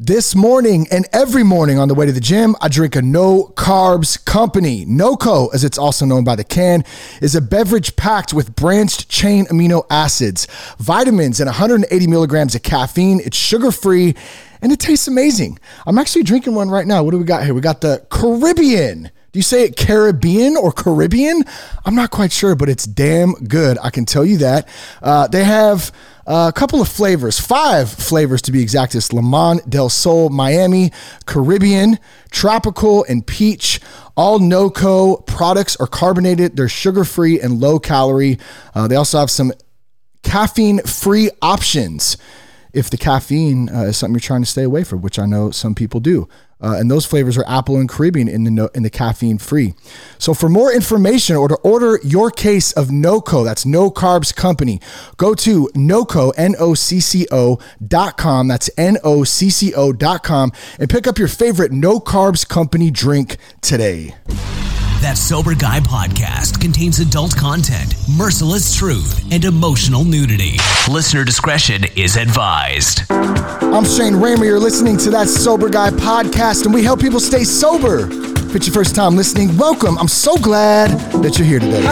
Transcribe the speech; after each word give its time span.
This 0.00 0.34
morning 0.34 0.88
and 0.90 1.06
every 1.12 1.44
morning 1.44 1.78
on 1.78 1.86
the 1.86 1.94
way 1.94 2.04
to 2.04 2.10
the 2.10 2.18
gym, 2.18 2.56
I 2.60 2.66
drink 2.66 2.96
a 2.96 3.02
no 3.02 3.52
carbs 3.54 4.22
company. 4.24 4.84
NOCCO, 4.84 5.54
as 5.54 5.62
it's 5.62 5.78
also 5.78 6.04
known 6.04 6.24
by 6.24 6.34
the 6.34 6.42
can, 6.42 6.82
is 7.22 7.36
a 7.36 7.40
beverage 7.40 7.94
packed 7.94 8.34
with 8.34 8.56
branched 8.56 9.08
chain 9.08 9.46
amino 9.46 9.86
acids, 9.88 10.48
vitamins, 10.80 11.38
and 11.38 11.46
180 11.46 12.08
milligrams 12.08 12.56
of 12.56 12.64
caffeine. 12.64 13.20
It's 13.20 13.36
sugar 13.36 13.70
free 13.70 14.16
and 14.60 14.72
it 14.72 14.80
tastes 14.80 15.06
amazing. 15.06 15.60
I'm 15.86 15.96
actually 15.96 16.24
drinking 16.24 16.56
one 16.56 16.70
right 16.70 16.88
now. 16.88 17.04
What 17.04 17.12
do 17.12 17.18
we 17.18 17.24
got 17.24 17.44
here? 17.44 17.54
We 17.54 17.60
got 17.60 17.80
the 17.80 18.04
Caribbean. 18.10 19.12
Do 19.34 19.38
you 19.38 19.42
say 19.42 19.62
it 19.62 19.76
Caribbean 19.76 20.56
or 20.56 20.72
Caribbean? 20.72 21.44
I'm 21.84 21.94
not 21.94 22.10
quite 22.10 22.32
sure, 22.32 22.56
but 22.56 22.68
it's 22.68 22.84
damn 22.84 23.34
good. 23.34 23.78
I 23.80 23.90
can 23.90 24.06
tell 24.06 24.24
you 24.24 24.38
that. 24.38 24.66
Uh, 25.00 25.28
they 25.28 25.44
have 25.44 25.92
a 26.26 26.52
couple 26.54 26.80
of 26.80 26.88
flavors, 26.88 27.38
five 27.38 27.90
flavors 27.90 28.42
to 28.42 28.52
be 28.52 28.62
exact. 28.62 28.94
It's 28.94 29.12
Limon 29.12 29.60
del 29.68 29.88
Sol, 29.88 30.30
Miami, 30.30 30.92
Caribbean, 31.26 31.98
Tropical, 32.30 33.04
and 33.08 33.26
Peach. 33.26 33.80
All 34.16 34.38
NOCCO 34.38 35.26
products 35.26 35.76
are 35.76 35.86
carbonated. 35.86 36.56
They're 36.56 36.68
sugar 36.68 37.04
free 37.04 37.40
and 37.40 37.60
low 37.60 37.78
calorie. 37.78 38.38
Uh, 38.74 38.88
they 38.88 38.96
also 38.96 39.18
have 39.18 39.30
some 39.30 39.52
caffeine 40.22 40.80
free 40.80 41.30
options 41.42 42.16
if 42.72 42.90
the 42.90 42.96
caffeine 42.96 43.68
uh, 43.68 43.82
is 43.82 43.96
something 43.96 44.14
you're 44.14 44.20
trying 44.20 44.42
to 44.42 44.46
stay 44.46 44.64
away 44.64 44.82
from, 44.82 45.00
which 45.00 45.18
I 45.18 45.26
know 45.26 45.50
some 45.50 45.74
people 45.74 46.00
do. 46.00 46.28
Uh, 46.64 46.76
and 46.78 46.90
those 46.90 47.04
flavors 47.04 47.36
are 47.36 47.44
apple 47.46 47.76
and 47.76 47.90
Caribbean 47.90 48.26
in 48.26 48.44
the 48.44 48.50
no, 48.50 48.70
in 48.74 48.82
the 48.82 48.90
caffeine 48.90 49.36
free. 49.36 49.74
So 50.18 50.32
for 50.32 50.48
more 50.48 50.72
information 50.72 51.36
or 51.36 51.46
to 51.46 51.56
order 51.56 52.00
your 52.02 52.30
case 52.30 52.72
of 52.72 52.88
NOCCO, 52.88 53.44
that's 53.44 53.66
No 53.66 53.90
Carbs 53.90 54.34
Company, 54.34 54.80
go 55.18 55.34
to 55.34 55.68
NOCCO, 55.74 56.32
N-O-C-C-O 56.38 57.58
dot 57.86 58.16
com. 58.16 58.48
That's 58.48 58.70
N-O-C-C-O 58.78 59.92
dot 59.92 60.22
com 60.22 60.52
and 60.78 60.88
pick 60.88 61.06
up 61.06 61.18
your 61.18 61.28
favorite 61.28 61.70
No 61.70 62.00
Carbs 62.00 62.48
Company 62.48 62.90
drink 62.90 63.36
today. 63.60 64.14
That 65.04 65.18
Sober 65.18 65.54
Guy 65.54 65.80
podcast 65.80 66.62
contains 66.62 66.98
adult 66.98 67.36
content, 67.36 67.94
merciless 68.16 68.74
truth, 68.74 69.22
and 69.30 69.44
emotional 69.44 70.02
nudity. 70.02 70.56
Listener 70.90 71.24
discretion 71.24 71.84
is 71.94 72.16
advised. 72.16 73.02
I'm 73.10 73.84
Shane 73.84 74.14
Ramer. 74.14 74.46
You're 74.46 74.58
listening 74.58 74.96
to 74.96 75.10
That 75.10 75.28
Sober 75.28 75.68
Guy 75.68 75.90
podcast, 75.90 76.64
and 76.64 76.72
we 76.72 76.82
help 76.82 77.02
people 77.02 77.20
stay 77.20 77.44
sober. 77.44 78.08
If 78.08 78.56
it's 78.56 78.66
your 78.66 78.72
first 78.72 78.96
time 78.96 79.14
listening, 79.14 79.54
welcome. 79.58 79.98
I'm 79.98 80.08
so 80.08 80.38
glad 80.38 80.88
that 81.22 81.38
you're 81.38 81.48
here 81.48 81.60
today. 81.60 81.84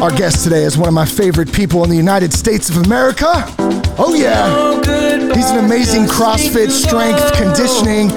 Our 0.00 0.10
guest 0.12 0.44
today 0.44 0.62
is 0.62 0.78
one 0.78 0.88
of 0.88 0.94
my 0.94 1.04
favorite 1.04 1.52
people 1.52 1.84
in 1.84 1.90
the 1.90 1.96
United 1.96 2.32
States 2.32 2.70
of 2.70 2.78
America. 2.86 3.44
Oh, 3.98 4.14
yeah. 4.16 4.80
He's 5.34 5.50
an 5.50 5.62
amazing 5.62 6.04
CrossFit 6.04 6.70
strength 6.70 7.34
conditioning 7.34 8.08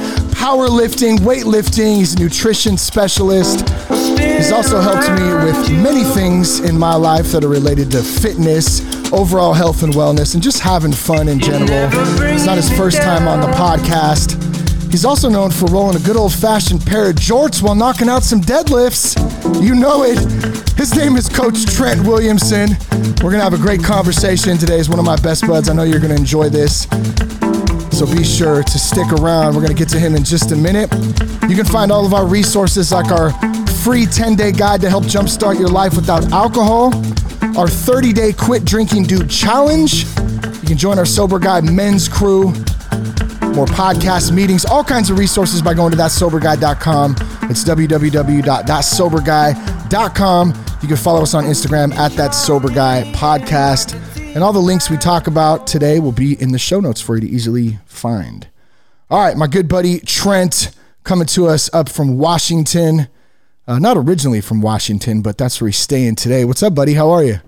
powerlifting, 0.46 1.18
weightlifting. 1.18 1.96
He's 1.96 2.14
a 2.14 2.20
nutrition 2.20 2.78
specialist. 2.78 3.68
He's 4.20 4.52
also 4.52 4.80
helped 4.80 5.10
me 5.20 5.34
with 5.34 5.72
many 5.72 6.04
things 6.04 6.60
in 6.60 6.78
my 6.78 6.94
life 6.94 7.32
that 7.32 7.44
are 7.44 7.50
related 7.50 7.90
to 7.94 8.04
fitness, 8.04 8.80
overall 9.12 9.54
health 9.54 9.82
and 9.82 9.92
wellness, 9.94 10.36
and 10.36 10.44
just 10.44 10.60
having 10.60 10.94
fun 10.94 11.30
in 11.30 11.40
general. 11.40 11.90
It's 12.22 12.46
not 12.46 12.58
his 12.58 12.70
first 12.78 13.02
time 13.02 13.28
on 13.28 13.42
the 13.42 13.48
podcast. 13.58 14.40
He's 14.92 15.04
also 15.04 15.30
known 15.30 15.50
for 15.50 15.66
rolling 15.66 15.96
a 15.96 16.06
good 16.06 16.16
old 16.16 16.32
fashioned 16.32 16.86
pair 16.86 17.10
of 17.10 17.16
jorts 17.16 17.64
while 17.64 17.74
knocking 17.74 18.08
out 18.08 18.22
some 18.22 18.40
deadlifts. 18.40 19.18
You 19.64 19.74
know 19.74 20.04
it. 20.04 20.20
His 20.78 20.96
name 20.96 21.16
is 21.16 21.28
Coach 21.28 21.66
Trent 21.66 22.06
Williamson. 22.06 22.70
We're 23.24 23.32
going 23.32 23.40
to 23.40 23.50
have 23.50 23.56
a 23.56 23.58
great 23.58 23.84
conversation 23.84 24.60
today. 24.60 24.78
He's 24.78 24.90
one 24.90 25.00
of 25.00 25.06
my 25.06 25.16
best 25.16 25.48
buds. 25.48 25.70
I 25.70 25.74
know 25.74 25.82
you're 25.82 26.00
going 26.00 26.14
to 26.14 26.20
enjoy 26.20 26.50
this. 26.50 26.86
So 27.96 28.06
be 28.06 28.26
sure 28.26 28.62
to 28.62 28.78
stick 28.78 29.10
around. 29.14 29.56
We're 29.56 29.62
going 29.62 29.74
to 29.74 29.74
get 29.74 29.88
to 29.90 30.00
him 30.00 30.16
in 30.16 30.26
just 30.26 30.52
a 30.52 30.56
minute. 30.56 30.92
You 31.48 31.56
can 31.56 31.64
find 31.64 31.94
all 31.94 32.06
of 32.06 32.14
our 32.14 32.28
resources 32.28 32.92
like 32.92 33.10
our 33.10 33.32
free 33.86 34.06
10 34.06 34.36
day 34.36 34.52
guide 34.52 34.82
to 34.82 34.90
help 34.90 35.06
jumpstart 35.06 35.58
your 35.58 35.70
life 35.70 35.96
without 35.96 36.30
alcohol, 36.34 36.94
our 37.58 37.70
30 37.70 38.12
day 38.12 38.34
quit 38.34 38.66
drinking 38.66 39.04
dude 39.04 39.30
challenge. 39.30 40.04
You 40.04 40.68
can 40.68 40.78
join 40.78 41.00
our 41.00 41.06
Sober 41.06 41.40
Guy 41.40 41.62
men's 41.62 42.10
crew, 42.10 42.52
more 43.54 43.66
podcast 43.66 44.34
meetings, 44.34 44.66
all 44.66 44.84
kinds 44.84 45.10
of 45.10 45.18
resources 45.18 45.62
by 45.62 45.74
going 45.74 45.92
to 45.92 45.98
thatsoberguy.com. 45.98 47.16
It's 47.44 47.64
www.thatsoberguy.com. 47.64 50.54
You 50.82 50.88
can 50.90 50.98
follow 50.98 51.22
us 51.22 51.34
on 51.34 51.46
Instagram 51.46 51.96
at 51.96 52.12
that 52.18 52.32
sober 52.32 52.70
guy 52.70 53.10
podcast. 53.16 54.05
And 54.36 54.44
all 54.44 54.52
the 54.52 54.60
links 54.60 54.90
we 54.90 54.98
talk 54.98 55.28
about 55.28 55.66
today 55.66 55.98
will 55.98 56.12
be 56.12 56.40
in 56.42 56.52
the 56.52 56.60
show 56.60 56.82
notes 56.82 57.00
for 57.00 57.16
you 57.16 57.22
to 57.22 57.28
easily 57.28 57.80
find. 57.86 58.50
All 59.10 59.24
right, 59.24 59.38
my 59.38 59.48
good 59.48 59.70
buddy 59.70 60.02
Trent 60.02 60.76
coming 61.06 61.26
to 61.28 61.48
us 61.48 61.74
up 61.74 61.88
from 61.88 62.18
Washington. 62.18 63.08
Uh, 63.66 63.80
not 63.80 63.96
originally 63.96 64.42
from 64.42 64.62
Washington, 64.62 65.22
but 65.22 65.38
that's 65.38 65.62
where 65.62 65.70
he's 65.70 65.78
staying 65.78 66.16
today. 66.16 66.44
What's 66.44 66.62
up, 66.62 66.76
buddy? 66.76 66.96
How 66.96 67.12
are 67.12 67.24
you? 67.24 67.40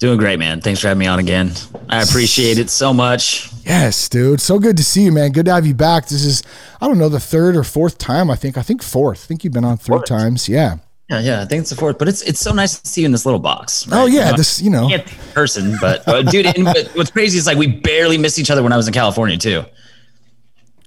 Doing 0.00 0.18
great, 0.18 0.40
man. 0.40 0.60
Thanks 0.60 0.80
for 0.80 0.88
having 0.88 0.98
me 0.98 1.06
on 1.06 1.20
again. 1.20 1.52
I 1.88 2.02
appreciate 2.02 2.58
it 2.58 2.70
so 2.70 2.92
much. 2.92 3.48
Yes, 3.64 4.08
dude. 4.08 4.40
So 4.40 4.58
good 4.58 4.76
to 4.78 4.82
see 4.82 5.02
you, 5.04 5.12
man. 5.12 5.30
Good 5.30 5.46
to 5.46 5.52
have 5.54 5.64
you 5.64 5.74
back. 5.74 6.08
This 6.08 6.24
is, 6.24 6.42
I 6.80 6.88
don't 6.88 6.98
know, 6.98 7.08
the 7.08 7.20
third 7.20 7.54
or 7.54 7.62
fourth 7.62 7.98
time. 7.98 8.32
I 8.32 8.34
think. 8.34 8.58
I 8.58 8.62
think 8.62 8.82
fourth. 8.82 9.22
I 9.22 9.26
think 9.28 9.44
you've 9.44 9.52
been 9.52 9.64
on 9.64 9.76
three 9.76 9.98
fourth. 9.98 10.06
times. 10.06 10.48
Yeah. 10.48 10.78
Yeah, 11.12 11.20
yeah, 11.20 11.42
I 11.42 11.44
think 11.44 11.60
it's 11.60 11.68
the 11.68 11.76
fourth, 11.76 11.98
but 11.98 12.08
it's 12.08 12.22
it's 12.22 12.40
so 12.40 12.54
nice 12.54 12.80
to 12.80 12.88
see 12.88 13.02
you 13.02 13.04
in 13.04 13.12
this 13.12 13.26
little 13.26 13.38
box. 13.38 13.86
Right? 13.86 14.00
Oh 14.00 14.06
yeah, 14.06 14.24
you 14.24 14.30
know, 14.30 14.36
this 14.38 14.62
you 14.62 14.70
know, 14.70 14.98
person, 15.34 15.76
but 15.78 16.08
uh, 16.08 16.22
dude, 16.22 16.46
and, 16.46 16.64
but 16.64 16.86
what's 16.94 17.10
crazy 17.10 17.36
is 17.36 17.46
like 17.46 17.58
we 17.58 17.66
barely 17.66 18.16
missed 18.16 18.38
each 18.38 18.50
other 18.50 18.62
when 18.62 18.72
I 18.72 18.78
was 18.78 18.86
in 18.86 18.94
California 18.94 19.36
too. 19.36 19.62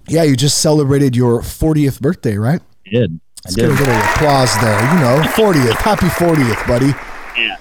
Yeah, 0.08 0.24
you 0.24 0.36
just 0.36 0.62
celebrated 0.62 1.16
your 1.16 1.42
40th 1.42 2.02
birthday, 2.02 2.38
right? 2.38 2.60
I 2.88 2.90
did. 2.90 3.12
I 3.12 3.20
Let's 3.46 3.56
did. 3.56 3.62
get 3.62 3.70
a 3.70 3.74
little 3.74 3.96
applause 3.96 4.54
there. 4.62 4.94
You 4.94 5.00
know, 5.00 5.22
40th, 5.34 5.76
happy 5.78 6.08
40th, 6.08 6.68
buddy. 6.68 6.94
Yeah. 7.40 7.58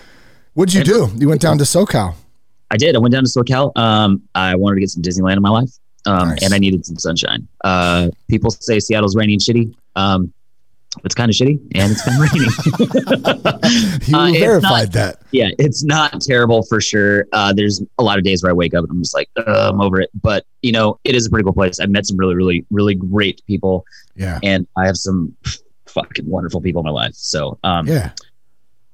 What'd 0.55 0.75
you 0.75 0.85
do? 0.85 1.11
You 1.17 1.29
went 1.29 1.43
down 1.43 1.59
to 1.59 1.65
SoCal. 1.65 2.15
I 2.71 2.77
did. 2.79 2.97
I 2.97 2.99
went 2.99 3.13
down 3.13 3.25
to 3.25 3.31
SoCal. 3.31 3.77
Um, 3.77 4.23
I 4.35 4.55
wanted 4.57 4.77
to 4.77 4.81
get 4.81 4.91
some 4.91 5.03
Disneyland 5.03 5.37
in 5.37 5.43
my 5.43 5.51
life, 5.51 5.71
um, 6.07 6.31
nice. 6.31 6.43
and 6.43 6.55
I 6.55 6.59
needed 6.59 6.87
some 6.87 6.97
sunshine. 6.97 7.47
Uh, 7.63 8.09
people 8.29 8.51
say 8.51 8.81
Seattle's 8.81 9.17
rainy 9.17 9.35
and 9.35 9.43
shitty. 9.43 9.75
Um, 9.97 10.33
it's 11.03 11.15
kind 11.15 11.31
of 11.31 11.35
shitty 11.35 11.59
and 11.75 11.93
it's 11.93 12.05
been 12.05 12.19
raining. 12.19 12.49
you 14.07 14.17
uh, 14.17 14.39
verified 14.39 14.89
not, 14.89 14.93
that. 14.93 15.23
Yeah, 15.33 15.51
it's 15.59 15.83
not 15.83 16.21
terrible 16.21 16.63
for 16.63 16.81
sure. 16.81 17.27
Uh, 17.33 17.53
there's 17.53 17.83
a 17.99 18.03
lot 18.03 18.19
of 18.19 18.25
days 18.25 18.43
where 18.43 18.51
I 18.51 18.53
wake 18.53 18.75
up 18.75 18.85
and 18.85 18.91
I'm 18.91 19.03
just 19.03 19.15
like, 19.15 19.29
I'm 19.37 19.81
over 19.81 20.01
it. 20.01 20.11
But 20.21 20.47
you 20.63 20.73
know, 20.73 20.99
it 21.05 21.15
is 21.15 21.27
a 21.27 21.31
pretty 21.31 21.45
cool 21.45 21.53
place. 21.53 21.81
I've 21.81 21.91
met 21.91 22.07
some 22.07 22.17
really, 22.17 22.35
really, 22.35 22.65
really 22.71 22.95
great 22.95 23.43
people. 23.47 23.85
Yeah. 24.15 24.39
And 24.43 24.67
I 24.77 24.87
have 24.87 24.97
some 24.97 25.35
fucking 25.87 26.29
wonderful 26.29 26.61
people 26.61 26.81
in 26.83 26.87
my 26.87 26.93
life. 26.93 27.15
So 27.15 27.59
um, 27.65 27.87
yeah, 27.87 28.11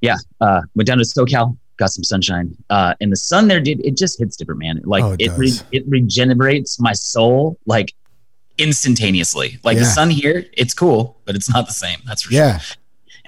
yeah. 0.01 0.17
Uh, 0.41 0.63
went 0.75 0.87
down 0.87 0.99
to 0.99 1.05
SoCal, 1.05 1.57
got 1.77 1.91
some 1.91 2.05
sunshine, 2.05 2.57
uh, 2.71 2.95
and 3.01 3.11
the 3.11 3.17
sun 3.17 3.49
there, 3.49 3.61
did 3.61 3.85
it 3.85 3.97
just 3.97 4.19
hits 4.19 4.37
different, 4.37 4.61
man. 4.61 4.81
Like 4.85 5.05
oh, 5.05 5.13
it, 5.13 5.23
it, 5.23 5.33
re- 5.33 5.61
it 5.73 5.85
regenerates 5.89 6.81
my 6.81 6.93
soul. 6.93 7.59
Like 7.67 7.93
instantaneously. 8.61 9.59
Like 9.65 9.77
yeah. 9.77 9.85
the 9.85 9.89
sun 9.89 10.11
here, 10.11 10.45
it's 10.53 10.75
cool, 10.75 11.21
but 11.25 11.35
it's 11.35 11.49
not 11.49 11.67
the 11.67 11.73
same. 11.73 11.99
That's 12.07 12.23
for 12.23 12.33
yeah. 12.33 12.59
sure. 12.59 12.77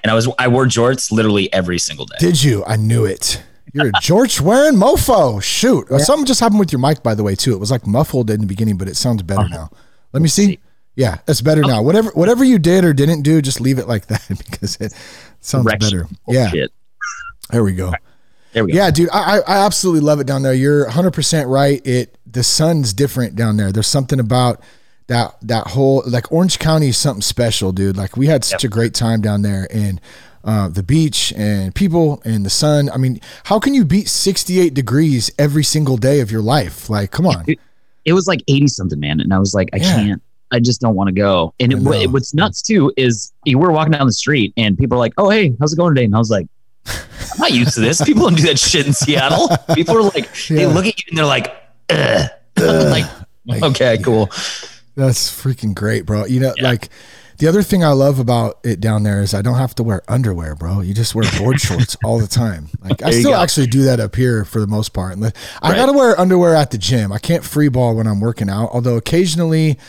And 0.03 0.11
I 0.11 0.15
was 0.15 0.29
I 0.37 0.47
wore 0.47 0.65
jorts 0.65 1.11
literally 1.11 1.51
every 1.53 1.79
single 1.79 2.05
day. 2.05 2.15
Did 2.19 2.43
you? 2.43 2.63
I 2.65 2.75
knew 2.75 3.05
it. 3.05 3.41
You're 3.73 3.87
a 3.87 3.91
George 4.01 4.39
wearing 4.39 4.75
mofo. 4.75 5.41
Shoot. 5.41 5.87
Yeah. 5.89 5.97
Something 5.97 6.25
just 6.25 6.39
happened 6.39 6.59
with 6.59 6.71
your 6.71 6.79
mic, 6.79 7.01
by 7.01 7.15
the 7.15 7.23
way, 7.23 7.35
too. 7.35 7.53
It 7.53 7.59
was 7.59 7.71
like 7.71 7.87
muffled 7.87 8.29
in 8.29 8.41
the 8.41 8.45
beginning, 8.45 8.77
but 8.77 8.87
it 8.87 8.95
sounds 8.95 9.23
better 9.23 9.41
uh-huh. 9.41 9.55
now. 9.55 9.69
Let 10.11 10.21
me 10.21 10.29
see. 10.29 10.45
see. 10.45 10.59
Yeah, 10.95 11.17
it's 11.27 11.41
better 11.41 11.61
now. 11.61 11.81
Whatever 11.81 12.11
whatever 12.11 12.43
you 12.43 12.59
did 12.59 12.85
or 12.85 12.93
didn't 12.93 13.23
do, 13.23 13.41
just 13.41 13.59
leave 13.59 13.79
it 13.79 13.87
like 13.87 14.05
that 14.07 14.27
because 14.27 14.75
it 14.77 14.93
sounds 15.39 15.65
better. 15.79 16.07
Yeah. 16.27 16.51
There 17.49 17.63
we 17.63 17.73
go. 17.73 17.93
There 18.53 18.63
we 18.63 18.71
go. 18.71 18.77
Yeah, 18.77 18.91
dude, 18.91 19.09
I, 19.11 19.39
I 19.39 19.65
absolutely 19.65 20.01
love 20.01 20.19
it 20.19 20.27
down 20.27 20.43
there. 20.43 20.53
You're 20.53 20.85
100% 20.85 21.49
right. 21.49 21.85
It 21.85 22.17
the 22.25 22.43
sun's 22.43 22.93
different 22.93 23.35
down 23.35 23.57
there. 23.57 23.71
There's 23.71 23.87
something 23.87 24.19
about 24.19 24.61
that 25.07 25.35
that 25.41 25.67
whole 25.67 26.03
like 26.07 26.31
Orange 26.31 26.59
County 26.59 26.89
is 26.89 26.97
something 26.97 27.21
special, 27.21 27.71
dude. 27.71 27.97
Like 27.97 28.17
we 28.17 28.27
had 28.27 28.43
such 28.43 28.63
yep. 28.63 28.71
a 28.71 28.73
great 28.73 28.93
time 28.93 29.21
down 29.21 29.41
there 29.41 29.67
and 29.71 29.99
uh, 30.43 30.67
the 30.67 30.83
beach 30.83 31.33
and 31.37 31.73
people 31.73 32.21
and 32.25 32.45
the 32.45 32.49
sun. 32.49 32.89
I 32.89 32.97
mean, 32.97 33.19
how 33.45 33.59
can 33.59 33.73
you 33.73 33.85
beat 33.85 34.09
68 34.09 34.73
degrees 34.73 35.31
every 35.39 35.63
single 35.63 35.97
day 35.97 36.19
of 36.19 36.31
your 36.31 36.41
life? 36.41 36.89
Like, 36.89 37.11
come 37.11 37.25
on. 37.25 37.45
It, 37.47 37.59
it 38.05 38.13
was 38.13 38.27
like 38.27 38.41
80 38.47 38.67
something, 38.67 38.99
man. 38.99 39.21
And 39.21 39.33
I 39.33 39.39
was 39.39 39.53
like, 39.53 39.69
I 39.73 39.77
yeah. 39.77 39.95
can't, 39.95 40.23
I 40.51 40.59
just 40.59 40.81
don't 40.81 40.95
want 40.95 41.07
to 41.07 41.13
go. 41.13 41.53
And 41.59 41.71
it, 41.71 41.77
it, 41.77 42.11
what's 42.11 42.33
nuts 42.33 42.61
too 42.61 42.91
is 42.97 43.31
you 43.45 43.57
were 43.57 43.71
walking 43.71 43.91
down 43.91 44.05
the 44.05 44.13
street 44.13 44.53
and 44.57 44.77
people 44.77 44.97
are 44.97 44.99
like, 44.99 45.13
oh, 45.17 45.29
hey, 45.29 45.55
how's 45.59 45.71
it 45.73 45.77
going 45.77 45.95
today? 45.95 46.05
And 46.05 46.15
I 46.15 46.19
was 46.19 46.29
like, 46.29 46.47
I'm 46.85 47.39
not 47.39 47.53
used 47.53 47.75
to 47.75 47.79
this. 47.79 48.01
People 48.05 48.23
don't 48.23 48.35
do 48.35 48.43
that 48.43 48.59
shit 48.59 48.85
in 48.85 48.93
Seattle. 48.93 49.47
People 49.73 49.97
are 49.97 50.01
like, 50.01 50.27
yeah. 50.49 50.57
they 50.57 50.65
look 50.65 50.85
at 50.85 50.97
you 50.99 51.05
and 51.09 51.17
they're 51.17 51.25
like, 51.25 51.55
Ugh. 51.89 52.29
like, 52.57 53.05
okay, 53.63 53.97
cool. 53.99 54.29
That's 54.95 55.29
freaking 55.29 55.73
great, 55.73 56.05
bro. 56.05 56.25
You 56.25 56.39
know, 56.39 56.53
yeah. 56.57 56.63
like 56.63 56.89
The 57.37 57.47
other 57.47 57.63
thing 57.63 57.83
I 57.83 57.89
love 57.89 58.19
about 58.19 58.59
it 58.63 58.79
down 58.79 59.03
there 59.03 59.21
is 59.21 59.33
I 59.33 59.41
don't 59.41 59.57
have 59.57 59.73
to 59.75 59.83
wear 59.83 60.03
underwear, 60.07 60.55
bro. 60.55 60.81
You 60.81 60.93
just 60.93 61.15
wear 61.15 61.29
board 61.37 61.59
shorts 61.67 61.97
all 62.03 62.19
the 62.19 62.27
time. 62.27 62.69
Like 62.81 63.01
I 63.01 63.11
still 63.11 63.35
actually 63.35 63.67
do 63.67 63.83
that 63.83 63.99
up 63.99 64.15
here 64.15 64.45
for 64.45 64.59
the 64.59 64.67
most 64.67 64.89
part. 64.89 65.17
I 65.17 65.25
right. 65.25 65.75
got 65.75 65.87
to 65.87 65.93
wear 65.93 66.19
underwear 66.19 66.55
at 66.55 66.71
the 66.71 66.77
gym. 66.77 67.11
I 67.11 67.17
can't 67.17 67.43
free 67.43 67.69
ball 67.69 67.95
when 67.95 68.07
I'm 68.07 68.19
working 68.19 68.49
out, 68.49 68.69
although 68.71 68.97
occasionally 68.97 69.79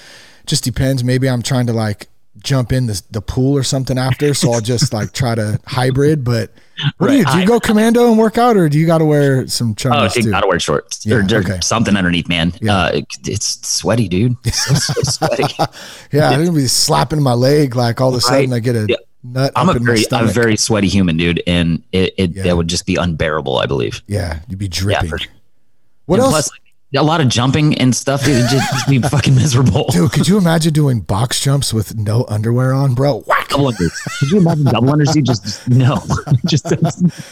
just 0.47 0.65
depends. 0.65 1.05
Maybe 1.05 1.29
I'm 1.29 1.43
trying 1.43 1.67
to 1.67 1.73
like 1.73 2.09
jump 2.45 2.73
in 2.73 2.87
the, 2.87 3.03
the 3.11 3.21
pool 3.21 3.57
or 3.57 3.63
something 3.63 3.99
after. 3.99 4.35
So 4.35 4.53
I'll 4.53 4.61
just 4.61 4.93
like 4.93 5.13
try 5.13 5.35
to 5.35 5.59
hybrid. 5.67 6.23
But 6.23 6.53
what 6.99 7.09
right. 7.09 7.13
do 7.13 7.19
you 7.19 7.25
do? 7.25 7.41
You 7.41 7.47
go 7.47 7.59
commando 7.59 8.09
and 8.09 8.19
work 8.19 8.39
out, 8.39 8.57
or 8.57 8.69
do 8.69 8.79
you 8.79 8.87
got 8.87 8.99
to 8.99 9.05
wear 9.05 9.47
some 9.49 9.75
chunks? 9.75 10.17
Oh, 10.17 10.21
you 10.21 10.31
got 10.31 10.43
to 10.43 10.47
wear 10.47 10.61
shorts 10.61 11.05
yeah, 11.05 11.17
or, 11.17 11.21
or 11.21 11.39
okay. 11.39 11.59
something 11.61 11.97
underneath, 11.97 12.29
man. 12.29 12.53
Yeah. 12.61 12.77
Uh, 12.77 13.01
it's 13.27 13.67
sweaty, 13.67 14.09
dude. 14.09 14.37
It's 14.45 14.65
so, 14.65 14.75
so 14.75 15.27
sweaty. 15.27 15.55
yeah, 16.13 16.31
I'm 16.31 16.45
gonna 16.45 16.53
be 16.53 16.67
slapping 16.67 17.23
my 17.23 17.33
leg 17.33 17.75
like 17.75 18.01
all 18.01 18.11
of 18.11 18.15
a 18.15 18.21
sudden 18.21 18.51
right. 18.51 18.57
I 18.57 18.61
get 18.61 18.77
a. 18.77 18.87
Yeah. 18.89 18.97
Nut 19.27 19.53
I'm 19.57 19.71
a 19.71 19.79
very, 19.79 20.05
I'm 20.13 20.29
a 20.29 20.33
very 20.33 20.55
sweaty 20.55 20.87
human, 20.87 21.17
dude, 21.17 21.43
and 21.47 21.83
it, 21.93 22.13
it 22.19 22.31
yeah. 22.33 22.43
that 22.43 22.59
would 22.59 22.69
just 22.69 22.85
be 22.85 22.97
unbearable. 22.97 23.57
I 23.57 23.65
believe. 23.65 24.03
Yeah, 24.07 24.41
you'd 24.49 24.59
be 24.59 24.69
dripping. 24.69 25.13
What 26.05 26.21
else? 26.21 26.31
Plus, 26.31 26.51
a 26.95 27.03
lot 27.03 27.21
of 27.21 27.29
jumping 27.29 27.77
and 27.79 27.95
stuff. 27.95 28.23
It 28.25 28.49
just, 28.49 28.73
just 28.73 28.89
be 28.89 28.99
fucking 29.03 29.35
miserable. 29.35 29.87
Dude, 29.91 30.13
could 30.13 30.29
you 30.29 30.39
imagine 30.39 30.73
doing 30.73 31.01
box 31.01 31.41
jumps 31.41 31.73
with 31.75 31.97
no 31.97 32.25
underwear 32.29 32.73
on, 32.73 32.95
bro? 32.95 33.23
Whack. 33.27 33.49
Double 33.49 33.73
unders. 33.73 34.19
Could 34.19 34.31
you 34.31 34.39
imagine 34.39 34.65
double 34.65 34.89
unders? 34.89 35.15
You 35.15 35.23
just, 35.23 35.45
just 35.45 35.69
no, 35.69 36.03
just 36.47 36.67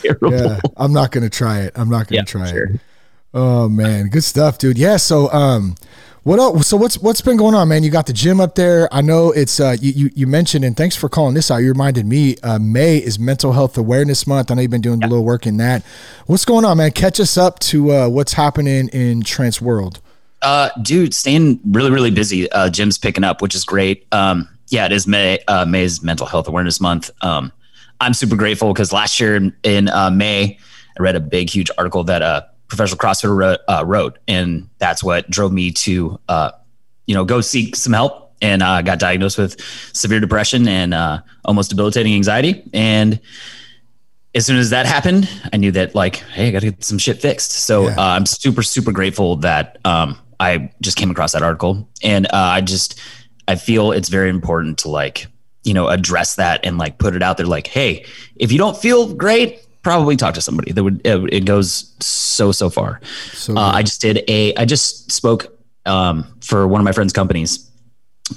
terrible. 0.03 0.33
Yeah, 0.33 0.61
I'm 0.77 0.93
not 0.93 1.11
gonna 1.11 1.31
try 1.31 1.61
it. 1.61 1.73
I'm 1.75 1.89
not 1.89 2.09
gonna 2.09 2.21
yeah, 2.21 2.25
try 2.25 2.51
sure. 2.51 2.65
it. 2.65 2.81
Oh 3.35 3.69
man, 3.69 4.09
good 4.09 4.25
stuff, 4.25 4.59
dude. 4.59 4.79
Yeah. 4.79 4.97
So, 4.99 5.33
um, 5.33 5.77
what 6.25 6.39
else? 6.39 6.69
So 6.69 6.77
what's 6.77 6.99
what's 6.99 7.21
been 7.21 7.37
going 7.37 7.55
on, 7.55 7.69
man? 7.69 7.83
You 7.83 7.91
got 7.91 8.07
the 8.07 8.13
gym 8.13 8.41
up 8.41 8.55
there. 8.55 8.93
I 8.95 9.01
know 9.01 9.33
it's 9.33 9.59
uh, 9.59 9.77
you, 9.81 9.93
you, 9.93 10.11
you 10.15 10.27
mentioned 10.27 10.65
and 10.65 10.77
thanks 10.77 10.95
for 10.95 11.09
calling 11.09 11.35
this 11.35 11.51
out. 11.51 11.59
You 11.59 11.69
reminded 11.69 12.07
me. 12.07 12.37
Uh, 12.43 12.61
May 12.61 12.99
is 12.99 13.19
Mental 13.19 13.53
Health 13.53 13.77
Awareness 13.77 14.27
Month. 14.27 14.51
I 14.51 14.55
know 14.55 14.63
you've 14.63 14.71
been 14.71 14.81
doing 14.81 15.01
yeah. 15.01 15.09
a 15.09 15.09
little 15.09 15.25
work 15.25 15.47
in 15.47 15.57
that. 15.57 15.83
What's 16.27 16.45
going 16.45 16.65
on, 16.65 16.77
man? 16.77 16.93
Catch 16.93 17.19
us 17.19 17.37
up 17.37 17.59
to 17.61 17.93
uh, 17.93 18.09
what's 18.09 18.35
happening 18.35 18.89
in 18.89 19.23
Trent's 19.23 19.61
world. 19.61 20.01
Uh, 20.43 20.71
dude, 20.83 21.13
staying 21.13 21.59
really 21.67 21.91
really 21.91 22.11
busy. 22.11 22.51
Uh, 22.53 22.71
gym's 22.71 22.99
picking 22.99 23.25
up, 23.25 23.43
which 23.43 23.57
is 23.57 23.65
great. 23.65 24.07
Um, 24.13 24.49
yeah, 24.69 24.87
it 24.87 24.93
is 24.93 25.09
May. 25.09 25.41
Uh, 25.49 25.65
May's 25.65 26.03
Mental 26.03 26.27
Health 26.27 26.47
Awareness 26.47 26.81
Month. 26.81 27.11
Um, 27.23 27.53
I'm 28.01 28.15
super 28.15 28.37
grateful 28.37 28.73
because 28.73 28.93
last 28.93 29.19
year 29.19 29.35
in, 29.37 29.55
in 29.65 29.89
uh, 29.89 30.11
May, 30.11 30.59
I 30.99 31.03
read 31.03 31.17
a 31.17 31.21
big 31.21 31.51
huge 31.51 31.71
article 31.79 32.05
that 32.05 32.23
uh 32.23 32.43
professional 32.73 32.99
CrossFitter 32.99 33.37
wrote, 33.37 33.61
uh, 33.69 33.85
wrote, 33.87 34.19
and 34.27 34.67
that's 34.79 35.05
what 35.05 35.29
drove 35.29 35.53
me 35.53 35.71
to, 35.71 36.19
uh, 36.29 36.53
you 37.07 37.15
know, 37.15 37.23
go 37.23 37.43
seek 37.43 37.77
some 37.77 37.93
help. 37.93 38.35
And 38.41 38.63
I 38.63 38.79
uh, 38.79 38.83
got 38.83 38.99
diagnosed 38.99 39.37
with 39.37 39.61
severe 39.93 40.21
depression 40.21 40.67
and 40.67 40.95
uh, 40.95 41.21
almost 41.45 41.69
debilitating 41.69 42.15
anxiety. 42.15 42.63
And 42.73 43.21
as 44.35 44.47
soon 44.47 44.57
as 44.57 44.71
that 44.71 44.87
happened, 44.87 45.29
I 45.53 45.59
knew 45.59 45.71
that 45.73 45.95
like, 45.95 46.17
hey, 46.17 46.49
I 46.49 46.51
got 46.51 46.61
to 46.61 46.71
get 46.71 46.83
some 46.83 46.97
shit 46.97 47.21
fixed. 47.21 47.53
So 47.53 47.89
yeah. 47.89 47.95
Uh, 47.97 48.17
I'm 48.17 48.25
super, 48.25 48.63
super 48.63 48.91
grateful 48.91 49.37
that 49.37 49.79
um, 49.85 50.19
I 50.41 50.73
just 50.81 50.97
came 50.97 51.11
across 51.11 51.33
that 51.33 51.43
article, 51.43 51.87
and 52.03 52.27
uh, 52.27 52.31
I 52.33 52.63
just 52.63 52.99
I 53.47 53.55
feel 53.57 53.93
it's 53.93 54.09
very 54.09 54.31
important 54.31 54.79
to 54.79 54.89
like 54.89 55.27
you 55.63 55.75
know 55.75 55.89
address 55.89 56.37
that 56.37 56.65
and 56.65 56.79
like 56.79 56.99
put 56.99 57.15
it 57.15 57.23
out 57.23 57.37
there 57.37 57.47
like 57.47 57.69
hey 57.69 58.05
if 58.35 58.51
you 58.51 58.59
don't 58.59 58.77
feel 58.77 59.15
great 59.15 59.61
probably 59.83 60.17
talk 60.17 60.35
to 60.35 60.41
somebody 60.41 60.73
that 60.73 60.83
would 60.83 61.01
it, 61.05 61.33
it 61.33 61.45
goes 61.45 61.95
so 62.01 62.53
so 62.53 62.71
far. 62.71 63.01
So 63.33 63.57
uh, 63.57 63.73
i 63.75 63.83
just 63.83 64.01
did 64.01 64.25
a 64.29 64.55
i 64.57 64.65
just 64.65 65.11
spoke 65.11 65.59
um, 65.87 66.27
for 66.41 66.67
one 66.67 66.81
of 66.81 66.85
my 66.85 66.93
friends 66.93 67.13
companies. 67.13 67.69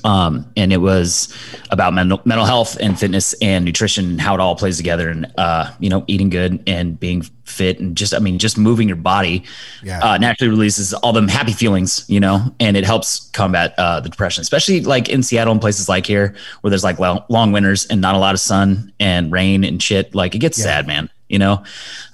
Um, 0.04 0.52
and 0.58 0.74
it 0.74 0.80
was 0.80 1.34
about 1.70 1.94
mental 1.94 2.20
mental 2.26 2.44
health 2.44 2.76
and 2.82 3.00
fitness 3.00 3.34
and 3.42 3.64
nutrition 3.64 4.06
and 4.06 4.20
how 4.20 4.34
it 4.34 4.42
all 4.42 4.56
plays 4.56 4.76
together 4.76 5.10
and 5.10 5.32
uh, 5.38 5.72
you 5.80 5.90
know 5.90 6.04
eating 6.08 6.30
good 6.30 6.62
and 6.68 7.00
being 7.00 7.22
fit 7.46 7.80
and 7.80 7.96
just 7.96 8.14
I 8.14 8.20
mean 8.20 8.38
just 8.38 8.58
moving 8.58 8.90
your 8.90 8.98
body 8.98 9.44
yeah. 9.84 10.00
uh, 10.00 10.18
naturally 10.18 10.50
releases 10.50 10.94
all 10.96 11.14
them 11.14 11.30
happy 11.30 11.54
feelings 11.54 12.04
you 12.10 12.20
know 12.20 12.54
and 12.60 12.76
it 12.76 12.84
helps 12.84 13.30
combat 13.30 13.74
uh, 13.78 14.02
the 14.02 14.10
depression 14.10 14.42
especially 14.42 14.82
like 14.82 15.08
in 15.08 15.24
Seattle 15.24 15.54
and 15.54 15.62
places 15.62 15.88
like 15.88 16.06
here 16.06 16.36
where 16.60 16.70
there's 16.70 16.84
like 16.84 17.00
long 17.00 17.52
winters 17.54 17.86
and 17.86 18.02
not 18.02 18.16
a 18.16 18.18
lot 18.18 18.34
of 18.34 18.42
sun 18.42 18.92
and 19.00 19.32
rain 19.32 19.64
and 19.64 19.82
shit. 19.82 20.14
Like 20.14 20.36
it 20.36 20.40
gets 20.40 20.58
yeah. 20.58 20.66
sad 20.66 20.88
man 20.88 21.10
you 21.30 21.40
know 21.40 21.64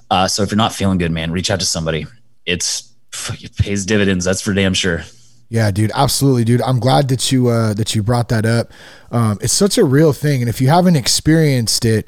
uh, 0.10 0.28
so 0.28 0.44
if 0.44 0.52
you're 0.52 0.58
not 0.58 0.74
feeling 0.74 0.98
good 0.98 1.12
man 1.12 1.32
reach 1.32 1.50
out 1.50 1.60
to 1.60 1.66
somebody 1.66 2.06
it's 2.46 2.94
it 3.34 3.56
pays 3.58 3.86
dividends 3.86 4.26
that's 4.26 4.42
for 4.42 4.54
damn 4.54 4.74
sure 4.74 5.04
yeah, 5.52 5.70
dude, 5.70 5.92
absolutely, 5.94 6.46
dude. 6.46 6.62
I'm 6.62 6.80
glad 6.80 7.10
that 7.10 7.30
you 7.30 7.50
uh, 7.50 7.74
that 7.74 7.94
you 7.94 8.02
brought 8.02 8.30
that 8.30 8.46
up. 8.46 8.72
Um, 9.12 9.38
it's 9.42 9.52
such 9.52 9.78
a 9.78 9.84
real 9.84 10.14
thing, 10.14 10.42
and 10.42 10.48
if 10.48 10.62
you 10.62 10.70
haven't 10.70 10.96
experienced 10.96 11.84
it, 11.84 12.08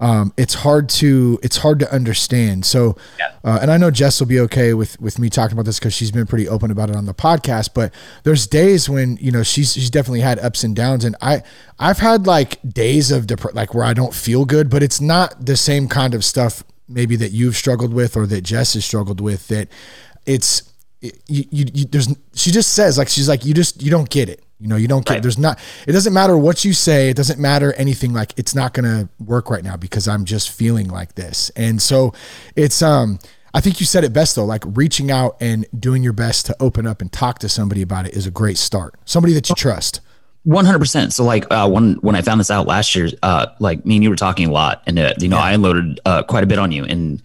um, 0.00 0.32
it's 0.38 0.54
hard 0.54 0.88
to 0.88 1.38
it's 1.42 1.58
hard 1.58 1.78
to 1.80 1.92
understand. 1.92 2.64
So, 2.64 2.96
yeah. 3.18 3.32
uh, 3.44 3.58
and 3.60 3.70
I 3.70 3.76
know 3.76 3.90
Jess 3.90 4.18
will 4.18 4.26
be 4.26 4.40
okay 4.40 4.72
with 4.72 4.98
with 4.98 5.18
me 5.18 5.28
talking 5.28 5.52
about 5.52 5.66
this 5.66 5.78
because 5.78 5.92
she's 5.92 6.10
been 6.10 6.26
pretty 6.26 6.48
open 6.48 6.70
about 6.70 6.88
it 6.88 6.96
on 6.96 7.04
the 7.04 7.12
podcast. 7.12 7.74
But 7.74 7.92
there's 8.22 8.46
days 8.46 8.88
when 8.88 9.18
you 9.18 9.30
know 9.30 9.42
she's 9.42 9.74
she's 9.74 9.90
definitely 9.90 10.20
had 10.20 10.38
ups 10.38 10.64
and 10.64 10.74
downs, 10.74 11.04
and 11.04 11.16
I 11.20 11.42
I've 11.78 11.98
had 11.98 12.26
like 12.26 12.58
days 12.66 13.10
of 13.10 13.26
dep- 13.26 13.54
like 13.54 13.74
where 13.74 13.84
I 13.84 13.92
don't 13.92 14.14
feel 14.14 14.46
good, 14.46 14.70
but 14.70 14.82
it's 14.82 15.02
not 15.02 15.44
the 15.44 15.56
same 15.56 15.86
kind 15.86 16.14
of 16.14 16.24
stuff 16.24 16.64
maybe 16.88 17.14
that 17.16 17.32
you've 17.32 17.56
struggled 17.56 17.92
with 17.92 18.16
or 18.16 18.26
that 18.26 18.40
Jess 18.40 18.72
has 18.74 18.86
struggled 18.86 19.20
with. 19.20 19.48
That 19.48 19.68
it's 20.24 20.72
you, 21.02 21.12
you, 21.28 21.66
you, 21.74 21.84
there's 21.84 22.08
she 22.34 22.50
just 22.50 22.72
says 22.72 22.96
like 22.96 23.08
she's 23.08 23.28
like 23.28 23.44
you 23.44 23.52
just 23.52 23.82
you 23.82 23.90
don't 23.90 24.08
get 24.08 24.30
it 24.30 24.42
you 24.60 24.68
know 24.68 24.76
you 24.76 24.88
don't 24.88 25.04
get 25.06 25.14
right. 25.14 25.22
there's 25.22 25.38
not 25.38 25.58
it 25.86 25.92
doesn't 25.92 26.12
matter 26.12 26.36
what 26.36 26.64
you 26.64 26.72
say. 26.72 27.10
It 27.10 27.16
doesn't 27.16 27.40
matter 27.40 27.72
anything. 27.74 28.12
Like 28.12 28.32
it's 28.38 28.54
not 28.54 28.74
gonna 28.74 29.08
work 29.18 29.50
right 29.50 29.64
now 29.64 29.76
because 29.76 30.06
i'm 30.06 30.24
just 30.24 30.50
feeling 30.50 30.88
like 30.88 31.14
this. 31.14 31.50
And 31.56 31.80
so 31.80 32.12
it's 32.56 32.82
um 32.82 33.18
i 33.54 33.60
think 33.60 33.80
you 33.80 33.86
said 33.86 34.04
it 34.04 34.12
best 34.12 34.36
though. 34.36 34.44
Like 34.44 34.62
reaching 34.66 35.10
out 35.10 35.36
and 35.40 35.66
doing 35.78 36.02
your 36.02 36.12
best 36.12 36.46
to 36.46 36.56
open 36.60 36.86
up 36.86 37.00
and 37.00 37.10
talk 37.10 37.38
to 37.40 37.48
somebody 37.48 37.82
about 37.82 38.06
it 38.06 38.14
is 38.14 38.26
a 38.26 38.30
great 38.30 38.58
start. 38.58 38.94
Somebody 39.04 39.34
that 39.34 39.48
you 39.48 39.54
trust. 39.54 40.00
100% 40.46 41.12
so 41.12 41.22
like 41.22 41.44
uh, 41.50 41.68
when 41.68 41.96
when 41.96 42.14
i 42.14 42.22
found 42.22 42.40
this 42.40 42.50
out 42.50 42.66
last 42.66 42.94
year 42.94 43.10
uh 43.22 43.48
like 43.58 43.84
me 43.84 43.96
and 43.96 44.02
you 44.02 44.08
were 44.08 44.16
talking 44.16 44.48
a 44.48 44.50
lot 44.50 44.82
and 44.86 44.98
uh, 44.98 45.12
you 45.18 45.28
know 45.28 45.36
yeah. 45.36 45.42
i 45.42 45.52
unloaded 45.52 46.00
uh, 46.06 46.22
quite 46.22 46.42
a 46.42 46.46
bit 46.46 46.58
on 46.58 46.72
you. 46.72 46.82
And 46.86 47.22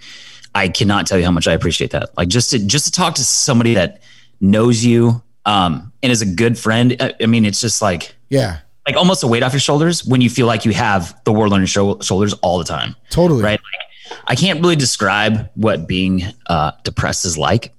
I 0.56 0.70
cannot 0.70 1.06
tell 1.06 1.20
you 1.20 1.26
how 1.26 1.32
much 1.32 1.48
I 1.48 1.54
appreciate 1.54 1.92
that. 1.92 2.18
Like 2.18 2.30
just 2.30 2.52
to 2.52 2.66
just 2.66 2.86
to 2.86 2.92
talk 2.92 3.16
to 3.16 3.24
somebody 3.24 3.74
that 3.74 4.02
knows 4.40 4.84
you 4.84 5.22
um, 5.46 5.92
and 6.02 6.12
is 6.12 6.22
a 6.22 6.26
good 6.26 6.58
friend. 6.58 6.96
I, 7.00 7.14
I, 7.22 7.26
mean, 7.26 7.46
it's 7.46 7.62
just 7.62 7.82
like 7.82 8.16
yeah, 8.30 8.60
like 8.88 8.96
almost 8.96 9.24
a 9.24 9.28
weight 9.28 9.44
off 9.44 9.54
your 9.54 9.60
shoulders 9.60 10.06
when 10.06 10.22
you 10.22 10.30
feel 10.30 10.48
like 10.48 10.66
you 10.66 10.74
have 10.74 11.20
the 11.24 11.34
world 11.34 11.54
on 11.54 11.60
your 11.60 11.68
shoulders 12.02 12.34
all 12.34 12.58
the 12.58 12.66
time. 12.66 12.96
Totally 13.10 13.44
right. 13.44 13.60
Like, 13.60 14.20
I 14.28 14.36
can't 14.36 14.62
really 14.62 14.76
describe 14.76 15.50
what 15.56 15.88
being 15.88 16.24
uh, 16.48 16.72
depressed 16.84 17.26
is 17.26 17.38
like. 17.38 17.74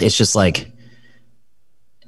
It's 0.00 0.16
just 0.16 0.34
like 0.34 0.70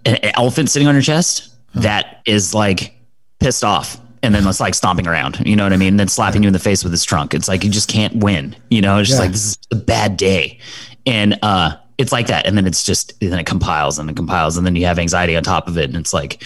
an 0.05 0.19
elephant 0.35 0.71
sitting 0.71 0.89
on 0.89 0.95
your 0.95 1.03
chest 1.03 1.55
huh. 1.75 1.81
that 1.81 2.23
is 2.25 2.55
like 2.55 2.97
pissed 3.39 3.65
off 3.65 4.01
and 4.23 4.35
then 4.35 4.47
it's 4.47 4.61
like 4.61 4.75
stomping 4.75 5.07
around, 5.07 5.43
you 5.45 5.57
know 5.57 5.65
what 5.65 5.73
I 5.73 5.77
mean? 5.77 5.89
And 5.89 6.01
then 6.01 6.09
slapping 6.09 6.43
you 6.43 6.47
in 6.47 6.53
the 6.53 6.59
face 6.59 6.85
with 6.85 6.93
his 6.93 7.05
trunk. 7.05 7.35
It's 7.35 7.49
like 7.49 7.65
you 7.65 7.71
just 7.71 7.89
can't 7.89 8.17
win, 8.17 8.55
you 8.71 8.81
know? 8.81 8.99
It's 8.99 9.09
just 9.09 9.19
yeah. 9.19 9.25
like 9.25 9.33
this 9.33 9.47
is 9.47 9.59
a 9.73 9.77
bad 9.77 10.17
day. 10.17 10.59
And 11.07 11.39
uh 11.43 11.77
it's 12.03 12.13
like 12.13 12.27
that. 12.27 12.47
And 12.47 12.57
then 12.59 12.67
it's 12.67 12.85
just 12.85 13.19
then 13.21 13.39
it 13.39 13.47
compiles 13.47 13.99
and 13.99 14.11
it 14.11 14.17
compiles 14.17 14.57
and 14.59 14.67
then 14.67 14.77
you 14.77 14.85
have 14.85 14.99
anxiety 14.99 15.37
on 15.37 15.43
top 15.43 15.69
of 15.69 15.79
it. 15.79 15.85
And 15.85 15.97
it's 15.97 16.13
like 16.13 16.43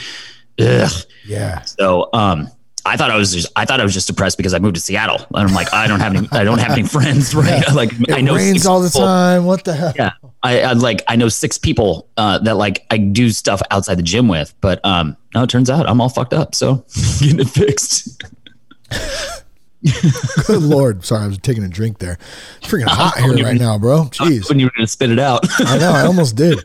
ugh. 0.60 0.92
Yeah. 1.24 1.62
So 1.62 2.08
um 2.12 2.48
I 2.84 2.96
thought 2.96 3.10
I 3.10 3.16
was 3.16 3.32
just 3.32 3.48
I 3.56 3.64
thought 3.64 3.80
I 3.80 3.82
was 3.84 3.94
just 3.94 4.06
depressed 4.06 4.36
because 4.36 4.54
I 4.54 4.60
moved 4.60 4.76
to 4.76 4.80
Seattle. 4.80 5.16
And 5.34 5.48
I'm 5.48 5.54
like, 5.54 5.72
I 5.72 5.88
don't 5.88 5.98
have 5.98 6.14
any 6.14 6.28
I 6.30 6.44
don't 6.44 6.58
have 6.58 6.70
any 6.72 6.82
friends, 6.96 7.34
right? 7.34 7.64
Yeah. 7.66 7.72
Like 7.74 7.90
it 7.92 8.12
I 8.12 8.20
know 8.20 8.34
it 8.34 8.38
rains 8.38 8.66
all 8.66 8.80
the 8.80 8.88
people. 8.90 9.00
time. 9.06 9.44
What 9.46 9.64
the 9.64 9.74
hell? 9.74 9.92
Yeah. 9.96 10.12
I, 10.42 10.60
I 10.62 10.72
like 10.74 11.02
I 11.08 11.16
know 11.16 11.28
six 11.28 11.58
people 11.58 12.08
uh, 12.16 12.38
that 12.40 12.56
like 12.56 12.84
I 12.90 12.98
do 12.98 13.30
stuff 13.30 13.60
outside 13.72 13.96
the 13.96 14.02
gym 14.04 14.28
with, 14.28 14.54
but 14.60 14.84
um 14.84 15.16
no, 15.34 15.42
it 15.42 15.50
turns 15.50 15.68
out 15.70 15.88
I'm 15.88 16.00
all 16.00 16.08
fucked 16.10 16.34
up. 16.34 16.54
So 16.54 16.84
getting 17.18 17.40
it 17.40 17.48
fixed. 17.48 18.22
Good 20.46 20.62
lord! 20.62 21.04
Sorry, 21.04 21.24
I 21.24 21.26
was 21.26 21.38
taking 21.38 21.64
a 21.64 21.68
drink 21.68 21.98
there. 21.98 22.18
It's 22.58 22.72
freaking 22.72 22.88
hot 22.88 23.18
here 23.36 23.44
right 23.44 23.58
now, 23.58 23.78
bro. 23.78 24.04
Jeez. 24.04 24.48
When 24.48 24.58
you 24.58 24.66
were 24.66 24.72
gonna 24.76 24.86
spit 24.86 25.10
it 25.10 25.18
out. 25.18 25.44
I 25.60 25.78
know. 25.78 25.90
I 25.90 26.06
almost 26.06 26.36
did. 26.36 26.64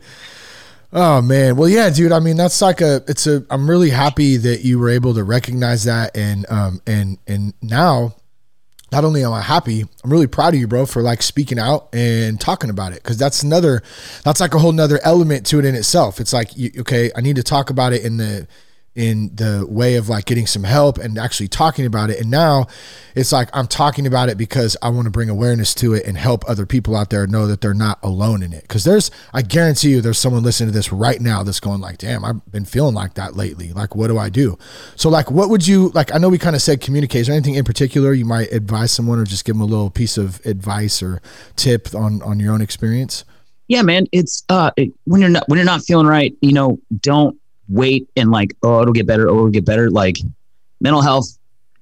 Oh 0.92 1.22
man. 1.22 1.56
Well, 1.56 1.68
yeah, 1.68 1.90
dude. 1.90 2.12
I 2.12 2.20
mean, 2.20 2.36
that's 2.36 2.60
like 2.60 2.80
a. 2.80 3.02
It's 3.08 3.26
a. 3.26 3.44
I'm 3.50 3.68
really 3.68 3.90
happy 3.90 4.36
that 4.38 4.64
you 4.64 4.78
were 4.78 4.90
able 4.90 5.14
to 5.14 5.24
recognize 5.24 5.84
that, 5.84 6.16
and 6.16 6.46
um, 6.50 6.80
and 6.86 7.18
and 7.26 7.54
now, 7.62 8.14
not 8.90 9.04
only 9.04 9.24
am 9.24 9.32
I 9.32 9.40
happy, 9.40 9.84
I'm 10.04 10.12
really 10.12 10.26
proud 10.26 10.54
of 10.54 10.60
you, 10.60 10.66
bro, 10.66 10.86
for 10.86 11.00
like 11.02 11.22
speaking 11.22 11.58
out 11.58 11.88
and 11.94 12.40
talking 12.40 12.70
about 12.70 12.92
it, 12.92 13.02
because 13.02 13.16
that's 13.18 13.42
another. 13.42 13.82
That's 14.24 14.40
like 14.40 14.54
a 14.54 14.58
whole 14.58 14.72
nother 14.72 15.00
element 15.04 15.46
to 15.46 15.58
it 15.58 15.64
in 15.64 15.74
itself. 15.74 16.20
It's 16.20 16.32
like, 16.32 16.56
you, 16.56 16.70
okay, 16.80 17.10
I 17.16 17.20
need 17.20 17.36
to 17.36 17.42
talk 17.42 17.70
about 17.70 17.92
it 17.92 18.04
in 18.04 18.16
the 18.16 18.46
in 18.94 19.34
the 19.34 19.66
way 19.68 19.96
of 19.96 20.08
like 20.08 20.26
getting 20.26 20.46
some 20.46 20.64
help 20.64 20.98
and 20.98 21.16
actually 21.16 21.48
talking 21.48 21.86
about 21.86 22.10
it. 22.10 22.20
And 22.20 22.30
now 22.30 22.66
it's 23.14 23.32
like 23.32 23.48
I'm 23.54 23.66
talking 23.66 24.06
about 24.06 24.28
it 24.28 24.36
because 24.36 24.76
I 24.82 24.90
want 24.90 25.06
to 25.06 25.10
bring 25.10 25.30
awareness 25.30 25.74
to 25.76 25.94
it 25.94 26.04
and 26.06 26.18
help 26.18 26.44
other 26.46 26.66
people 26.66 26.94
out 26.94 27.08
there 27.08 27.26
know 27.26 27.46
that 27.46 27.62
they're 27.62 27.72
not 27.72 27.98
alone 28.02 28.42
in 28.42 28.52
it. 28.52 28.68
Cause 28.68 28.84
there's, 28.84 29.10
I 29.32 29.40
guarantee 29.42 29.90
you, 29.90 30.00
there's 30.02 30.18
someone 30.18 30.42
listening 30.42 30.68
to 30.68 30.74
this 30.74 30.92
right 30.92 31.20
now 31.20 31.42
that's 31.42 31.60
going 31.60 31.80
like, 31.80 31.98
damn, 31.98 32.22
I've 32.24 32.44
been 32.52 32.66
feeling 32.66 32.94
like 32.94 33.14
that 33.14 33.34
lately. 33.34 33.72
Like, 33.72 33.96
what 33.96 34.08
do 34.08 34.18
I 34.18 34.28
do? 34.28 34.58
So, 34.96 35.08
like, 35.08 35.30
what 35.30 35.48
would 35.48 35.66
you, 35.66 35.88
like, 35.90 36.14
I 36.14 36.18
know 36.18 36.28
we 36.28 36.38
kind 36.38 36.56
of 36.56 36.60
said 36.62 36.80
communicate. 36.82 37.22
Is 37.22 37.26
there 37.28 37.36
anything 37.36 37.54
in 37.54 37.64
particular 37.64 38.12
you 38.12 38.26
might 38.26 38.52
advise 38.52 38.92
someone 38.92 39.18
or 39.18 39.24
just 39.24 39.44
give 39.44 39.54
them 39.54 39.62
a 39.62 39.66
little 39.66 39.90
piece 39.90 40.18
of 40.18 40.44
advice 40.44 41.02
or 41.02 41.22
tip 41.56 41.94
on, 41.94 42.20
on 42.22 42.40
your 42.40 42.52
own 42.52 42.60
experience? 42.60 43.24
Yeah, 43.68 43.82
man. 43.82 44.06
It's, 44.12 44.42
uh, 44.50 44.70
it, 44.76 44.92
when 45.04 45.22
you're 45.22 45.30
not, 45.30 45.48
when 45.48 45.56
you're 45.56 45.64
not 45.64 45.82
feeling 45.82 46.06
right, 46.06 46.34
you 46.42 46.52
know, 46.52 46.78
don't, 47.00 47.38
wait 47.72 48.08
and 48.16 48.30
like, 48.30 48.54
oh, 48.62 48.82
it'll 48.82 48.94
get 48.94 49.06
better, 49.06 49.28
oh, 49.28 49.34
it'll 49.34 49.50
get 49.50 49.64
better. 49.64 49.90
Like 49.90 50.18
mental 50.80 51.02
health 51.02 51.26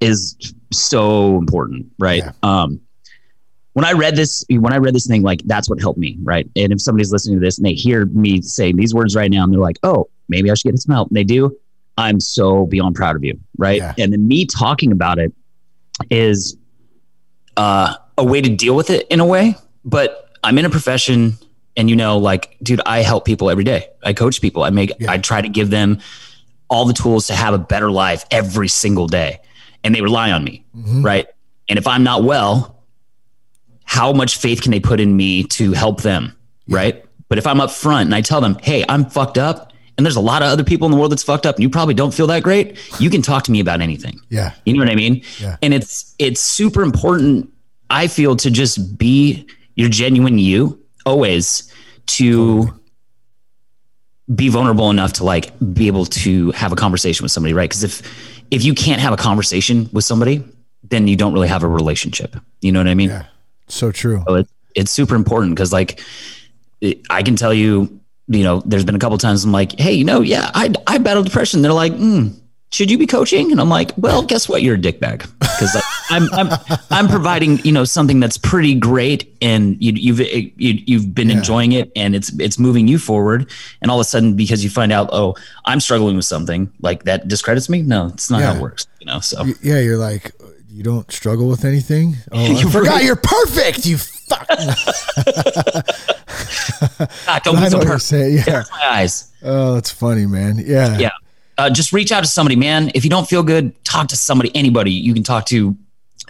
is 0.00 0.54
so 0.72 1.36
important, 1.36 1.86
right? 1.98 2.22
Yeah. 2.24 2.32
Um, 2.42 2.80
when 3.72 3.84
I 3.84 3.92
read 3.92 4.16
this, 4.16 4.44
when 4.48 4.72
I 4.72 4.78
read 4.78 4.94
this 4.94 5.06
thing, 5.06 5.22
like 5.22 5.42
that's 5.44 5.70
what 5.70 5.80
helped 5.80 5.98
me, 5.98 6.16
right? 6.22 6.48
And 6.56 6.72
if 6.72 6.80
somebody's 6.80 7.12
listening 7.12 7.38
to 7.38 7.44
this 7.44 7.58
and 7.58 7.66
they 7.66 7.74
hear 7.74 8.06
me 8.06 8.42
saying 8.42 8.76
these 8.76 8.92
words 8.92 9.14
right 9.14 9.30
now, 9.30 9.44
and 9.44 9.52
they're 9.52 9.60
like, 9.60 9.78
"Oh, 9.84 10.08
maybe 10.28 10.50
I 10.50 10.54
should 10.54 10.70
get 10.70 10.78
some 10.80 10.92
help," 10.92 11.08
and 11.08 11.16
they 11.16 11.24
do, 11.24 11.56
I'm 11.96 12.18
so 12.18 12.66
beyond 12.66 12.96
proud 12.96 13.14
of 13.14 13.24
you, 13.24 13.38
right? 13.58 13.78
Yeah. 13.78 13.94
And 13.98 14.12
then 14.12 14.26
me 14.26 14.46
talking 14.46 14.90
about 14.90 15.18
it 15.18 15.32
is 16.10 16.56
uh, 17.56 17.94
a 18.18 18.24
way 18.24 18.40
to 18.40 18.48
deal 18.48 18.74
with 18.74 18.90
it 18.90 19.06
in 19.08 19.20
a 19.20 19.26
way. 19.26 19.54
But 19.84 20.30
I'm 20.42 20.58
in 20.58 20.64
a 20.64 20.70
profession 20.70 21.38
and 21.80 21.88
you 21.88 21.96
know 21.96 22.18
like 22.18 22.56
dude 22.62 22.80
i 22.84 23.00
help 23.00 23.24
people 23.24 23.50
every 23.50 23.64
day 23.64 23.88
i 24.04 24.12
coach 24.12 24.40
people 24.40 24.62
i 24.62 24.70
make 24.70 24.92
yeah. 25.00 25.10
i 25.10 25.16
try 25.16 25.40
to 25.40 25.48
give 25.48 25.70
them 25.70 25.98
all 26.68 26.84
the 26.84 26.92
tools 26.92 27.26
to 27.26 27.34
have 27.34 27.54
a 27.54 27.58
better 27.58 27.90
life 27.90 28.24
every 28.30 28.68
single 28.68 29.06
day 29.08 29.40
and 29.82 29.94
they 29.94 30.02
rely 30.02 30.30
on 30.30 30.44
me 30.44 30.64
mm-hmm. 30.76 31.02
right 31.02 31.28
and 31.68 31.78
if 31.78 31.86
i'm 31.86 32.04
not 32.04 32.22
well 32.22 32.84
how 33.84 34.12
much 34.12 34.36
faith 34.36 34.62
can 34.62 34.70
they 34.70 34.78
put 34.78 35.00
in 35.00 35.16
me 35.16 35.42
to 35.42 35.72
help 35.72 36.02
them 36.02 36.36
yeah. 36.66 36.76
right 36.76 37.04
but 37.28 37.38
if 37.38 37.46
i'm 37.46 37.60
up 37.60 37.70
front 37.70 38.06
and 38.06 38.14
i 38.14 38.20
tell 38.20 38.40
them 38.40 38.56
hey 38.62 38.84
i'm 38.88 39.04
fucked 39.06 39.38
up 39.38 39.72
and 39.96 40.06
there's 40.06 40.16
a 40.16 40.20
lot 40.20 40.42
of 40.42 40.48
other 40.48 40.64
people 40.64 40.86
in 40.86 40.92
the 40.92 40.96
world 40.98 41.10
that's 41.10 41.22
fucked 41.22 41.46
up 41.46 41.56
and 41.56 41.62
you 41.62 41.70
probably 41.70 41.94
don't 41.94 42.14
feel 42.14 42.26
that 42.26 42.42
great 42.42 42.78
you 43.00 43.10
can 43.10 43.22
talk 43.22 43.42
to 43.42 43.50
me 43.50 43.58
about 43.58 43.80
anything 43.80 44.20
yeah 44.28 44.52
you 44.66 44.74
know 44.74 44.80
what 44.80 44.90
i 44.90 44.94
mean 44.94 45.22
yeah. 45.38 45.56
and 45.62 45.72
it's 45.72 46.14
it's 46.18 46.40
super 46.40 46.82
important 46.82 47.50
i 47.88 48.06
feel 48.06 48.36
to 48.36 48.50
just 48.50 48.98
be 48.98 49.46
your 49.76 49.88
genuine 49.88 50.38
you 50.38 50.79
always 51.06 51.72
to 52.06 52.80
be 54.34 54.48
vulnerable 54.48 54.90
enough 54.90 55.14
to 55.14 55.24
like 55.24 55.52
be 55.74 55.86
able 55.86 56.06
to 56.06 56.50
have 56.52 56.72
a 56.72 56.76
conversation 56.76 57.24
with 57.24 57.32
somebody, 57.32 57.52
right? 57.52 57.68
Because 57.68 57.84
if 57.84 58.02
if 58.50 58.64
you 58.64 58.74
can't 58.74 59.00
have 59.00 59.12
a 59.12 59.16
conversation 59.16 59.88
with 59.92 60.04
somebody, 60.04 60.44
then 60.84 61.06
you 61.06 61.16
don't 61.16 61.32
really 61.32 61.48
have 61.48 61.62
a 61.62 61.68
relationship. 61.68 62.36
You 62.60 62.72
know 62.72 62.80
what 62.80 62.88
I 62.88 62.94
mean? 62.94 63.10
Yeah, 63.10 63.24
so 63.68 63.92
true. 63.92 64.22
So 64.26 64.36
it, 64.36 64.48
it's 64.74 64.90
super 64.90 65.14
important 65.14 65.54
because 65.54 65.72
like 65.72 66.00
it, 66.80 67.00
I 67.10 67.22
can 67.22 67.36
tell 67.36 67.52
you, 67.52 68.00
you 68.28 68.44
know, 68.44 68.62
there's 68.64 68.84
been 68.84 68.94
a 68.94 68.98
couple 68.98 69.18
times 69.18 69.44
I'm 69.44 69.52
like, 69.52 69.78
hey, 69.78 69.92
you 69.92 70.04
know, 70.04 70.20
yeah, 70.20 70.50
I 70.54 70.72
I 70.86 70.98
battle 70.98 71.22
depression. 71.22 71.62
They're 71.62 71.72
like, 71.72 71.92
mm, 71.92 72.38
should 72.70 72.90
you 72.90 72.98
be 72.98 73.06
coaching? 73.06 73.50
And 73.50 73.60
I'm 73.60 73.68
like, 73.68 73.92
well, 73.96 74.22
guess 74.22 74.48
what? 74.48 74.62
You're 74.62 74.76
a 74.76 74.78
dickbag 74.78 75.28
because 75.60 75.82
I'm, 76.08 76.32
I'm, 76.32 76.48
I'm 76.90 77.08
providing, 77.08 77.58
you 77.58 77.72
know, 77.72 77.84
something 77.84 78.18
that's 78.18 78.38
pretty 78.38 78.74
great 78.74 79.36
and 79.42 79.76
you, 79.82 79.92
you've, 79.92 80.20
eh, 80.20 80.48
you, 80.56 80.82
you've 80.86 81.14
been 81.14 81.28
yeah. 81.28 81.36
enjoying 81.36 81.72
it 81.72 81.92
and 81.94 82.14
it's, 82.14 82.32
it's 82.40 82.58
moving 82.58 82.88
you 82.88 82.98
forward. 82.98 83.50
And 83.82 83.90
all 83.90 83.98
of 83.98 84.04
a 84.04 84.08
sudden, 84.08 84.36
because 84.36 84.64
you 84.64 84.70
find 84.70 84.92
out, 84.92 85.10
oh, 85.12 85.36
I'm 85.66 85.80
struggling 85.80 86.16
with 86.16 86.24
something 86.24 86.72
like 86.80 87.04
that 87.04 87.28
discredits 87.28 87.68
me. 87.68 87.82
No, 87.82 88.06
it's 88.06 88.30
not 88.30 88.40
yeah. 88.40 88.52
how 88.52 88.58
it 88.58 88.62
works, 88.62 88.86
you 89.00 89.06
know? 89.06 89.20
So 89.20 89.44
yeah, 89.62 89.80
you're 89.80 89.98
like, 89.98 90.32
you 90.70 90.82
don't 90.82 91.10
struggle 91.12 91.48
with 91.48 91.64
anything. 91.64 92.16
Oh, 92.32 92.46
you 92.46 92.68
I 92.68 92.70
forgot 92.70 93.04
you're 93.04 93.16
perfect. 93.16 93.84
You 93.84 93.98
fuck. 93.98 94.48
God, 94.48 94.58
ah, 97.28 97.40
don't 97.44 97.60
be 97.60 97.68
so 97.68 97.80
perfect. 97.80 98.46
Yeah. 98.46 98.62
my 98.70 98.88
eyes. 98.88 99.30
Oh, 99.42 99.74
that's 99.74 99.90
funny, 99.90 100.26
man. 100.26 100.58
Yeah. 100.58 100.96
Yeah 100.96 101.10
uh, 101.60 101.70
just 101.70 101.92
reach 101.92 102.10
out 102.10 102.22
to 102.22 102.26
somebody, 102.26 102.56
man. 102.56 102.90
If 102.94 103.04
you 103.04 103.10
don't 103.10 103.28
feel 103.28 103.42
good, 103.42 103.84
talk 103.84 104.08
to 104.08 104.16
somebody, 104.16 104.50
anybody. 104.54 104.92
You 104.92 105.14
can 105.14 105.22
talk 105.22 105.46
to 105.46 105.76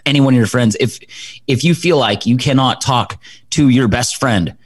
any 0.05 0.19
one 0.19 0.33
of 0.33 0.37
your 0.37 0.47
friends. 0.47 0.75
If 0.79 0.99
if 1.47 1.63
you 1.63 1.73
feel 1.73 1.97
like 1.97 2.25
you 2.25 2.37
cannot 2.37 2.81
talk 2.81 3.17
to 3.51 3.69
your 3.69 3.87
best 3.87 4.17
friend, 4.17 4.57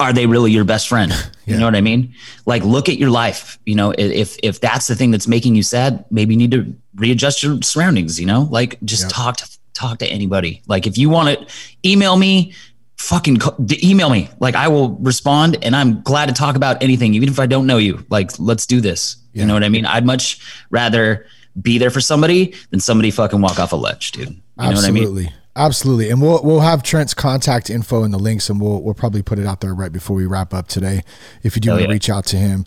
are 0.00 0.12
they 0.12 0.26
really 0.26 0.50
your 0.50 0.64
best 0.64 0.88
friend? 0.88 1.12
You 1.44 1.54
yeah. 1.54 1.58
know 1.58 1.66
what 1.66 1.74
I 1.74 1.80
mean? 1.80 2.14
Like 2.46 2.62
look 2.62 2.88
at 2.88 2.98
your 2.98 3.10
life. 3.10 3.58
You 3.66 3.74
know, 3.74 3.92
if 3.98 4.38
if 4.44 4.60
that's 4.60 4.86
the 4.86 4.94
thing 4.94 5.10
that's 5.10 5.26
making 5.26 5.56
you 5.56 5.64
sad, 5.64 6.04
maybe 6.08 6.34
you 6.34 6.38
need 6.38 6.52
to 6.52 6.72
readjust 6.94 7.42
your 7.42 7.60
surroundings, 7.62 8.20
you 8.20 8.26
know? 8.26 8.46
Like 8.48 8.78
just 8.84 9.10
talk 9.10 9.38
to 9.38 9.58
talk 9.72 9.98
to 9.98 10.06
anybody. 10.06 10.62
Like 10.68 10.86
if 10.86 10.96
you 10.96 11.10
want 11.10 11.36
to 11.36 11.46
email 11.84 12.16
me, 12.16 12.54
fucking 12.96 13.40
email 13.82 14.08
me. 14.08 14.30
Like 14.38 14.54
I 14.54 14.68
will 14.68 14.90
respond 14.98 15.58
and 15.64 15.74
I'm 15.74 16.00
glad 16.02 16.26
to 16.26 16.32
talk 16.32 16.54
about 16.54 16.80
anything 16.80 17.14
even 17.14 17.28
if 17.28 17.40
I 17.40 17.46
don't 17.46 17.66
know 17.66 17.78
you. 17.78 18.06
Like 18.08 18.30
let's 18.38 18.66
do 18.66 18.80
this. 18.80 19.16
Yeah. 19.32 19.42
You 19.42 19.48
know 19.48 19.54
what 19.54 19.64
I 19.64 19.68
mean? 19.68 19.86
I'd 19.86 20.06
much 20.06 20.40
rather 20.70 21.26
be 21.60 21.78
there 21.78 21.90
for 21.90 22.00
somebody 22.00 22.54
than 22.70 22.80
somebody 22.80 23.10
fucking 23.10 23.40
walk 23.40 23.58
off 23.58 23.72
a 23.72 23.76
ledge, 23.76 24.12
dude. 24.12 24.28
You 24.28 24.36
Absolutely. 24.58 25.00
Know 25.00 25.10
what 25.10 25.18
I 25.18 25.22
mean? 25.24 25.32
Absolutely. 25.54 26.08
And 26.08 26.22
we'll 26.22 26.42
we'll 26.42 26.60
have 26.60 26.82
Trent's 26.82 27.12
contact 27.12 27.68
info 27.68 28.04
in 28.04 28.10
the 28.10 28.18
links 28.18 28.48
and 28.48 28.58
we'll 28.58 28.80
we'll 28.80 28.94
probably 28.94 29.22
put 29.22 29.38
it 29.38 29.46
out 29.46 29.60
there 29.60 29.74
right 29.74 29.92
before 29.92 30.16
we 30.16 30.24
wrap 30.24 30.54
up 30.54 30.66
today 30.66 31.02
if 31.42 31.54
you 31.54 31.60
do 31.60 31.70
want 31.70 31.82
to 31.82 31.88
yeah. 31.88 31.92
reach 31.92 32.08
out 32.08 32.24
to 32.26 32.36
him. 32.36 32.64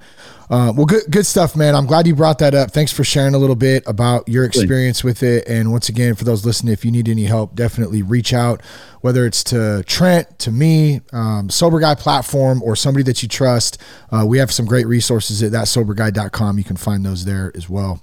Uh, 0.51 0.71
well, 0.75 0.85
good 0.85 1.01
good 1.09 1.25
stuff, 1.25 1.55
man. 1.55 1.73
I'm 1.73 1.87
glad 1.87 2.05
you 2.05 2.13
brought 2.13 2.37
that 2.39 2.53
up. 2.53 2.69
Thanks 2.69 2.91
for 2.91 3.03
sharing 3.03 3.33
a 3.33 3.39
little 3.39 3.55
bit 3.55 3.81
about 3.87 4.29
your 4.29 4.45
experience 4.45 5.03
with 5.03 5.23
it. 5.23 5.47
And 5.47 5.71
once 5.71 5.89
again, 5.89 6.13
for 6.13 6.25
those 6.25 6.45
listening, 6.45 6.73
if 6.73 6.85
you 6.85 6.91
need 6.91 7.09
any 7.09 7.23
help, 7.23 7.55
definitely 7.55 8.03
reach 8.03 8.31
out, 8.31 8.61
whether 9.01 9.25
it's 9.25 9.43
to 9.45 9.83
Trent, 9.87 10.37
to 10.39 10.51
me, 10.51 11.01
um, 11.11 11.49
Sober 11.49 11.79
Guy 11.79 11.95
platform, 11.95 12.61
or 12.61 12.75
somebody 12.75 13.01
that 13.05 13.23
you 13.23 13.27
trust. 13.27 13.81
Uh, 14.11 14.25
we 14.27 14.37
have 14.37 14.51
some 14.51 14.67
great 14.67 14.85
resources 14.85 15.41
at 15.41 15.51
thatsoberguy.com. 15.51 16.59
You 16.59 16.63
can 16.63 16.77
find 16.77 17.03
those 17.03 17.25
there 17.25 17.51
as 17.55 17.67
well. 17.67 17.99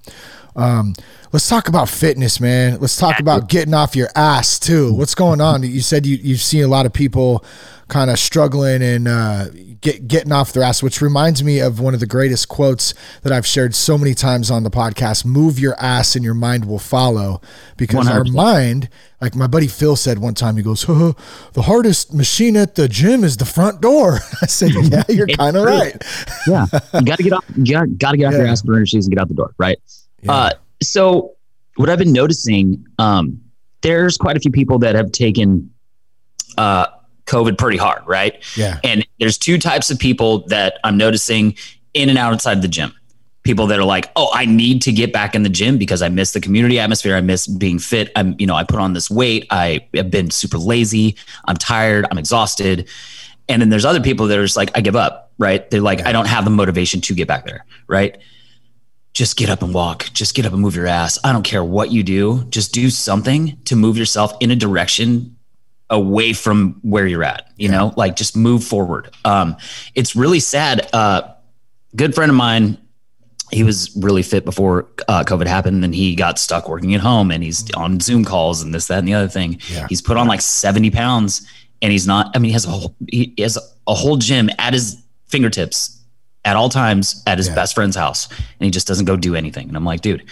Um, 0.55 0.95
let's 1.33 1.49
talk 1.49 1.69
about 1.69 1.89
fitness, 1.89 2.41
man. 2.41 2.79
Let's 2.81 2.97
talk 2.97 3.19
about 3.21 3.49
getting 3.49 3.75
off 3.75 3.97
your 3.97 4.09
ass 4.15 4.59
too. 4.59 4.93
What's 4.93 5.15
going 5.15 5.41
on? 5.41 5.63
You 5.63 5.81
said 5.81 6.07
you 6.07 6.17
you've 6.17 6.41
seen 6.41 6.65
a 6.65 6.69
lot 6.69 6.87
of 6.87 6.93
people 6.93 7.45
kind 7.89 8.11
of 8.11 8.19
struggling 8.19 8.83
and 8.83 9.07
uh, 9.07 9.47
get 9.81 10.09
getting 10.09 10.33
off 10.33 10.53
their 10.53 10.63
ass, 10.63 10.83
which 10.83 11.01
reminds 11.03 11.45
me 11.45 11.61
of 11.61 11.79
one 11.79 11.95
of 11.95 12.01
the 12.01 12.07
greatest 12.07 12.49
quotes 12.49 12.95
that 13.23 13.33
I've 13.33 13.47
shared 13.47 13.75
so 13.75 13.99
many 13.99 14.15
times 14.15 14.51
on 14.51 14.63
the 14.63 14.71
podcast. 14.71 15.25
Move 15.25 15.59
your 15.59 15.75
ass 15.79 16.17
and 16.17 16.25
your 16.25 16.35
mind 16.35 16.65
will 16.65 16.79
follow, 16.79 17.41
because 17.77 18.07
100%. 18.07 18.11
our 18.11 18.25
mind, 18.25 18.89
like 19.21 19.35
my 19.35 19.47
buddy 19.47 19.69
Phil 19.69 19.97
said 19.97 20.19
one 20.19 20.35
time, 20.35 20.57
he 20.57 20.63
goes, 20.63 20.87
oh, 20.89 21.15
"The 21.53 21.63
hardest 21.63 22.15
machine 22.15 22.57
at 22.57 22.77
the 22.77 22.89
gym 22.89 23.25
is 23.25 23.37
the 23.37 23.45
front 23.45 23.81
door." 23.81 24.21
I 24.43 24.47
said, 24.47 24.71
"Yeah, 24.73 25.05
you're 25.09 25.27
kind 25.27 25.57
of 25.57 25.65
right." 25.65 26.03
yeah, 26.47 26.67
you 26.95 27.03
got 27.03 27.17
to 27.17 27.23
get 27.23 27.33
off. 27.33 27.45
You 27.57 27.75
got 27.99 28.13
to 28.13 28.17
get 28.17 28.27
off 28.27 28.33
yeah. 28.33 28.39
your 28.39 28.47
ass 28.47 28.63
shoes 28.87 29.07
and 29.07 29.15
get 29.15 29.21
out 29.21 29.29
the 29.29 29.35
door, 29.35 29.55
right? 29.59 29.79
Yeah. 30.23 30.33
Uh, 30.33 30.51
so 30.83 31.35
what 31.77 31.89
I've 31.91 31.99
been 31.99 32.13
noticing, 32.13 32.87
um, 32.99 33.41
there's 33.83 34.17
quite 34.17 34.37
a 34.37 34.41
few 34.41 34.51
people 34.51 34.79
that 34.81 34.95
have 34.95 35.13
taken 35.13 35.71
uh, 36.59 36.87
COVID 37.27 37.59
pretty 37.59 37.79
hard, 37.79 38.07
right? 38.07 38.43
Yeah. 38.57 38.79
And 38.85 39.07
there's 39.21 39.39
two 39.39 39.59
types 39.59 39.91
of 39.91 39.99
people 39.99 40.47
that 40.49 40.79
I'm 40.85 40.97
noticing 40.97 41.57
in 41.95 42.09
and 42.09 42.19
outside 42.19 42.63
the 42.63 42.69
gym. 42.69 42.93
People 43.43 43.67
that 43.67 43.79
are 43.81 43.85
like, 43.85 44.09
oh, 44.15 44.31
I 44.33 44.45
need 44.45 44.83
to 44.83 44.93
get 44.93 45.13
back 45.13 45.35
in 45.35 45.43
the 45.43 45.49
gym 45.49 45.77
because 45.77 46.01
I 46.01 46.09
miss 46.09 46.33
the 46.33 46.41
community 46.41 46.79
atmosphere. 46.79 47.17
I 47.17 47.21
miss 47.21 47.49
being 47.49 47.81
fit. 47.81 48.13
I'm, 48.15 48.37
you 48.39 48.47
know, 48.47 48.55
I 48.55 48.63
put 48.63 48.79
on 48.79 48.93
this 48.93 49.11
weight. 49.11 49.47
I 49.51 49.89
have 49.95 50.13
been 50.13 50.31
super 50.31 50.59
lazy. 50.59 51.17
I'm 51.47 51.57
tired. 51.57 52.07
I'm 52.11 52.19
exhausted. 52.19 52.89
And 53.49 53.61
then 53.61 53.69
there's 53.69 53.85
other 53.85 54.01
people 54.01 54.29
that 54.29 54.39
are 54.39 54.45
just 54.45 54.57
like, 54.57 54.71
I 54.77 54.81
give 54.81 54.95
up, 54.95 55.33
right? 55.39 55.69
They're 55.71 55.81
like, 55.81 55.99
yeah. 55.99 56.11
I 56.11 56.13
don't 56.13 56.29
have 56.29 56.45
the 56.45 56.51
motivation 56.51 57.01
to 57.01 57.15
get 57.15 57.27
back 57.27 57.45
there, 57.45 57.67
right? 57.89 58.17
Just 59.13 59.37
get 59.37 59.51
up 59.51 59.63
and 59.63 59.75
walk. 59.75 60.11
Just 60.13 60.35
get 60.35 60.47
up 60.47 60.53
and 60.53 60.63
move 60.63 60.75
your 60.75 60.87
ass. 60.87 61.19
I 61.23 61.33
don't 61.33 61.43
care 61.43 61.63
what 61.63 61.91
you 61.91 62.03
do. 62.03 62.45
Just 62.45 62.73
do 62.73 62.91
something 62.91 63.59
to 63.65 63.77
move 63.77 63.97
yourself 63.97 64.33
in 64.41 64.51
a 64.51 64.57
direction 64.57 65.37
away 65.91 66.33
from 66.33 66.81
where 66.83 67.07
you're 67.07 67.23
at, 67.23 67.53
you 67.57 67.69
yeah. 67.69 67.77
know, 67.77 67.95
like 67.97 68.17
just 68.17 68.35
move 68.35 68.65
forward. 68.65 69.11
Um, 69.27 69.57
it's 69.95 70.17
really 70.17 70.41
sad. 70.41 70.89
Uh, 70.95 71.35
good 71.95 72.15
friend 72.15 72.31
of 72.31 72.37
mine, 72.37 72.79
he 73.51 73.63
was 73.63 73.95
really 73.97 74.23
fit 74.23 74.47
before 74.47 74.89
uh, 75.09 75.23
COVID 75.25 75.47
happened 75.47 75.85
and 75.85 75.95
he 75.95 76.15
got 76.15 76.39
stuck 76.39 76.67
working 76.67 76.95
at 76.95 77.03
home 77.03 77.31
and 77.31 77.43
he's 77.43 77.71
on 77.75 78.01
Zoom 78.01 78.25
calls 78.25 78.63
and 78.63 78.75
this, 78.75 78.87
that, 78.87 79.01
and 79.01 79.07
the 79.07 79.13
other 79.13 79.29
thing. 79.29 79.61
Yeah. 79.69 79.87
He's 79.89 80.01
put 80.01 80.17
on 80.17 80.27
like 80.27 80.41
70 80.41 80.91
pounds 80.91 81.47
and 81.83 81.93
he's 81.93 82.07
not, 82.07 82.35
I 82.35 82.39
mean, 82.39 82.49
he 82.49 82.53
has 82.55 82.65
a 82.65 82.71
whole, 82.71 82.97
he 83.11 83.35
has 83.39 83.59
a 83.87 83.95
whole 83.95 84.17
gym 84.17 84.49
at 84.59 84.73
his 84.73 84.97
fingertips 85.27 86.02
at 86.45 86.57
all 86.57 86.69
times 86.69 87.23
at 87.27 87.39
his 87.39 87.49
yeah. 87.49 87.55
best 87.55 87.75
friend's 87.75 87.97
house 87.97 88.29
and 88.31 88.65
he 88.65 88.71
just 88.71 88.87
doesn't 88.87 89.05
go 89.05 89.17
do 89.17 89.35
anything. 89.35 89.69
And 89.69 89.77
I'm 89.77 89.85
like, 89.85 90.01
dude, 90.01 90.25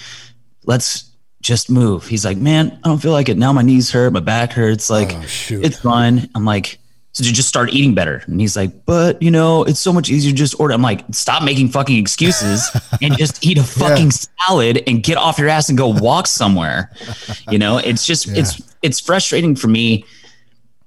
let's 0.64 1.10
just 1.40 1.70
move. 1.70 2.06
He's 2.06 2.24
like, 2.24 2.36
man, 2.36 2.78
I 2.84 2.88
don't 2.88 2.98
feel 2.98 3.12
like 3.12 3.28
it. 3.28 3.38
Now 3.38 3.52
my 3.52 3.62
knees 3.62 3.90
hurt, 3.90 4.12
my 4.12 4.20
back 4.20 4.52
hurts. 4.52 4.90
Like, 4.90 5.12
oh, 5.12 5.22
it's 5.50 5.78
fine. 5.78 6.28
I'm 6.34 6.44
like, 6.44 6.78
So 7.12 7.24
you 7.24 7.32
just 7.32 7.48
start 7.48 7.72
eating 7.72 7.94
better. 7.94 8.22
And 8.26 8.40
he's 8.40 8.56
like, 8.56 8.84
but 8.84 9.22
you 9.22 9.30
know, 9.30 9.64
it's 9.64 9.80
so 9.80 9.92
much 9.92 10.10
easier 10.10 10.32
to 10.32 10.36
just 10.36 10.58
order. 10.60 10.74
I'm 10.74 10.82
like, 10.82 11.04
stop 11.12 11.42
making 11.42 11.68
fucking 11.68 11.96
excuses 11.96 12.68
and 13.00 13.16
just 13.16 13.44
eat 13.44 13.56
a 13.56 13.62
fucking 13.80 14.06
yeah. 14.06 14.46
salad 14.46 14.82
and 14.86 15.02
get 15.02 15.16
off 15.16 15.38
your 15.38 15.48
ass 15.48 15.68
and 15.68 15.78
go 15.78 15.88
walk 15.88 16.26
somewhere. 16.26 16.90
You 17.50 17.58
know, 17.58 17.78
it's 17.78 18.06
just, 18.06 18.26
yeah. 18.26 18.40
it's, 18.40 18.62
it's 18.80 19.00
frustrating 19.00 19.56
for 19.56 19.66
me. 19.66 20.04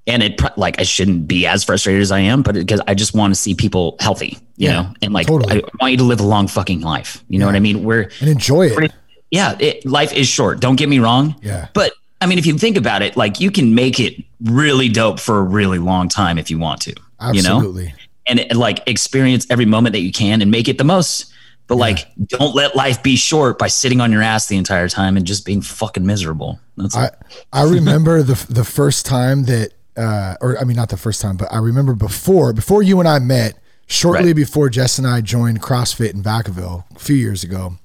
And 0.05 0.21
it 0.21 0.41
like, 0.57 0.81
I 0.81 0.83
shouldn't 0.83 1.29
be 1.29 1.47
as 1.47 1.63
frustrated 1.63 2.01
as 2.01 2.11
I 2.11 2.19
am, 2.19 2.41
but 2.41 2.55
because 2.55 2.81
I 2.87 2.93
just 2.93 3.13
want 3.13 3.33
to 3.33 3.39
see 3.39 3.55
people 3.55 3.95
healthy, 4.01 4.37
you 4.57 4.67
yeah, 4.67 4.73
know, 4.73 4.93
and 5.01 5.13
like, 5.13 5.27
totally. 5.27 5.63
I 5.63 5.69
want 5.79 5.91
you 5.91 5.97
to 5.99 6.03
live 6.03 6.19
a 6.19 6.25
long 6.25 6.49
fucking 6.49 6.81
life. 6.81 7.23
You 7.29 7.39
know 7.39 7.45
what 7.45 7.55
I 7.55 7.59
mean? 7.59 7.85
We're, 7.85 8.09
and 8.19 8.29
enjoy 8.29 8.67
it. 8.67 8.91
Yeah. 9.31 9.55
It, 9.59 9.85
life 9.85 10.11
is 10.11 10.27
short. 10.27 10.59
Don't 10.59 10.75
get 10.75 10.89
me 10.89 10.99
wrong. 10.99 11.35
Yeah. 11.41 11.69
But 11.73 11.93
I 12.19 12.25
mean, 12.25 12.37
if 12.37 12.45
you 12.45 12.57
think 12.57 12.75
about 12.75 13.01
it, 13.01 13.15
like 13.15 13.39
you 13.39 13.49
can 13.49 13.75
make 13.75 13.97
it 14.01 14.21
really 14.43 14.89
dope 14.89 15.21
for 15.21 15.39
a 15.39 15.41
really 15.41 15.79
long 15.79 16.09
time 16.09 16.37
if 16.37 16.51
you 16.51 16.59
want 16.59 16.81
to. 16.81 16.93
Absolutely. 17.21 17.83
You 17.83 17.89
know? 17.89 17.95
And, 18.27 18.39
and 18.41 18.59
like 18.59 18.85
experience 18.87 19.47
every 19.49 19.65
moment 19.65 19.93
that 19.93 20.01
you 20.01 20.11
can 20.11 20.41
and 20.41 20.51
make 20.51 20.67
it 20.67 20.77
the 20.77 20.83
most. 20.83 21.31
But 21.67 21.75
yeah. 21.75 21.79
like, 21.79 22.07
don't 22.27 22.53
let 22.53 22.75
life 22.75 23.01
be 23.01 23.15
short 23.15 23.57
by 23.57 23.67
sitting 23.67 24.01
on 24.01 24.11
your 24.11 24.21
ass 24.21 24.47
the 24.47 24.57
entire 24.57 24.89
time 24.89 25.15
and 25.15 25.25
just 25.25 25.45
being 25.45 25.61
fucking 25.61 26.05
miserable. 26.05 26.59
That's 26.75 26.93
I, 26.93 27.11
I 27.53 27.63
remember 27.63 28.21
the 28.21 28.45
the 28.51 28.65
first 28.65 29.05
time 29.05 29.45
that, 29.45 29.71
uh, 29.97 30.35
or 30.41 30.57
I 30.59 30.63
mean, 30.63 30.75
not 30.75 30.89
the 30.89 30.97
first 30.97 31.21
time, 31.21 31.37
but 31.37 31.51
I 31.51 31.57
remember 31.57 31.93
before 31.93 32.53
before 32.53 32.83
you 32.83 32.99
and 32.99 33.07
I 33.07 33.19
met, 33.19 33.57
shortly 33.87 34.27
right. 34.27 34.35
before 34.35 34.69
Jess 34.69 34.97
and 34.97 35.07
I 35.07 35.21
joined 35.21 35.61
CrossFit 35.61 36.13
in 36.13 36.23
Vacaville 36.23 36.83
a 36.95 36.99
few 36.99 37.15
years 37.15 37.43
ago. 37.43 37.77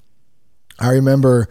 I 0.78 0.90
remember 0.90 1.48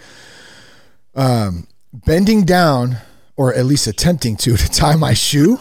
um, 1.16 1.68
bending 1.94 2.44
down 2.44 2.98
or 3.36 3.54
at 3.54 3.66
least 3.66 3.88
attempting 3.88 4.36
to 4.38 4.58
to 4.58 4.70
tie 4.70 4.96
my 4.96 5.14
shoe 5.14 5.58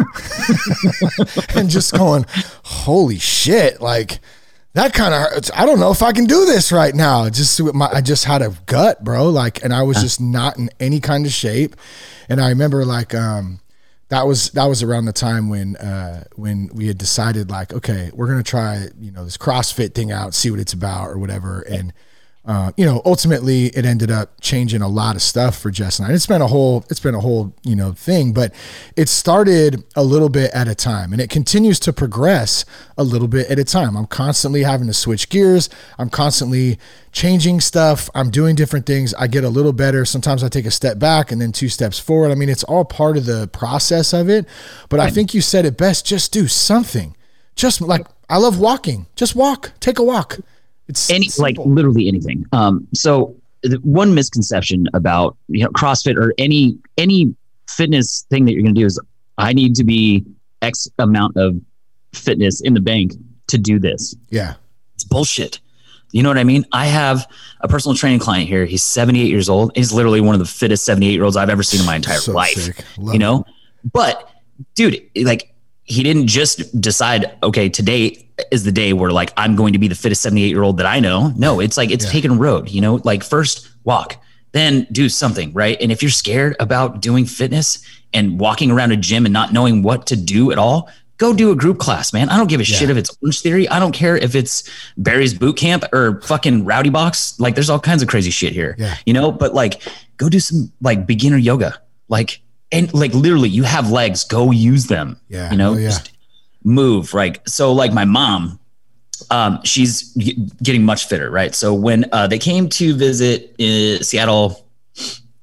and 1.55 1.69
just 1.69 1.93
going 1.93 2.25
holy 2.65 3.19
shit 3.19 3.81
like 3.81 4.21
that 4.76 4.93
kind 4.93 5.15
of 5.15 5.50
I 5.55 5.65
don't 5.65 5.81
know 5.81 5.91
if 5.91 6.03
I 6.03 6.12
can 6.12 6.26
do 6.26 6.45
this 6.45 6.71
right 6.71 6.95
now. 6.95 7.31
Just 7.31 7.62
my, 7.62 7.88
I 7.91 8.03
just 8.03 8.25
had 8.26 8.43
a 8.43 8.55
gut, 8.67 9.03
bro. 9.03 9.31
Like, 9.31 9.65
and 9.65 9.73
I 9.73 9.83
was 9.83 10.03
just 10.03 10.21
not 10.21 10.59
in 10.59 10.69
any 10.79 11.00
kind 11.00 11.25
of 11.25 11.33
shape. 11.33 11.76
And 12.29 12.43
I 12.43 12.50
remember 12.50 12.85
like, 12.85 13.15
um, 13.15 13.61
that 14.08 14.26
was 14.26 14.50
that 14.50 14.66
was 14.66 14.82
around 14.82 15.06
the 15.06 15.12
time 15.12 15.48
when 15.48 15.76
uh, 15.76 16.25
when 16.36 16.70
we 16.72 16.86
had 16.86 16.98
decided 16.98 17.50
like, 17.50 17.72
okay, 17.72 18.10
we're 18.14 18.28
gonna 18.28 18.42
try 18.42 18.88
you 19.00 19.10
know 19.10 19.25
this 19.25 19.36
CrossFit 19.36 19.94
thing 19.94 20.12
out, 20.12 20.34
see 20.34 20.50
what 20.50 20.60
it's 20.60 20.72
about 20.72 21.08
or 21.08 21.18
whatever. 21.18 21.62
And 21.62 21.92
uh, 22.47 22.71
you 22.76 22.87
know, 22.87 23.03
ultimately 23.05 23.67
it 23.67 23.85
ended 23.85 24.09
up 24.09 24.41
changing 24.41 24.81
a 24.81 24.87
lot 24.87 25.17
of 25.17 25.23
stuff 25.23 25.59
for 25.59 25.73
Jess 25.73 25.99
and 25.99 26.07
I. 26.07 26.15
It's 26.15 26.29
been 26.29 26.41
a 26.41 26.47
whole, 26.47 26.85
it's 26.88 27.00
been 27.00 27.15
a 27.15 27.21
whole, 27.21 27.53
you 27.65 27.75
know, 27.75 27.91
thing, 27.91 28.33
but 28.33 28.55
it 28.95 29.09
started 29.09 29.83
a 29.97 30.05
little 30.05 30.29
bit 30.29 30.53
at 30.53 30.69
a 30.69 30.75
time 30.76 31.12
and 31.12 31.21
it 31.21 31.29
continues 31.29 31.81
to 31.81 31.93
progress 31.93 32.65
a 32.97 33.03
little 33.03 33.26
bit 33.26 33.50
at 33.50 33.59
a 33.59 33.65
time. 33.65 33.97
I'm 33.97 34.07
constantly 34.07 34.62
having 34.62 34.87
to 34.87 34.95
switch 34.95 35.29
gears. 35.29 35.69
I'm 35.99 36.09
constantly 36.09 36.79
changing 37.11 37.61
stuff. 37.61 38.09
I'm 38.15 38.31
doing 38.31 38.55
different 38.55 38.87
things. 38.87 39.12
I 39.15 39.26
get 39.26 39.43
a 39.43 39.49
little 39.49 39.73
better. 39.73 40.05
Sometimes 40.05 40.45
I 40.45 40.49
take 40.49 40.67
a 40.67 40.71
step 40.71 41.00
back 41.00 41.33
and 41.33 41.41
then 41.41 41.50
two 41.50 41.69
steps 41.69 41.99
forward. 41.99 42.31
I 42.31 42.37
mean, 42.37 42.49
it's 42.49 42.65
all 42.65 42.85
part 42.85 43.17
of 43.17 43.26
the 43.26 43.49
process 43.49 44.12
of 44.12 44.31
it, 44.31 44.47
but 44.88 45.00
I 45.00 45.11
think 45.11 45.35
you 45.35 45.41
said 45.41 45.65
it 45.65 45.76
best. 45.76 46.07
Just 46.07 46.31
do 46.31 46.47
something. 46.47 47.17
Just 47.57 47.81
like 47.81 48.07
I 48.31 48.38
love 48.38 48.61
walking. 48.61 49.07
Just 49.17 49.35
walk, 49.35 49.73
take 49.81 49.99
a 49.99 50.05
walk 50.05 50.38
it's 50.88 51.11
any 51.11 51.28
simple. 51.28 51.43
like 51.43 51.66
literally 51.66 52.09
anything. 52.09 52.45
Um, 52.52 52.87
so 52.95 53.37
one 53.83 54.14
misconception 54.14 54.87
about 54.95 55.37
you 55.49 55.64
know 55.64 55.71
CrossFit 55.71 56.16
or 56.16 56.33
any 56.38 56.78
any 56.97 57.35
fitness 57.69 58.26
thing 58.31 58.45
that 58.45 58.52
you're 58.52 58.62
going 58.62 58.75
to 58.75 58.81
do 58.81 58.87
is 58.87 59.00
I 59.38 59.52
need 59.52 59.75
to 59.76 59.85
be 59.85 60.25
X 60.62 60.88
amount 60.99 61.37
of 61.37 61.61
fitness 62.12 62.61
in 62.61 62.75
the 62.75 62.81
bank 62.81 63.12
to 63.49 63.59
do 63.59 63.78
this. 63.78 64.14
Yeah, 64.31 64.55
it's 64.95 65.05
bullshit. 65.05 65.61
You 66.12 66.23
know 66.23 66.31
what 66.31 66.38
I 66.38 66.45
mean? 66.45 66.64
I 66.73 66.87
have 66.87 67.26
a 67.61 67.69
personal 67.69 67.97
training 67.97 68.21
client 68.21 68.49
here. 68.49 68.64
He's 68.64 68.83
78 68.83 69.28
years 69.28 69.49
old. 69.49 69.73
He's 69.75 69.93
literally 69.93 70.21
one 70.21 70.35
of 70.35 70.38
the 70.38 70.47
fittest 70.47 70.85
78 70.85 71.11
year 71.12 71.25
olds 71.25 71.37
I've 71.37 71.50
ever 71.50 71.62
seen 71.62 71.81
in 71.81 71.87
my 71.87 71.97
entire 71.97 72.19
so 72.19 72.33
life. 72.33 72.81
You 72.99 73.19
know, 73.19 73.45
but 73.93 74.31
dude, 74.75 75.02
like 75.16 75.52
he 75.87 76.02
didn't 76.02 76.26
just 76.26 76.78
decide, 76.81 77.37
okay, 77.43 77.69
today 77.69 78.28
is 78.50 78.64
the 78.64 78.73
day 78.73 78.93
where 78.93 79.11
like 79.11 79.33
I'm 79.37 79.57
going 79.57 79.73
to 79.73 79.78
be 79.78 79.88
the 79.88 79.95
fittest 79.95 80.23
78 80.23 80.49
year 80.49 80.62
old 80.62 80.78
that 80.78 80.87
I 80.87 81.00
know. 81.00 81.33
No, 81.37 81.61
it's 81.61 81.76
like 81.76 81.90
it's 81.90 82.05
yeah. 82.05 82.11
taking 82.11 82.38
road, 82.38 82.69
you 82.69 82.81
know, 82.81 83.00
like 83.05 83.25
first 83.25 83.69
walk, 83.85 84.16
then 84.52 84.87
do 84.93 85.09
something, 85.09 85.52
right? 85.52 85.76
And 85.81 85.90
if 85.93 86.02
you're 86.02 86.11
scared 86.11 86.57
about 86.61 87.00
doing 87.00 87.25
fitness 87.25 87.85
and 88.12 88.38
walking 88.38 88.71
around 88.71 88.93
a 88.93 88.97
gym 88.97 89.26
and 89.26 89.33
not 89.33 89.52
knowing 89.52 89.83
what 89.83 90.07
to 90.09 90.16
do 90.16 90.50
at 90.50 90.59
all, 90.59 90.90
go 91.19 91.33
do 91.33 91.50
a 91.50 91.57
group 91.57 91.78
class, 91.78 92.12
man. 92.12 92.28
I 92.28 92.37
don't 92.37 92.49
give 92.49 92.61
a 92.61 92.64
yeah. 92.64 92.76
shit 92.76 92.90
if 92.90 92.97
it's 92.97 93.16
Orangetheory. 93.16 93.69
I 93.71 93.78
don't 93.78 93.93
care 93.93 94.16
if 94.16 94.35
it's 94.35 94.69
Barry's 94.97 95.35
Boot 95.35 95.57
Camp 95.57 95.85
or 95.93 96.21
fucking 96.23 96.64
Rowdy 96.64 96.90
Box. 96.90 97.38
Like 97.40 97.55
there's 97.55 97.71
all 97.71 97.81
kinds 97.81 98.02
of 98.02 98.09
crazy 98.09 98.31
shit 98.31 98.52
here, 98.52 98.75
yeah. 98.78 98.97
you 99.07 99.12
know, 99.12 99.31
but 99.31 99.55
like 99.55 99.82
go 100.17 100.28
do 100.28 100.41
some 100.41 100.73
like 100.80 101.06
beginner 101.06 101.39
yoga. 101.39 101.80
Like 102.08 102.41
and 102.73 102.93
like 102.95 103.15
literally 103.15 103.49
you 103.49 103.63
have 103.63 103.91
legs 103.91 104.25
go 104.25 104.50
use 104.50 104.87
them 104.87 105.21
yeah. 105.29 105.50
you 105.50 105.57
know? 105.57 105.75
Oh, 105.75 105.76
yeah. 105.76 105.89
just 105.89 106.13
move 106.65 107.15
right 107.15 107.39
so 107.49 107.73
like 107.73 107.93
my 107.93 108.05
mom 108.05 108.59
um, 109.31 109.61
she's 109.65 110.13
getting 110.63 110.85
much 110.85 111.07
fitter 111.07 111.31
right? 111.31 111.55
So 111.55 111.73
when 111.73 112.05
uh, 112.13 112.26
they 112.26 112.39
came 112.39 112.69
to 112.71 112.95
visit 112.95 113.55
in 113.59 114.02
seattle 114.02 114.67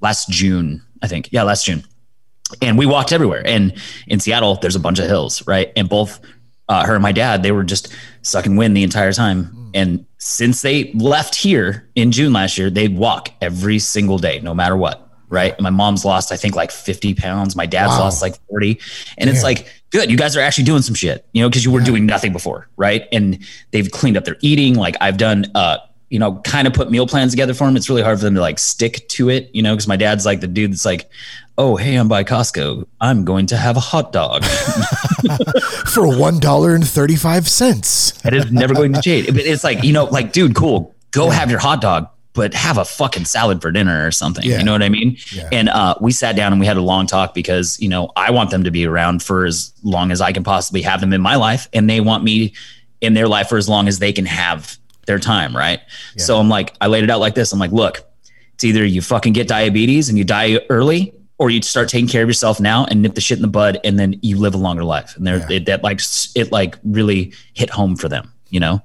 last 0.01 0.29
june 0.29 0.81
i 1.01 1.07
think. 1.07 1.29
Yeah 1.31 1.43
last 1.43 1.65
june. 1.65 1.83
And 2.61 2.77
we 2.77 2.85
walked 2.85 3.11
everywhere. 3.11 3.41
And 3.45 3.73
in 4.07 4.19
seattle 4.19 4.55
there's 4.55 4.75
a 4.75 4.79
bunch 4.79 4.99
of 4.99 5.07
hills 5.07 5.45
right? 5.47 5.71
And 5.75 5.89
both 5.89 6.19
uh, 6.69 6.85
her 6.85 6.93
and 6.93 7.01
my 7.01 7.11
dad 7.11 7.43
they 7.43 7.51
were 7.51 7.63
just 7.63 7.93
sucking 8.21 8.55
wind 8.55 8.75
the 8.77 8.83
entire 8.83 9.13
time. 9.13 9.45
Mm. 9.45 9.71
and 9.73 10.05
since 10.17 10.61
they 10.61 10.93
left 10.93 11.35
here 11.35 11.89
in 11.95 12.11
june 12.11 12.31
last 12.31 12.57
year 12.57 12.69
they'd 12.69 12.95
walk 12.95 13.29
every 13.41 13.79
single 13.79 14.17
day 14.17 14.39
no 14.39 14.53
matter 14.53 14.77
what 14.77 15.09
right? 15.33 15.53
And 15.53 15.63
my 15.63 15.71
mom's 15.71 16.05
lost, 16.05 16.31
I 16.31 16.37
think, 16.37 16.55
like 16.55 16.71
50 16.71 17.15
pounds. 17.15 17.55
My 17.55 17.65
dad's 17.65 17.89
wow. 17.93 18.01
lost 18.01 18.21
like 18.21 18.39
40. 18.49 18.79
And 19.17 19.29
it's 19.29 19.41
like, 19.41 19.67
good, 19.89 20.11
you 20.11 20.15
guys 20.15 20.37
are 20.37 20.41
actually 20.41 20.63
doing 20.65 20.83
some 20.83 20.93
shit, 20.93 21.25
you 21.33 21.41
know, 21.41 21.49
because 21.49 21.65
you 21.65 21.71
were 21.71 21.79
yeah. 21.79 21.85
doing 21.85 22.05
nothing 22.05 22.31
before, 22.31 22.69
right? 22.77 23.07
And 23.11 23.39
they've 23.71 23.89
cleaned 23.89 24.15
up 24.15 24.25
their 24.25 24.37
eating. 24.41 24.75
Like 24.75 24.95
I've 25.01 25.17
done, 25.17 25.45
uh, 25.55 25.79
you 26.09 26.19
know, 26.19 26.35
kind 26.43 26.67
of 26.67 26.73
put 26.73 26.91
meal 26.91 27.07
plans 27.07 27.31
together 27.31 27.55
for 27.55 27.65
them. 27.65 27.75
It's 27.75 27.89
really 27.89 28.03
hard 28.03 28.19
for 28.19 28.25
them 28.25 28.35
to 28.35 28.41
like 28.41 28.59
stick 28.59 29.07
to 29.09 29.29
it, 29.29 29.49
you 29.53 29.63
know, 29.63 29.73
because 29.73 29.87
my 29.87 29.97
dad's 29.97 30.23
like 30.23 30.39
the 30.39 30.47
dude 30.47 30.71
that's 30.71 30.85
like, 30.85 31.09
oh, 31.57 31.75
hey, 31.75 31.95
I'm 31.95 32.07
by 32.07 32.23
Costco. 32.23 32.85
I'm 33.01 33.25
going 33.25 33.47
to 33.47 33.57
have 33.57 33.75
a 33.75 33.79
hot 33.79 34.11
dog 34.11 34.45
for 35.87 36.15
one 36.15 36.39
dollar 36.39 36.75
and 36.75 36.87
thirty 36.87 37.15
five 37.15 37.49
cents. 37.49 38.23
It 38.23 38.35
is 38.35 38.51
never 38.51 38.75
going 38.75 38.93
to 38.93 39.01
change. 39.01 39.27
It's 39.29 39.63
like 39.63 39.83
you 39.83 39.93
know, 39.93 40.05
like, 40.05 40.33
dude, 40.33 40.55
cool. 40.55 40.93
Go 41.09 41.27
yeah. 41.27 41.33
have 41.33 41.49
your 41.49 41.59
hot 41.59 41.81
dog 41.81 42.09
but 42.33 42.53
have 42.53 42.77
a 42.77 42.85
fucking 42.85 43.25
salad 43.25 43.61
for 43.61 43.71
dinner 43.71 44.05
or 44.05 44.11
something. 44.11 44.43
Yeah. 44.43 44.57
You 44.57 44.63
know 44.63 44.71
what 44.71 44.81
I 44.81 44.89
mean? 44.89 45.17
Yeah. 45.31 45.49
And 45.51 45.69
uh, 45.69 45.95
we 46.01 46.11
sat 46.11 46.35
down 46.35 46.51
and 46.51 46.59
we 46.59 46.65
had 46.65 46.77
a 46.77 46.81
long 46.81 47.05
talk 47.05 47.33
because, 47.33 47.79
you 47.79 47.87
know, 47.87 48.11
I 48.15 48.31
want 48.31 48.49
them 48.49 48.63
to 48.63 48.71
be 48.71 48.85
around 48.87 49.21
for 49.21 49.45
as 49.45 49.71
long 49.83 50.11
as 50.11 50.19
I 50.19 50.31
can 50.31 50.43
possibly 50.43 50.81
have 50.81 50.99
them 50.99 51.13
in 51.13 51.21
my 51.21 51.35
life. 51.35 51.69
And 51.73 51.89
they 51.89 52.01
want 52.01 52.23
me 52.23 52.53
in 53.01 53.13
their 53.13 53.27
life 53.27 53.49
for 53.49 53.57
as 53.57 53.69
long 53.69 53.87
as 53.87 53.99
they 53.99 54.11
can 54.11 54.25
have 54.25 54.77
their 55.05 55.19
time. 55.19 55.55
Right. 55.55 55.79
Yeah. 56.15 56.23
So 56.23 56.39
I'm 56.39 56.49
like, 56.49 56.73
I 56.81 56.87
laid 56.87 57.03
it 57.03 57.11
out 57.11 57.19
like 57.19 57.35
this. 57.35 57.53
I'm 57.53 57.59
like, 57.59 57.71
look, 57.71 58.03
it's 58.55 58.63
either 58.63 58.83
you 58.83 59.01
fucking 59.01 59.33
get 59.33 59.47
diabetes 59.47 60.09
and 60.09 60.17
you 60.17 60.23
die 60.23 60.59
early 60.69 61.13
or 61.37 61.51
you 61.51 61.61
start 61.61 61.89
taking 61.89 62.07
care 62.07 62.23
of 62.23 62.29
yourself 62.29 62.59
now 62.59 62.85
and 62.85 63.01
nip 63.01 63.13
the 63.13 63.21
shit 63.21 63.37
in 63.37 63.41
the 63.41 63.47
bud 63.47 63.79
and 63.83 63.99
then 63.99 64.19
you 64.23 64.37
live 64.37 64.55
a 64.55 64.57
longer 64.57 64.83
life. 64.83 65.15
And 65.17 65.27
there, 65.27 65.45
it, 65.51 65.65
that 65.65 65.83
like, 65.83 65.99
it 66.35 66.51
like 66.51 66.77
really 66.83 67.33
hit 67.53 67.69
home 67.69 67.95
for 67.95 68.07
them, 68.07 68.31
you 68.49 68.59
know? 68.59 68.81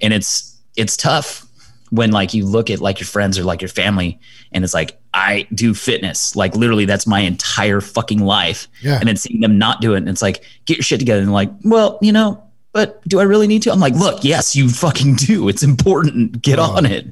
And 0.00 0.12
it's, 0.12 0.60
it's 0.76 0.96
tough 0.96 1.46
when 1.90 2.10
like 2.10 2.34
you 2.34 2.44
look 2.44 2.70
at 2.70 2.80
like 2.80 3.00
your 3.00 3.06
friends 3.06 3.38
or 3.38 3.44
like 3.44 3.62
your 3.62 3.68
family 3.68 4.18
and 4.52 4.64
it's 4.64 4.74
like 4.74 4.98
I 5.12 5.46
do 5.54 5.74
fitness. 5.74 6.34
Like 6.34 6.56
literally 6.56 6.86
that's 6.86 7.06
my 7.06 7.20
entire 7.20 7.80
fucking 7.80 8.20
life. 8.20 8.68
Yeah. 8.80 8.98
and 8.98 9.08
then 9.08 9.16
seeing 9.16 9.40
them 9.40 9.58
not 9.58 9.80
do 9.80 9.94
it 9.94 9.98
and 9.98 10.08
it's 10.08 10.22
like 10.22 10.44
get 10.64 10.76
your 10.76 10.84
shit 10.84 10.98
together. 10.98 11.22
And 11.22 11.32
like 11.32 11.50
well 11.62 11.98
you 12.00 12.12
know 12.12 12.42
but 12.72 13.06
do 13.06 13.20
I 13.20 13.22
really 13.22 13.46
need 13.46 13.62
to? 13.62 13.72
I'm 13.72 13.80
like 13.80 13.94
look 13.94 14.24
yes 14.24 14.56
you 14.56 14.68
fucking 14.68 15.14
do. 15.16 15.48
It's 15.48 15.62
important. 15.62 16.42
Get 16.42 16.58
oh. 16.58 16.62
on 16.62 16.86
it. 16.86 17.06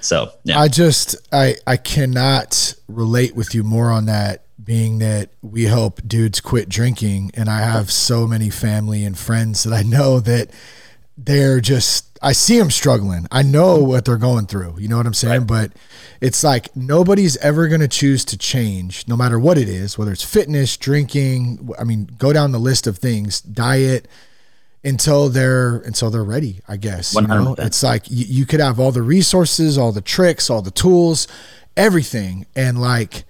So 0.00 0.32
yeah. 0.44 0.58
I 0.58 0.68
just 0.68 1.16
I 1.32 1.56
I 1.66 1.76
cannot 1.76 2.74
relate 2.88 3.34
with 3.36 3.54
you 3.54 3.62
more 3.62 3.90
on 3.90 4.06
that 4.06 4.44
being 4.62 4.98
that 4.98 5.30
we 5.40 5.64
help 5.64 6.00
dudes 6.06 6.40
quit 6.40 6.68
drinking 6.68 7.30
and 7.34 7.48
I 7.48 7.60
have 7.60 7.90
so 7.90 8.26
many 8.26 8.50
family 8.50 9.04
and 9.04 9.16
friends 9.16 9.62
that 9.62 9.72
I 9.72 9.82
know 9.82 10.20
that 10.20 10.50
they're 11.18 11.60
just 11.60 12.18
I 12.22 12.32
see 12.32 12.58
them 12.58 12.70
struggling. 12.70 13.26
I 13.30 13.42
know 13.42 13.78
what 13.78 14.04
they're 14.04 14.16
going 14.16 14.46
through. 14.46 14.76
You 14.78 14.88
know 14.88 14.96
what 14.96 15.06
I'm 15.06 15.14
saying? 15.14 15.40
Right. 15.40 15.70
But 15.70 15.72
it's 16.20 16.42
like 16.42 16.74
nobody's 16.74 17.36
ever 17.38 17.68
going 17.68 17.80
to 17.80 17.88
choose 17.88 18.24
to 18.26 18.38
change, 18.38 19.06
no 19.06 19.16
matter 19.16 19.38
what 19.38 19.58
it 19.58 19.68
is, 19.68 19.98
whether 19.98 20.12
it's 20.12 20.24
fitness, 20.24 20.76
drinking. 20.76 21.70
I 21.78 21.84
mean, 21.84 22.08
go 22.18 22.32
down 22.32 22.52
the 22.52 22.58
list 22.58 22.86
of 22.86 22.98
things, 22.98 23.40
diet, 23.40 24.08
until 24.84 25.28
they're 25.28 25.78
until 25.78 26.10
they're 26.10 26.24
ready. 26.24 26.60
I 26.68 26.76
guess. 26.76 27.14
You 27.14 27.22
know? 27.22 27.54
It's 27.58 27.82
like 27.82 28.10
you, 28.10 28.24
you 28.26 28.46
could 28.46 28.60
have 28.60 28.78
all 28.80 28.92
the 28.92 29.02
resources, 29.02 29.76
all 29.76 29.92
the 29.92 30.00
tricks, 30.00 30.50
all 30.50 30.62
the 30.62 30.70
tools, 30.70 31.26
everything, 31.76 32.46
and 32.54 32.80
like 32.80 33.24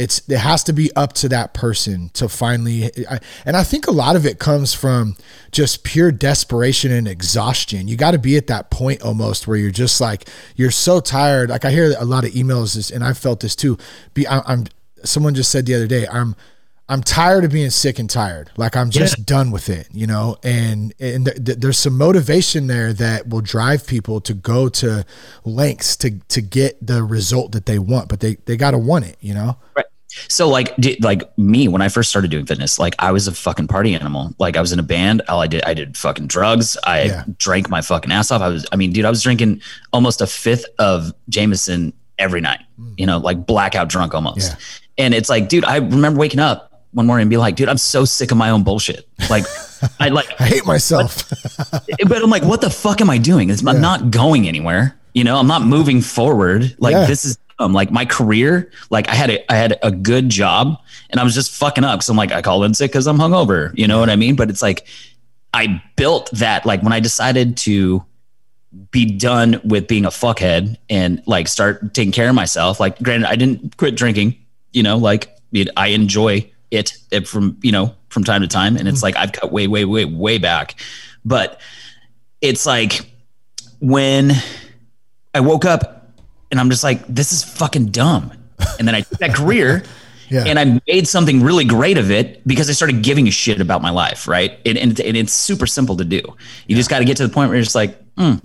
it's 0.00 0.28
it 0.28 0.38
has 0.38 0.64
to 0.64 0.72
be 0.72 0.90
up 0.96 1.12
to 1.12 1.28
that 1.28 1.52
person 1.52 2.08
to 2.14 2.28
finally 2.28 2.86
I, 3.08 3.20
and 3.44 3.56
i 3.56 3.62
think 3.62 3.86
a 3.86 3.92
lot 3.92 4.16
of 4.16 4.24
it 4.24 4.38
comes 4.38 4.72
from 4.72 5.16
just 5.52 5.84
pure 5.84 6.12
desperation 6.12 6.92
and 6.92 7.08
exhaustion. 7.08 7.88
You 7.88 7.96
got 7.96 8.12
to 8.12 8.18
be 8.18 8.36
at 8.36 8.46
that 8.46 8.70
point 8.70 9.02
almost 9.02 9.46
where 9.46 9.56
you're 9.56 9.70
just 9.70 10.00
like 10.00 10.28
you're 10.56 10.70
so 10.70 11.00
tired. 11.00 11.50
Like 11.50 11.64
i 11.64 11.70
hear 11.70 11.94
a 11.98 12.04
lot 12.04 12.24
of 12.24 12.32
emails 12.32 12.92
and 12.92 13.04
i 13.04 13.12
felt 13.12 13.40
this 13.40 13.56
too. 13.56 13.78
Be 14.14 14.26
I, 14.26 14.40
i'm 14.46 14.66
someone 15.04 15.34
just 15.34 15.50
said 15.50 15.64
the 15.64 15.74
other 15.74 15.86
day 15.86 16.06
i'm 16.08 16.36
I'm 16.90 17.04
tired 17.04 17.44
of 17.44 17.52
being 17.52 17.70
sick 17.70 18.00
and 18.00 18.10
tired. 18.10 18.50
Like 18.56 18.76
I'm 18.76 18.90
just 18.90 19.16
yeah. 19.16 19.24
done 19.24 19.52
with 19.52 19.68
it, 19.68 19.86
you 19.92 20.08
know. 20.08 20.36
And 20.42 20.92
and 20.98 21.24
th- 21.24 21.44
th- 21.44 21.58
there's 21.58 21.78
some 21.78 21.96
motivation 21.96 22.66
there 22.66 22.92
that 22.94 23.28
will 23.28 23.42
drive 23.42 23.86
people 23.86 24.20
to 24.22 24.34
go 24.34 24.68
to 24.68 25.06
lengths 25.44 25.96
to 25.98 26.18
to 26.18 26.40
get 26.40 26.84
the 26.84 27.04
result 27.04 27.52
that 27.52 27.66
they 27.66 27.78
want, 27.78 28.08
but 28.08 28.18
they 28.18 28.34
they 28.46 28.56
got 28.56 28.72
to 28.72 28.78
want 28.78 29.04
it, 29.04 29.16
you 29.20 29.32
know. 29.32 29.56
Right. 29.76 29.86
So 30.26 30.48
like 30.48 30.74
like 31.00 31.22
me 31.38 31.68
when 31.68 31.80
I 31.80 31.88
first 31.88 32.10
started 32.10 32.32
doing 32.32 32.44
fitness, 32.44 32.76
like 32.80 32.96
I 32.98 33.12
was 33.12 33.28
a 33.28 33.32
fucking 33.32 33.68
party 33.68 33.94
animal. 33.94 34.34
Like 34.40 34.56
I 34.56 34.60
was 34.60 34.72
in 34.72 34.80
a 34.80 34.82
band. 34.82 35.22
All 35.28 35.40
I 35.40 35.46
did 35.46 35.62
I 35.62 35.74
did 35.74 35.96
fucking 35.96 36.26
drugs. 36.26 36.76
I 36.82 37.02
yeah. 37.04 37.24
drank 37.38 37.70
my 37.70 37.82
fucking 37.82 38.10
ass 38.10 38.32
off. 38.32 38.42
I 38.42 38.48
was 38.48 38.66
I 38.72 38.76
mean, 38.76 38.92
dude, 38.92 39.04
I 39.04 39.10
was 39.10 39.22
drinking 39.22 39.62
almost 39.92 40.20
a 40.20 40.26
fifth 40.26 40.66
of 40.80 41.12
Jameson 41.28 41.92
every 42.18 42.40
night. 42.40 42.62
Mm. 42.80 42.94
You 42.98 43.06
know, 43.06 43.18
like 43.18 43.46
blackout 43.46 43.88
drunk 43.88 44.12
almost. 44.12 44.50
Yeah. 44.50 45.04
And 45.04 45.14
it's 45.14 45.30
like, 45.30 45.48
dude, 45.48 45.64
I 45.64 45.76
remember 45.76 46.18
waking 46.18 46.40
up 46.40 46.69
one 46.92 47.06
morning 47.06 47.22
and 47.22 47.30
be 47.30 47.36
like, 47.36 47.56
dude, 47.56 47.68
I'm 47.68 47.78
so 47.78 48.04
sick 48.04 48.30
of 48.30 48.36
my 48.36 48.50
own 48.50 48.62
bullshit. 48.62 49.08
Like, 49.28 49.44
I 49.98 50.08
like, 50.08 50.28
I 50.40 50.46
hate 50.46 50.66
myself. 50.66 51.28
but, 51.70 51.84
but, 52.06 52.22
I'm 52.22 52.30
like, 52.30 52.42
what 52.42 52.60
the 52.60 52.70
fuck 52.70 53.00
am 53.00 53.10
I 53.10 53.18
doing? 53.18 53.50
I'm 53.50 53.58
yeah. 53.58 53.72
not 53.72 54.10
going 54.10 54.48
anywhere. 54.48 54.96
You 55.14 55.24
know, 55.24 55.38
I'm 55.38 55.46
not 55.46 55.62
moving 55.62 56.00
forward. 56.00 56.74
Like, 56.78 56.92
yeah. 56.92 57.06
this 57.06 57.24
is 57.24 57.38
um, 57.58 57.72
like 57.72 57.90
my 57.90 58.04
career. 58.04 58.70
Like, 58.90 59.08
I 59.08 59.14
had 59.14 59.30
a, 59.30 59.52
I 59.52 59.56
had 59.56 59.78
a 59.82 59.90
good 59.90 60.28
job, 60.28 60.80
and 61.10 61.20
I 61.20 61.24
was 61.24 61.34
just 61.34 61.52
fucking 61.52 61.84
up. 61.84 62.02
So 62.02 62.12
I'm 62.12 62.16
like, 62.16 62.32
I 62.32 62.42
called 62.42 62.64
in 62.64 62.74
sick 62.74 62.90
because 62.90 63.06
I'm 63.06 63.18
hungover. 63.18 63.76
You 63.76 63.86
know 63.86 64.00
what 64.00 64.10
I 64.10 64.16
mean? 64.16 64.36
But 64.36 64.50
it's 64.50 64.62
like, 64.62 64.86
I 65.54 65.82
built 65.96 66.30
that. 66.32 66.66
Like 66.66 66.82
when 66.82 66.92
I 66.92 67.00
decided 67.00 67.56
to 67.58 68.04
be 68.92 69.04
done 69.04 69.60
with 69.64 69.88
being 69.88 70.04
a 70.04 70.10
fuckhead 70.10 70.76
and 70.88 71.22
like 71.26 71.48
start 71.48 71.92
taking 71.92 72.12
care 72.12 72.28
of 72.28 72.34
myself. 72.34 72.78
Like, 72.78 73.00
granted, 73.02 73.28
I 73.28 73.36
didn't 73.36 73.76
quit 73.76 73.96
drinking. 73.96 74.36
You 74.72 74.84
know, 74.84 74.96
like 74.96 75.36
I 75.76 75.88
enjoy 75.88 76.50
it, 76.70 76.96
it 77.10 77.26
from 77.26 77.58
you 77.62 77.72
know 77.72 77.94
from 78.08 78.24
time 78.24 78.42
to 78.42 78.48
time, 78.48 78.76
and 78.76 78.88
it's 78.88 78.98
mm-hmm. 78.98 79.04
like 79.04 79.16
I've 79.16 79.32
cut 79.32 79.52
way, 79.52 79.66
way, 79.66 79.84
way, 79.84 80.04
way 80.04 80.38
back. 80.38 80.80
But 81.24 81.60
it's 82.40 82.66
like 82.66 83.10
when 83.80 84.32
I 85.34 85.40
woke 85.40 85.64
up 85.64 86.12
and 86.50 86.58
I'm 86.58 86.70
just 86.70 86.84
like, 86.84 87.06
this 87.06 87.32
is 87.32 87.44
fucking 87.44 87.86
dumb. 87.86 88.32
And 88.78 88.86
then 88.86 88.94
I 88.94 89.02
took 89.02 89.18
that 89.18 89.34
career 89.34 89.84
yeah. 90.28 90.44
and 90.46 90.58
I 90.58 90.80
made 90.86 91.08
something 91.08 91.42
really 91.42 91.64
great 91.64 91.98
of 91.98 92.10
it 92.10 92.46
because 92.46 92.68
I 92.68 92.72
started 92.72 93.02
giving 93.02 93.28
a 93.28 93.30
shit 93.30 93.60
about 93.60 93.82
my 93.82 93.90
life, 93.90 94.26
right? 94.26 94.58
And, 94.66 94.76
and, 94.76 95.00
and 95.00 95.16
it's 95.16 95.32
super 95.32 95.66
simple 95.66 95.96
to 95.96 96.04
do. 96.04 96.16
You 96.16 96.34
yeah. 96.66 96.76
just 96.76 96.90
got 96.90 96.98
to 96.98 97.04
get 97.04 97.16
to 97.18 97.26
the 97.26 97.32
point 97.32 97.48
where 97.48 97.56
you're 97.56 97.64
just 97.64 97.74
like, 97.74 97.98
mm, 98.16 98.40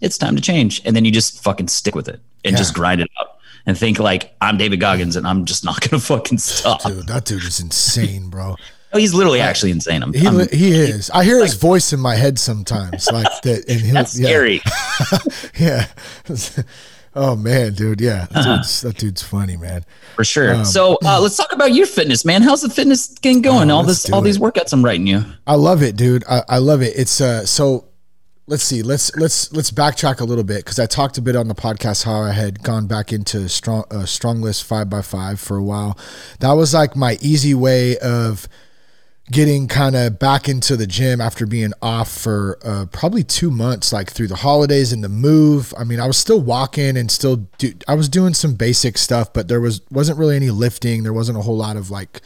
it's 0.00 0.18
time 0.18 0.36
to 0.36 0.42
change. 0.42 0.82
And 0.84 0.94
then 0.94 1.04
you 1.04 1.10
just 1.10 1.42
fucking 1.42 1.68
stick 1.68 1.94
with 1.94 2.08
it 2.08 2.20
and 2.44 2.52
yeah. 2.52 2.58
just 2.58 2.74
grind 2.74 3.00
it 3.00 3.10
out 3.20 3.37
and 3.68 3.76
think 3.76 4.00
like 4.00 4.34
I'm 4.40 4.56
David 4.56 4.80
Goggins 4.80 5.14
and 5.14 5.26
I'm 5.26 5.44
just 5.44 5.64
not 5.64 5.80
gonna 5.88 6.00
fucking 6.00 6.38
stop. 6.38 6.82
Dude, 6.82 7.06
that 7.06 7.26
dude 7.26 7.44
is 7.44 7.60
insane, 7.60 8.30
bro. 8.30 8.56
Oh, 8.90 8.96
he's 8.96 9.12
literally 9.12 9.42
actually 9.42 9.70
insane. 9.70 10.02
I'm, 10.02 10.14
he, 10.14 10.26
I'm, 10.26 10.48
he 10.48 10.70
is. 10.70 11.10
I 11.10 11.22
hear 11.22 11.40
like, 11.40 11.50
his 11.50 11.56
voice 11.56 11.92
in 11.92 12.00
my 12.00 12.14
head 12.14 12.38
sometimes, 12.38 13.06
like 13.12 13.26
that. 13.42 13.68
And 13.68 13.94
that's 13.94 14.18
yeah. 14.18 14.26
scary. 14.26 14.62
yeah. 15.58 15.86
Oh 17.14 17.36
man, 17.36 17.74
dude. 17.74 18.00
Yeah, 18.00 18.24
that, 18.30 18.36
uh-huh. 18.38 18.56
dude's, 18.56 18.80
that 18.80 18.96
dude's 18.96 19.22
funny, 19.22 19.58
man. 19.58 19.84
For 20.14 20.24
sure. 20.24 20.54
Um, 20.54 20.64
so 20.64 20.96
uh, 21.04 21.20
let's 21.20 21.36
talk 21.36 21.52
about 21.52 21.74
your 21.74 21.84
fitness, 21.84 22.24
man. 22.24 22.40
How's 22.40 22.62
the 22.62 22.70
fitness 22.70 23.08
game 23.08 23.42
going? 23.42 23.70
Oh, 23.70 23.76
all 23.76 23.82
this, 23.82 24.10
all 24.10 24.22
it. 24.22 24.24
these 24.24 24.38
workouts 24.38 24.72
I'm 24.72 24.82
writing 24.82 25.06
you. 25.06 25.22
I 25.46 25.56
love 25.56 25.82
it, 25.82 25.94
dude. 25.94 26.24
I, 26.26 26.42
I 26.48 26.56
love 26.56 26.80
it. 26.80 26.94
It's 26.96 27.20
uh, 27.20 27.44
so 27.44 27.87
let's 28.48 28.64
see 28.64 28.82
let's 28.82 29.14
let's 29.16 29.52
let's 29.52 29.70
backtrack 29.70 30.20
a 30.20 30.24
little 30.24 30.42
bit 30.42 30.64
because 30.64 30.78
i 30.78 30.86
talked 30.86 31.18
a 31.18 31.22
bit 31.22 31.36
on 31.36 31.48
the 31.48 31.54
podcast 31.54 32.04
how 32.04 32.22
i 32.22 32.32
had 32.32 32.62
gone 32.62 32.86
back 32.86 33.12
into 33.12 33.46
strong 33.46 33.84
uh, 33.90 33.96
StrongLifts 33.96 34.62
five 34.64 34.88
by 34.88 35.02
five 35.02 35.38
for 35.38 35.56
a 35.56 35.62
while. 35.62 35.98
That 36.40 36.52
was 36.52 36.74
like 36.74 36.96
my 36.96 37.18
easy 37.20 37.54
way 37.54 37.98
of 37.98 38.48
getting 39.30 39.68
kind 39.68 39.94
of 39.94 40.18
back 40.18 40.48
into 40.48 40.74
the 40.74 40.86
gym 40.86 41.20
after 41.20 41.46
being 41.46 41.72
off 41.82 42.10
for 42.10 42.58
uh, 42.64 42.86
probably 42.86 43.22
two 43.22 43.50
months 43.50 43.92
like 43.92 44.10
through 44.10 44.28
the 44.28 44.36
holidays 44.36 44.90
and 44.92 45.04
the 45.04 45.08
move. 45.08 45.74
I 45.78 45.84
mean 45.84 46.00
i 46.00 46.06
was 46.06 46.16
still 46.16 46.40
walking 46.40 46.96
and 46.96 47.10
still 47.10 47.48
do, 47.58 47.74
i 47.86 47.94
was 47.94 48.08
doing 48.08 48.32
some 48.32 48.54
basic 48.54 48.96
stuff 48.96 49.32
but 49.32 49.48
there 49.48 49.60
was 49.60 49.82
wasn't 49.90 50.18
really 50.18 50.36
any 50.36 50.50
lifting. 50.50 51.02
There 51.02 51.12
wasn't 51.12 51.38
a 51.38 51.42
whole 51.42 51.56
lot 51.56 51.76
of 51.76 51.90
like 51.90 52.22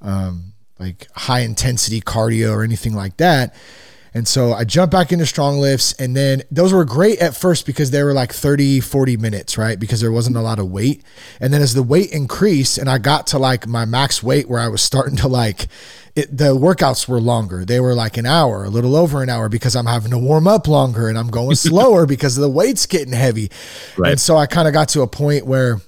um 0.00 0.52
like 0.78 1.08
high 1.16 1.40
intensity 1.40 2.00
cardio 2.00 2.52
or 2.52 2.62
anything 2.62 2.94
like 2.94 3.16
that 3.16 3.54
and 4.16 4.26
so 4.26 4.54
I 4.54 4.64
jumped 4.64 4.92
back 4.92 5.12
into 5.12 5.26
StrongLifts. 5.26 5.94
and 6.00 6.16
then 6.16 6.42
those 6.50 6.72
were 6.72 6.86
great 6.86 7.18
at 7.18 7.36
first 7.36 7.66
because 7.66 7.90
they 7.90 8.02
were 8.02 8.14
like 8.14 8.32
30, 8.32 8.80
40 8.80 9.18
minutes, 9.18 9.58
right? 9.58 9.78
Because 9.78 10.00
there 10.00 10.10
wasn't 10.10 10.38
a 10.38 10.40
lot 10.40 10.58
of 10.58 10.70
weight. 10.70 11.04
And 11.38 11.52
then 11.52 11.60
as 11.60 11.74
the 11.74 11.82
weight 11.82 12.12
increased 12.12 12.78
and 12.78 12.88
I 12.88 12.96
got 12.96 13.26
to 13.28 13.38
like 13.38 13.66
my 13.66 13.84
max 13.84 14.22
weight 14.22 14.48
where 14.48 14.58
I 14.58 14.68
was 14.68 14.80
starting 14.90 15.16
to 15.16 15.28
like, 15.28 15.68
it, 16.14 16.34
the 16.34 16.56
workouts 16.56 17.06
were 17.06 17.20
longer. 17.20 17.66
They 17.66 17.78
were 17.78 17.92
like 17.92 18.16
an 18.16 18.24
hour, 18.24 18.64
a 18.64 18.70
little 18.70 18.96
over 18.96 19.22
an 19.22 19.28
hour 19.28 19.50
because 19.50 19.76
I'm 19.76 19.84
having 19.84 20.12
to 20.12 20.18
warm 20.18 20.48
up 20.48 20.66
longer 20.66 21.10
and 21.10 21.18
I'm 21.18 21.28
going 21.28 21.54
slower 21.54 22.06
because 22.06 22.36
the 22.36 22.48
weight's 22.48 22.86
getting 22.86 23.12
heavy. 23.12 23.50
Right. 23.98 24.12
And 24.12 24.20
so 24.20 24.38
I 24.38 24.46
kind 24.46 24.66
of 24.66 24.72
got 24.72 24.88
to 24.90 25.02
a 25.02 25.06
point 25.06 25.44
where, 25.44 25.82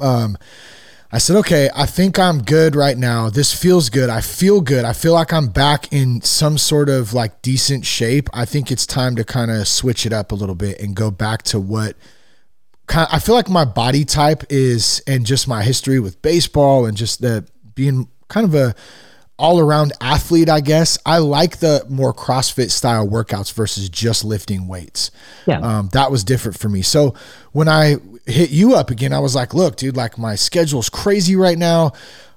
um, 0.00 0.36
I 1.12 1.18
said, 1.18 1.34
okay, 1.36 1.68
I 1.74 1.86
think 1.86 2.20
I'm 2.20 2.40
good 2.40 2.76
right 2.76 2.96
now. 2.96 3.30
This 3.30 3.52
feels 3.52 3.90
good. 3.90 4.08
I 4.08 4.20
feel 4.20 4.60
good. 4.60 4.84
I 4.84 4.92
feel 4.92 5.12
like 5.12 5.32
I'm 5.32 5.48
back 5.48 5.92
in 5.92 6.20
some 6.22 6.56
sort 6.56 6.88
of 6.88 7.12
like 7.12 7.42
decent 7.42 7.84
shape. 7.84 8.28
I 8.32 8.44
think 8.44 8.70
it's 8.70 8.86
time 8.86 9.16
to 9.16 9.24
kind 9.24 9.50
of 9.50 9.66
switch 9.66 10.06
it 10.06 10.12
up 10.12 10.30
a 10.30 10.36
little 10.36 10.54
bit 10.54 10.80
and 10.80 10.94
go 10.94 11.10
back 11.10 11.42
to 11.44 11.58
what 11.58 11.96
kind 12.86 13.08
I 13.10 13.18
feel 13.18 13.34
like 13.34 13.48
my 13.48 13.64
body 13.64 14.04
type 14.04 14.44
is 14.50 15.02
and 15.06 15.26
just 15.26 15.48
my 15.48 15.64
history 15.64 15.98
with 15.98 16.22
baseball 16.22 16.86
and 16.86 16.96
just 16.96 17.20
the 17.20 17.44
being 17.74 18.08
kind 18.28 18.44
of 18.46 18.54
a 18.54 18.76
all 19.40 19.58
around 19.58 19.92
athlete, 20.02 20.50
I 20.50 20.60
guess. 20.60 20.98
I 21.06 21.18
like 21.18 21.56
the 21.56 21.84
more 21.88 22.12
CrossFit 22.12 22.70
style 22.70 23.08
workouts 23.08 23.52
versus 23.52 23.88
just 23.88 24.22
lifting 24.22 24.68
weights. 24.68 25.10
Yeah. 25.46 25.60
Um, 25.60 25.88
that 25.94 26.10
was 26.10 26.22
different 26.22 26.58
for 26.58 26.68
me. 26.68 26.82
So 26.82 27.14
when 27.52 27.66
I 27.66 27.96
hit 28.26 28.50
you 28.50 28.74
up 28.74 28.90
again, 28.90 29.14
I 29.14 29.18
was 29.18 29.34
like, 29.34 29.54
look, 29.54 29.76
dude, 29.76 29.96
like 29.96 30.18
my 30.18 30.34
schedule's 30.34 30.90
crazy 30.90 31.36
right 31.36 31.56
now. 31.56 31.92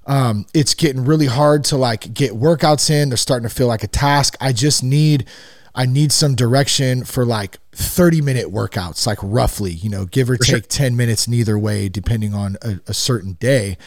Um, 0.08 0.46
it's 0.54 0.74
getting 0.74 1.04
really 1.04 1.26
hard 1.26 1.66
to 1.66 1.78
like 1.78 2.14
get 2.14 2.32
workouts 2.32 2.90
in. 2.90 3.10
They're 3.10 3.18
starting 3.18 3.48
to 3.48 3.54
feel 3.54 3.68
like 3.68 3.84
a 3.84 3.88
task. 3.88 4.38
I 4.40 4.54
just 4.54 4.82
need, 4.82 5.26
I 5.76 5.86
need 5.86 6.12
some 6.12 6.36
direction 6.36 7.04
for 7.04 7.26
like 7.26 7.58
30 7.72 8.22
minute 8.22 8.48
workouts, 8.48 9.08
like 9.08 9.18
roughly, 9.22 9.72
you 9.72 9.90
know, 9.90 10.06
give 10.06 10.30
or 10.30 10.38
for 10.38 10.44
take 10.44 10.54
sure. 10.54 10.62
10 10.62 10.96
minutes 10.96 11.28
neither 11.28 11.58
way, 11.58 11.90
depending 11.90 12.34
on 12.34 12.58
a, 12.62 12.80
a 12.88 12.94
certain 12.94 13.34
day. 13.34 13.78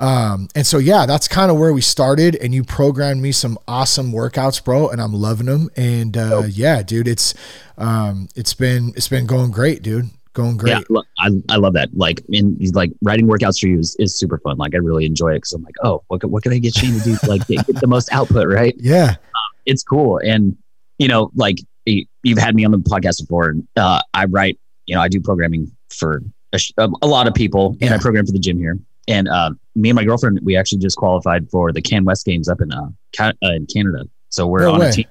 Um, 0.00 0.48
and 0.54 0.66
so 0.66 0.78
yeah, 0.78 1.06
that's 1.06 1.26
kind 1.26 1.50
of 1.50 1.58
where 1.58 1.72
we 1.72 1.80
started. 1.80 2.36
And 2.36 2.54
you 2.54 2.64
programmed 2.64 3.20
me 3.20 3.32
some 3.32 3.58
awesome 3.66 4.12
workouts, 4.12 4.62
bro, 4.62 4.88
and 4.88 5.00
I'm 5.00 5.12
loving 5.12 5.46
them. 5.46 5.70
And 5.76 6.16
uh, 6.16 6.44
yeah, 6.48 6.82
dude, 6.82 7.08
it's 7.08 7.34
um, 7.76 8.28
it's 8.34 8.54
been 8.54 8.92
it's 8.96 9.08
been 9.08 9.26
going 9.26 9.50
great, 9.50 9.82
dude 9.82 10.10
going 10.38 10.56
great. 10.56 10.84
Yeah, 10.88 11.00
I, 11.18 11.30
I 11.48 11.56
love 11.56 11.74
that. 11.74 11.90
Like 11.94 12.22
in 12.28 12.56
like 12.72 12.92
writing 13.02 13.26
workouts 13.26 13.60
for 13.60 13.66
you 13.66 13.80
is, 13.80 13.96
is 13.98 14.16
super 14.16 14.38
fun. 14.38 14.56
Like 14.56 14.74
I 14.74 14.78
really 14.78 15.04
enjoy 15.04 15.32
it 15.32 15.38
because 15.38 15.52
I'm 15.52 15.62
like, 15.62 15.74
oh, 15.82 16.02
what 16.06 16.24
what 16.24 16.42
can 16.42 16.52
I 16.52 16.58
get 16.58 16.80
you 16.80 16.98
to 16.98 17.04
do? 17.04 17.16
Like 17.28 17.46
get, 17.46 17.66
get 17.66 17.80
the 17.80 17.86
most 17.86 18.10
output, 18.12 18.48
right? 18.48 18.74
Yeah, 18.88 19.10
um, 19.10 19.52
it's 19.66 19.82
cool. 19.82 20.18
And 20.18 20.56
you 20.98 21.08
know, 21.08 21.30
like 21.34 21.58
you've 21.86 22.38
had 22.38 22.54
me 22.54 22.64
on 22.64 22.70
the 22.70 22.78
podcast 22.78 23.20
before. 23.20 23.54
Uh, 23.76 24.02
I 24.14 24.26
write, 24.26 24.58
you 24.86 24.94
know, 24.94 25.00
I 25.00 25.08
do 25.08 25.20
programming 25.20 25.70
for 25.90 26.22
a, 26.52 26.60
a 27.02 27.06
lot 27.06 27.26
of 27.26 27.34
people, 27.34 27.76
and 27.80 27.94
I 27.94 27.98
program 27.98 28.26
for 28.26 28.32
the 28.32 28.38
gym 28.38 28.58
here. 28.58 28.78
And 29.06 29.26
uh, 29.28 29.50
me 29.74 29.88
and 29.88 29.96
my 29.96 30.04
girlfriend, 30.04 30.40
we 30.44 30.56
actually 30.56 30.78
just 30.78 30.98
qualified 30.98 31.48
for 31.50 31.72
the 31.72 31.80
CanWest 31.80 32.24
Games 32.24 32.48
up 32.48 32.60
in 32.60 32.72
uh, 32.72 32.88
uh 33.20 33.32
in 33.42 33.66
Canada. 33.66 34.04
So 34.28 34.46
we're 34.46 34.60
no 34.60 34.74
on 34.74 34.80
way. 34.80 34.88
a 34.90 34.92
team 34.92 35.06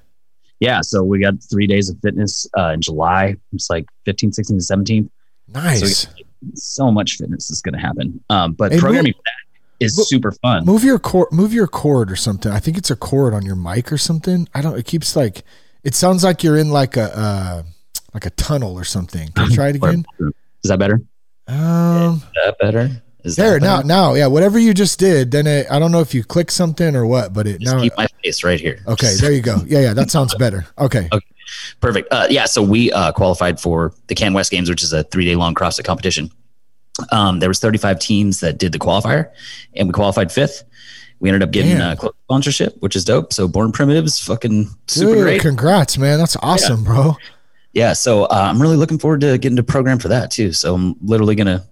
yeah, 0.60 0.80
so 0.80 1.04
we 1.04 1.20
got 1.20 1.34
three 1.48 1.66
days 1.66 1.88
of 1.88 1.98
fitness 2.00 2.46
uh, 2.56 2.70
in 2.70 2.80
July. 2.80 3.36
It's 3.52 3.70
like 3.70 3.86
15, 4.06 4.32
16, 4.32 4.60
17. 4.60 5.10
Nice. 5.48 6.02
So, 6.02 6.10
so 6.54 6.90
much 6.90 7.16
fitness 7.16 7.50
is 7.50 7.62
going 7.62 7.74
to 7.74 7.80
happen. 7.80 8.22
Um, 8.28 8.52
but 8.52 8.72
hey, 8.72 8.78
programming 8.78 9.14
move, 9.16 9.24
is 9.80 9.96
move, 9.96 10.08
super 10.08 10.32
fun. 10.32 10.64
Move 10.64 10.82
your 10.82 10.98
cord, 10.98 11.28
move 11.30 11.52
your 11.52 11.68
cord 11.68 12.10
or 12.10 12.16
something. 12.16 12.50
I 12.50 12.58
think 12.58 12.76
it's 12.76 12.90
a 12.90 12.96
cord 12.96 13.34
on 13.34 13.44
your 13.44 13.56
mic 13.56 13.92
or 13.92 13.98
something. 13.98 14.48
I 14.54 14.60
don't. 14.60 14.76
It 14.78 14.86
keeps 14.86 15.14
like. 15.16 15.44
It 15.88 15.94
sounds 15.94 16.22
like 16.22 16.44
you're 16.44 16.58
in 16.58 16.68
like 16.68 16.98
a 16.98 17.18
uh, 17.18 17.62
like 18.12 18.26
a 18.26 18.30
tunnel 18.30 18.74
or 18.74 18.84
something. 18.84 19.32
Can 19.32 19.48
you 19.48 19.56
try 19.56 19.68
it 19.70 19.76
again? 19.76 20.04
Is 20.20 20.68
that 20.68 20.78
better? 20.78 21.00
Um, 21.46 22.16
is 22.16 22.22
that 22.44 22.56
better? 22.60 23.02
Is 23.24 23.36
there 23.36 23.58
now? 23.58 23.80
Now, 23.80 24.12
yeah. 24.12 24.26
Whatever 24.26 24.58
you 24.58 24.74
just 24.74 24.98
did, 24.98 25.30
then 25.30 25.46
it, 25.46 25.66
I 25.70 25.78
don't 25.78 25.90
know 25.90 26.00
if 26.00 26.12
you 26.12 26.24
click 26.24 26.50
something 26.50 26.94
or 26.94 27.06
what, 27.06 27.32
but 27.32 27.46
it 27.46 27.62
just 27.62 27.74
now 27.74 27.80
keep 27.80 27.96
my 27.96 28.06
face 28.22 28.44
right 28.44 28.60
here. 28.60 28.80
Okay, 28.86 29.14
there 29.18 29.32
you 29.32 29.40
go. 29.40 29.62
Yeah, 29.66 29.80
yeah. 29.80 29.94
That 29.94 30.10
sounds 30.10 30.34
better. 30.34 30.66
Okay. 30.76 31.08
okay. 31.10 31.26
Perfect. 31.80 32.08
Uh, 32.12 32.26
yeah, 32.28 32.44
so 32.44 32.62
we 32.62 32.92
uh, 32.92 33.12
qualified 33.12 33.58
for 33.58 33.94
the 34.08 34.14
CanWest 34.14 34.50
Games, 34.50 34.68
which 34.68 34.82
is 34.82 34.92
a 34.92 35.04
three 35.04 35.24
day 35.24 35.36
long 35.36 35.54
CrossFit 35.54 35.84
competition. 35.84 36.30
Um, 37.12 37.38
there 37.38 37.48
was 37.48 37.60
35 37.60 37.98
teams 37.98 38.40
that 38.40 38.58
did 38.58 38.72
the 38.72 38.78
qualifier, 38.78 39.30
and 39.74 39.88
we 39.88 39.94
qualified 39.94 40.30
fifth. 40.30 40.64
We 41.20 41.28
ended 41.28 41.42
up 41.42 41.50
getting 41.50 41.78
a 41.80 41.96
uh, 42.00 42.08
sponsorship, 42.24 42.76
which 42.80 42.94
is 42.94 43.04
dope. 43.04 43.32
So 43.32 43.48
Born 43.48 43.72
Primitives, 43.72 44.20
fucking 44.20 44.68
super 44.86 45.14
Dude, 45.14 45.22
great. 45.22 45.40
Congrats, 45.40 45.98
man. 45.98 46.18
That's 46.18 46.36
awesome, 46.42 46.80
yeah. 46.80 46.86
bro. 46.86 47.16
Yeah. 47.72 47.92
So 47.92 48.24
uh, 48.24 48.28
I'm 48.50 48.60
really 48.60 48.76
looking 48.76 48.98
forward 48.98 49.20
to 49.22 49.38
getting 49.38 49.56
to 49.56 49.62
program 49.62 49.98
for 49.98 50.08
that 50.08 50.30
too. 50.30 50.52
So 50.52 50.74
I'm 50.74 50.96
literally 51.02 51.34
gonna 51.34 51.64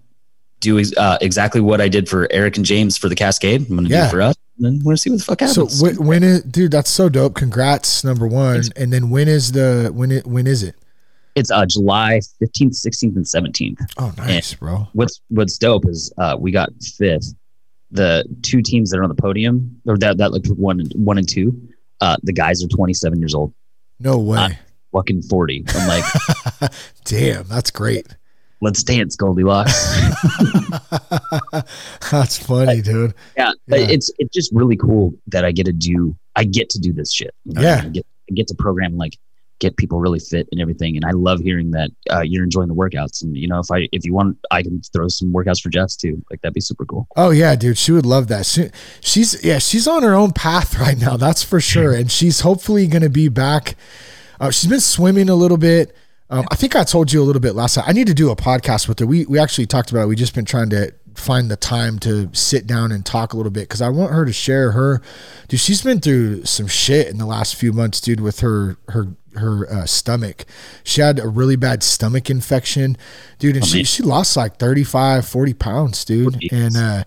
do 0.59 0.81
uh, 0.97 1.17
exactly 1.21 1.61
what 1.61 1.81
I 1.81 1.87
did 1.87 2.09
for 2.09 2.27
Eric 2.31 2.57
and 2.57 2.65
James 2.65 2.97
for 2.97 3.09
the 3.09 3.15
Cascade. 3.15 3.69
I'm 3.69 3.75
gonna 3.75 3.89
yeah. 3.89 4.01
do 4.01 4.07
it 4.07 4.11
for 4.11 4.21
us. 4.21 4.35
And 4.57 4.65
then 4.65 4.79
we're 4.79 4.91
gonna 4.91 4.97
see 4.97 5.09
what 5.09 5.19
the 5.19 5.25
fuck 5.25 5.39
happens. 5.39 5.79
So 5.79 5.85
when, 5.85 5.95
when 6.05 6.23
is, 6.23 6.43
dude? 6.43 6.71
That's 6.71 6.89
so 6.89 7.09
dope. 7.09 7.35
Congrats, 7.35 8.03
number 8.03 8.27
one. 8.27 8.61
Thanks. 8.61 8.69
And 8.75 8.91
then 8.91 9.09
when 9.09 9.27
is 9.27 9.51
the 9.51 9.91
when 9.93 10.11
it 10.11 10.25
when 10.25 10.47
is 10.47 10.63
it? 10.63 10.75
It's 11.35 11.51
uh, 11.51 11.67
July 11.67 12.19
15th, 12.41 12.83
16th, 12.83 13.15
and 13.15 13.23
17th. 13.23 13.93
Oh, 13.99 14.11
nice, 14.17 14.53
and 14.53 14.59
bro. 14.59 14.87
What's 14.93 15.21
What's 15.29 15.57
dope 15.59 15.87
is 15.87 16.11
uh, 16.17 16.35
we 16.39 16.51
got 16.51 16.71
fifth. 16.97 17.35
The 17.91 18.25
two 18.41 18.61
teams 18.61 18.89
that 18.89 18.99
are 18.99 19.03
on 19.03 19.09
the 19.09 19.15
podium, 19.15 19.81
or 19.85 19.97
that 19.97 20.17
that 20.17 20.31
like 20.31 20.45
one 20.47 20.81
one 20.95 21.17
and 21.17 21.27
two, 21.27 21.69
uh, 22.01 22.17
the 22.23 22.33
guys 22.33 22.63
are 22.63 22.67
27 22.67 23.19
years 23.19 23.33
old. 23.33 23.53
No 23.99 24.19
way. 24.19 24.59
Fucking 24.91 25.23
40. 25.23 25.65
I'm 25.69 25.87
like, 25.87 26.71
damn, 27.05 27.47
that's 27.47 27.71
great. 27.71 28.07
Let's 28.61 28.83
dance, 28.83 29.15
Goldilocks. 29.15 29.95
that's 32.11 32.39
funny, 32.39 32.81
dude. 32.81 33.13
Yeah, 33.37 33.51
yeah, 33.67 33.77
it's 33.77 34.11
it's 34.17 34.33
just 34.33 34.51
really 34.51 34.75
cool 34.75 35.13
that 35.27 35.45
I 35.45 35.51
get 35.51 35.67
to 35.67 35.73
do. 35.73 36.15
I 36.35 36.43
get 36.43 36.69
to 36.71 36.79
do 36.79 36.91
this 36.91 37.13
shit. 37.13 37.35
You 37.45 37.53
know? 37.53 37.61
Yeah, 37.61 37.81
I 37.83 37.89
get, 37.89 38.05
I 38.29 38.33
get 38.33 38.47
to 38.47 38.55
program 38.55 38.97
like 38.97 39.17
get 39.59 39.77
people 39.77 39.99
really 39.99 40.19
fit 40.19 40.47
and 40.51 40.61
everything. 40.61 40.95
And 40.95 41.05
I 41.05 41.11
love 41.11 41.39
hearing 41.39 41.71
that 41.71 41.89
uh, 42.11 42.21
you're 42.21 42.43
enjoying 42.43 42.67
the 42.67 42.75
workouts. 42.75 43.23
And 43.23 43.35
you 43.35 43.47
know, 43.47 43.59
if 43.59 43.71
I 43.71 43.87
if 43.91 44.05
you 44.05 44.13
want, 44.13 44.37
I 44.51 44.61
can 44.63 44.81
throw 44.93 45.07
some 45.07 45.33
workouts 45.33 45.61
for 45.61 45.69
Jess 45.69 45.95
too. 45.95 46.23
Like 46.29 46.41
that'd 46.41 46.53
be 46.53 46.61
super 46.61 46.85
cool. 46.85 47.07
Oh 47.15 47.31
yeah, 47.31 47.55
dude, 47.55 47.77
she 47.77 47.91
would 47.91 48.05
love 48.05 48.27
that. 48.27 48.45
She, 48.45 48.69
she's 49.01 49.43
yeah, 49.43 49.59
she's 49.59 49.87
on 49.87 50.03
her 50.03 50.13
own 50.13 50.31
path 50.31 50.77
right 50.79 50.97
now. 50.97 51.17
That's 51.17 51.43
for 51.43 51.59
sure. 51.59 51.93
and 51.93 52.11
she's 52.11 52.41
hopefully 52.41 52.87
going 52.87 53.03
to 53.03 53.09
be 53.09 53.29
back. 53.29 53.75
Uh, 54.39 54.51
she's 54.51 54.69
been 54.69 54.79
swimming 54.79 55.29
a 55.29 55.35
little 55.35 55.57
bit. 55.57 55.95
Um, 56.29 56.45
I 56.51 56.55
think 56.55 56.75
I 56.75 56.83
told 56.83 57.11
you 57.11 57.21
a 57.21 57.25
little 57.25 57.39
bit 57.39 57.55
last 57.55 57.75
time. 57.75 57.85
I 57.87 57.93
need 57.93 58.07
to 58.07 58.13
do 58.13 58.29
a 58.29 58.35
podcast 58.35 58.87
with 58.87 58.99
her. 58.99 59.07
We 59.07 59.25
we 59.25 59.39
actually 59.39 59.65
talked 59.65 59.91
about 59.91 60.03
it. 60.03 60.07
We 60.07 60.15
just 60.15 60.35
been 60.35 60.45
trying 60.45 60.69
to 60.71 60.93
find 61.15 61.49
the 61.49 61.55
time 61.55 61.97
to 61.99 62.29
sit 62.33 62.67
down 62.67 62.91
and 62.91 63.05
talk 63.05 63.33
a 63.33 63.37
little 63.37 63.51
bit 63.51 63.61
because 63.61 63.81
I 63.81 63.89
want 63.89 64.13
her 64.13 64.25
to 64.25 64.33
share 64.33 64.71
her. 64.71 65.01
Dude, 65.47 65.59
she's 65.59 65.81
been 65.81 65.99
through 65.99 66.45
some 66.45 66.67
shit 66.67 67.07
in 67.07 67.17
the 67.17 67.25
last 67.25 67.55
few 67.55 67.73
months, 67.73 67.99
dude, 67.99 68.19
with 68.19 68.41
her 68.41 68.77
her 68.89 69.15
her 69.37 69.71
uh, 69.71 69.85
stomach. 69.85 70.45
She 70.83 71.01
had 71.01 71.19
a 71.19 71.27
really 71.27 71.55
bad 71.55 71.83
stomach 71.83 72.29
infection, 72.29 72.97
dude, 73.39 73.55
and 73.55 73.63
oh, 73.63 73.67
she, 73.67 73.83
she 73.83 74.03
lost 74.03 74.37
like 74.37 74.57
35, 74.57 75.27
40 75.27 75.53
pounds, 75.53 76.05
dude. 76.05 76.51
And 76.51 76.77
uh 76.77 77.03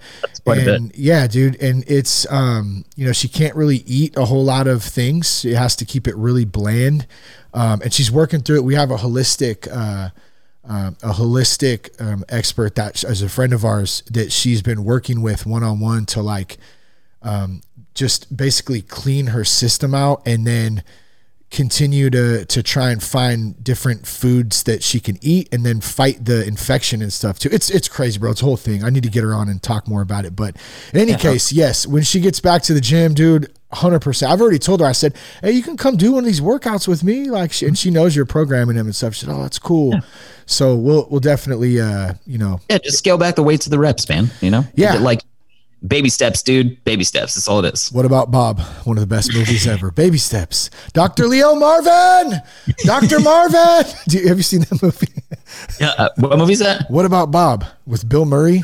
and 0.47 0.93
yeah, 0.97 1.27
dude, 1.27 1.61
and 1.63 1.85
it's 1.87 2.31
um, 2.31 2.85
you 2.97 3.07
know, 3.07 3.13
she 3.13 3.29
can't 3.29 3.55
really 3.55 3.83
eat 3.87 4.17
a 4.17 4.25
whole 4.25 4.45
lot 4.45 4.67
of 4.67 4.83
things. 4.83 5.41
She 5.41 5.55
has 5.55 5.77
to 5.77 5.85
keep 5.85 6.09
it 6.09 6.17
really 6.17 6.45
bland. 6.45 7.07
Um, 7.53 7.81
and 7.83 7.93
she's 7.93 8.11
working 8.11 8.41
through 8.41 8.57
it. 8.57 8.65
We 8.65 8.75
have 8.75 8.91
a 8.91 8.97
holistic 8.97 9.69
uh 9.71 10.11
um, 10.65 10.97
a 11.03 11.13
holistic 11.13 12.01
um, 12.01 12.25
expert 12.29 12.75
that 12.75 13.03
as 13.03 13.23
a 13.23 13.29
friend 13.29 13.53
of 13.53 13.65
ours 13.65 14.03
that 14.11 14.31
she's 14.31 14.63
been 14.63 14.85
working 14.85 15.23
with 15.23 15.47
one 15.47 15.63
on 15.63 15.81
one 15.81 16.05
to 16.07 16.23
like 16.23 16.59
um, 17.23 17.63
just 17.95 18.37
basically 18.37 18.83
clean 18.83 19.29
her 19.29 19.45
system 19.45 19.95
out 19.95 20.23
and 20.27 20.47
then 20.47 20.85
continue 21.51 22.09
to 22.11 22.45
to 22.45 22.63
try 22.63 22.91
and 22.91 23.03
find 23.03 23.63
different 23.63 24.07
foods 24.07 24.63
that 24.63 24.83
she 24.85 25.01
can 25.01 25.19
eat 25.21 25.49
and 25.53 25.67
then 25.67 25.81
fight 25.81 26.25
the 26.25 26.47
infection 26.47 27.03
and 27.03 27.13
stuff 27.13 27.39
too. 27.39 27.49
It's 27.51 27.71
it's 27.71 27.89
crazy, 27.89 28.19
bro. 28.19 28.31
It's 28.31 28.43
a 28.43 28.45
whole 28.45 28.57
thing. 28.57 28.85
I 28.85 28.91
need 28.91 29.03
to 29.03 29.11
get 29.11 29.25
her 29.25 29.35
on 29.35 29.49
and 29.49 29.63
talk 29.63 29.89
more 29.89 30.03
about 30.03 30.25
it. 30.25 30.37
But 30.37 30.57
in 30.93 31.01
any 31.01 31.13
yeah. 31.13 31.19
case, 31.19 31.53
yes, 31.53 31.87
when 31.87 32.03
she 32.03 32.21
gets 32.21 32.41
back 32.41 32.63
to 32.63 32.75
the 32.75 32.81
gym, 32.81 33.15
dude, 33.15 33.53
hundred 33.73 34.01
percent. 34.01 34.33
I've 34.33 34.41
already 34.41 34.59
told 34.59 34.81
her. 34.81 34.87
I 34.87 34.93
said, 34.93 35.17
"Hey, 35.43 35.53
you 35.53 35.63
can 35.63 35.77
come 35.77 35.97
do 35.97 36.13
one 36.13 36.21
of 36.21 36.27
these 36.27 36.41
workouts 36.41 36.87
with 36.87 37.03
me." 37.03 37.31
Like, 37.31 37.53
she, 37.53 37.67
and 37.67 37.77
she 37.77 37.91
knows 37.91 38.15
you're 38.15 38.27
programming 38.27 38.77
him 38.77 38.87
and 38.87 38.95
stuff. 38.95 39.15
She 39.15 39.27
said, 39.27 39.33
"Oh, 39.33 39.43
that's 39.43 39.59
cool." 39.59 39.95
Yeah. 39.95 40.01
So 40.47 40.77
we'll 40.77 41.07
we'll 41.11 41.21
definitely, 41.21 41.81
uh, 41.81 42.15
you 42.27 42.39
know, 42.39 42.61
yeah, 42.69 42.79
just 42.79 42.99
scale 42.99 43.19
back 43.19 43.37
the 43.37 43.43
weights 43.43 43.67
of 43.67 43.71
the 43.71 43.79
reps, 43.79 44.09
man. 44.09 44.31
You 44.41 44.51
know, 44.51 44.65
yeah, 44.75 44.95
like 44.95 45.23
baby 45.87 46.09
steps, 46.09 46.43
dude. 46.43 46.83
Baby 46.85 47.05
steps. 47.05 47.35
That's 47.35 47.49
all 47.49 47.65
it 47.65 47.75
is. 47.75 47.91
What 47.93 48.05
about 48.05 48.31
Bob? 48.31 48.61
One 48.85 48.97
of 48.97 49.01
the 49.01 49.15
best 49.15 49.33
movies 49.33 49.67
ever. 49.67 49.91
Baby 49.91 50.19
steps. 50.19 50.71
Dr. 50.93 51.27
Leo 51.27 51.55
Marvin. 51.55 52.41
Dr. 52.85 53.21
Marvin. 53.21 53.85
Do 54.09 54.19
you, 54.19 54.29
have 54.29 54.37
you 54.37 54.43
seen 54.43 54.61
that 54.61 54.83
movie? 54.83 55.09
yeah. 55.81 55.95
Uh, 55.99 56.09
what 56.17 56.39
movie 56.39 56.53
is 56.53 56.59
that? 56.61 56.91
What 56.91 57.05
about 57.05 57.31
Bob 57.31 57.65
with 57.87 58.09
Bill 58.09 58.25
Murray? 58.25 58.63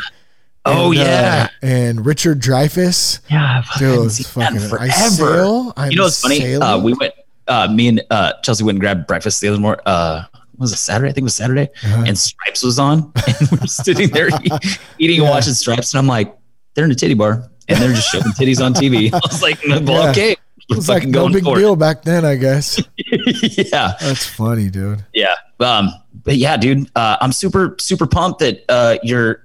Oh 0.66 0.90
and, 0.90 0.98
yeah, 0.98 1.48
uh, 1.48 1.66
and 1.66 2.04
Richard 2.04 2.40
Dreyfuss. 2.40 3.20
Yeah, 3.30 3.62
I've 3.64 3.78
Dude, 3.78 4.12
fucking 4.26 4.58
forever. 4.58 4.80
I 4.80 4.88
sail, 4.88 5.72
you 5.88 5.96
know 5.96 6.04
what's 6.04 6.20
funny? 6.20 6.56
Uh, 6.56 6.78
we 6.78 6.92
went. 6.92 7.14
Uh, 7.46 7.68
me 7.68 7.86
and 7.86 8.02
uh, 8.10 8.32
Chelsea 8.42 8.64
went 8.64 8.74
and 8.74 8.80
grabbed 8.80 9.06
breakfast 9.06 9.40
the 9.40 9.46
other 9.46 9.60
morning. 9.60 9.80
Uh, 9.86 10.24
was 10.58 10.72
it 10.72 10.78
Saturday? 10.78 11.10
I 11.10 11.12
think 11.12 11.22
it 11.22 11.24
was 11.24 11.36
Saturday. 11.36 11.68
Uh-huh. 11.84 12.04
And 12.08 12.18
Stripes 12.18 12.64
was 12.64 12.80
on, 12.80 13.12
and 13.26 13.50
we 13.52 13.58
are 13.58 13.66
sitting 13.68 14.08
there 14.10 14.28
eating 14.98 15.20
yeah. 15.20 15.22
and 15.22 15.30
watching 15.30 15.52
Stripes, 15.52 15.94
and 15.94 16.00
I'm 16.00 16.08
like, 16.08 16.36
they're 16.76 16.84
in 16.84 16.92
a 16.92 16.94
titty 16.94 17.14
bar, 17.14 17.50
and 17.68 17.82
they're 17.82 17.92
just 17.92 18.08
showing 18.08 18.22
titties 18.24 18.64
on 18.64 18.72
TV. 18.72 19.12
I 19.12 19.20
was 19.28 19.42
like, 19.42 19.58
well, 19.66 20.04
yeah. 20.04 20.10
okay. 20.10 20.36
It 20.68 20.76
was 20.76 20.88
like 20.88 21.06
no 21.06 21.28
big 21.28 21.44
deal 21.44 21.76
back 21.76 22.02
then, 22.02 22.24
I 22.24 22.34
guess. 22.36 22.80
yeah, 22.96 23.94
that's 24.00 24.26
funny, 24.26 24.68
dude. 24.68 25.04
Yeah, 25.12 25.34
um, 25.60 25.90
but 26.24 26.36
yeah, 26.36 26.56
dude, 26.56 26.90
uh, 26.96 27.16
I'm 27.20 27.32
super 27.32 27.76
super 27.78 28.06
pumped 28.06 28.40
that 28.40 28.64
uh, 28.68 28.98
your 29.02 29.44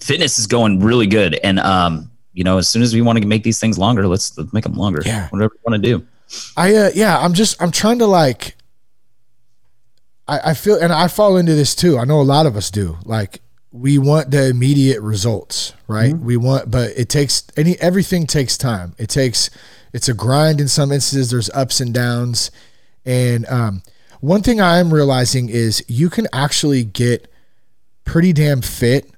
fitness 0.00 0.38
is 0.38 0.46
going 0.46 0.80
really 0.80 1.06
good, 1.06 1.34
and 1.34 1.58
um, 1.58 2.10
you 2.32 2.44
know, 2.44 2.58
as 2.58 2.68
soon 2.68 2.82
as 2.82 2.94
we 2.94 3.02
want 3.02 3.18
to 3.20 3.26
make 3.26 3.42
these 3.42 3.58
things 3.58 3.78
longer, 3.78 4.06
let's, 4.06 4.36
let's 4.38 4.52
make 4.52 4.64
them 4.64 4.74
longer. 4.74 5.02
Yeah, 5.04 5.28
whatever 5.28 5.52
you 5.54 5.60
want 5.70 5.82
to 5.82 5.88
do. 5.88 6.06
I 6.56 6.74
uh, 6.74 6.90
yeah, 6.94 7.18
I'm 7.18 7.34
just 7.34 7.60
I'm 7.60 7.70
trying 7.70 7.98
to 7.98 8.06
like 8.06 8.56
I, 10.30 10.50
I 10.50 10.54
feel, 10.54 10.76
and 10.76 10.92
I 10.92 11.08
fall 11.08 11.36
into 11.36 11.54
this 11.54 11.74
too. 11.74 11.98
I 11.98 12.04
know 12.04 12.20
a 12.20 12.22
lot 12.22 12.46
of 12.46 12.56
us 12.56 12.70
do. 12.70 12.96
Like 13.04 13.42
we 13.72 13.98
want 13.98 14.30
the 14.30 14.48
immediate 14.48 15.00
results, 15.00 15.74
right? 15.86 16.12
Mm-hmm. 16.12 16.24
We 16.24 16.36
want, 16.36 16.70
but 16.70 16.90
it 16.96 17.08
takes 17.08 17.44
any 17.56 17.78
everything 17.78 18.26
takes 18.26 18.58
time. 18.58 18.94
It 18.98 19.08
takes 19.08 19.50
it's 19.92 20.08
a 20.08 20.14
grind 20.14 20.60
in 20.60 20.68
some 20.68 20.92
instances. 20.92 21.30
There's 21.30 21.50
ups 21.50 21.80
and 21.80 21.94
downs, 21.94 22.50
and 23.04 23.46
um, 23.48 23.82
one 24.20 24.42
thing 24.42 24.60
I 24.60 24.78
am 24.78 24.92
realizing 24.92 25.48
is 25.48 25.84
you 25.88 26.10
can 26.10 26.26
actually 26.32 26.84
get 26.84 27.32
pretty 28.04 28.32
damn 28.32 28.60
fit, 28.60 29.10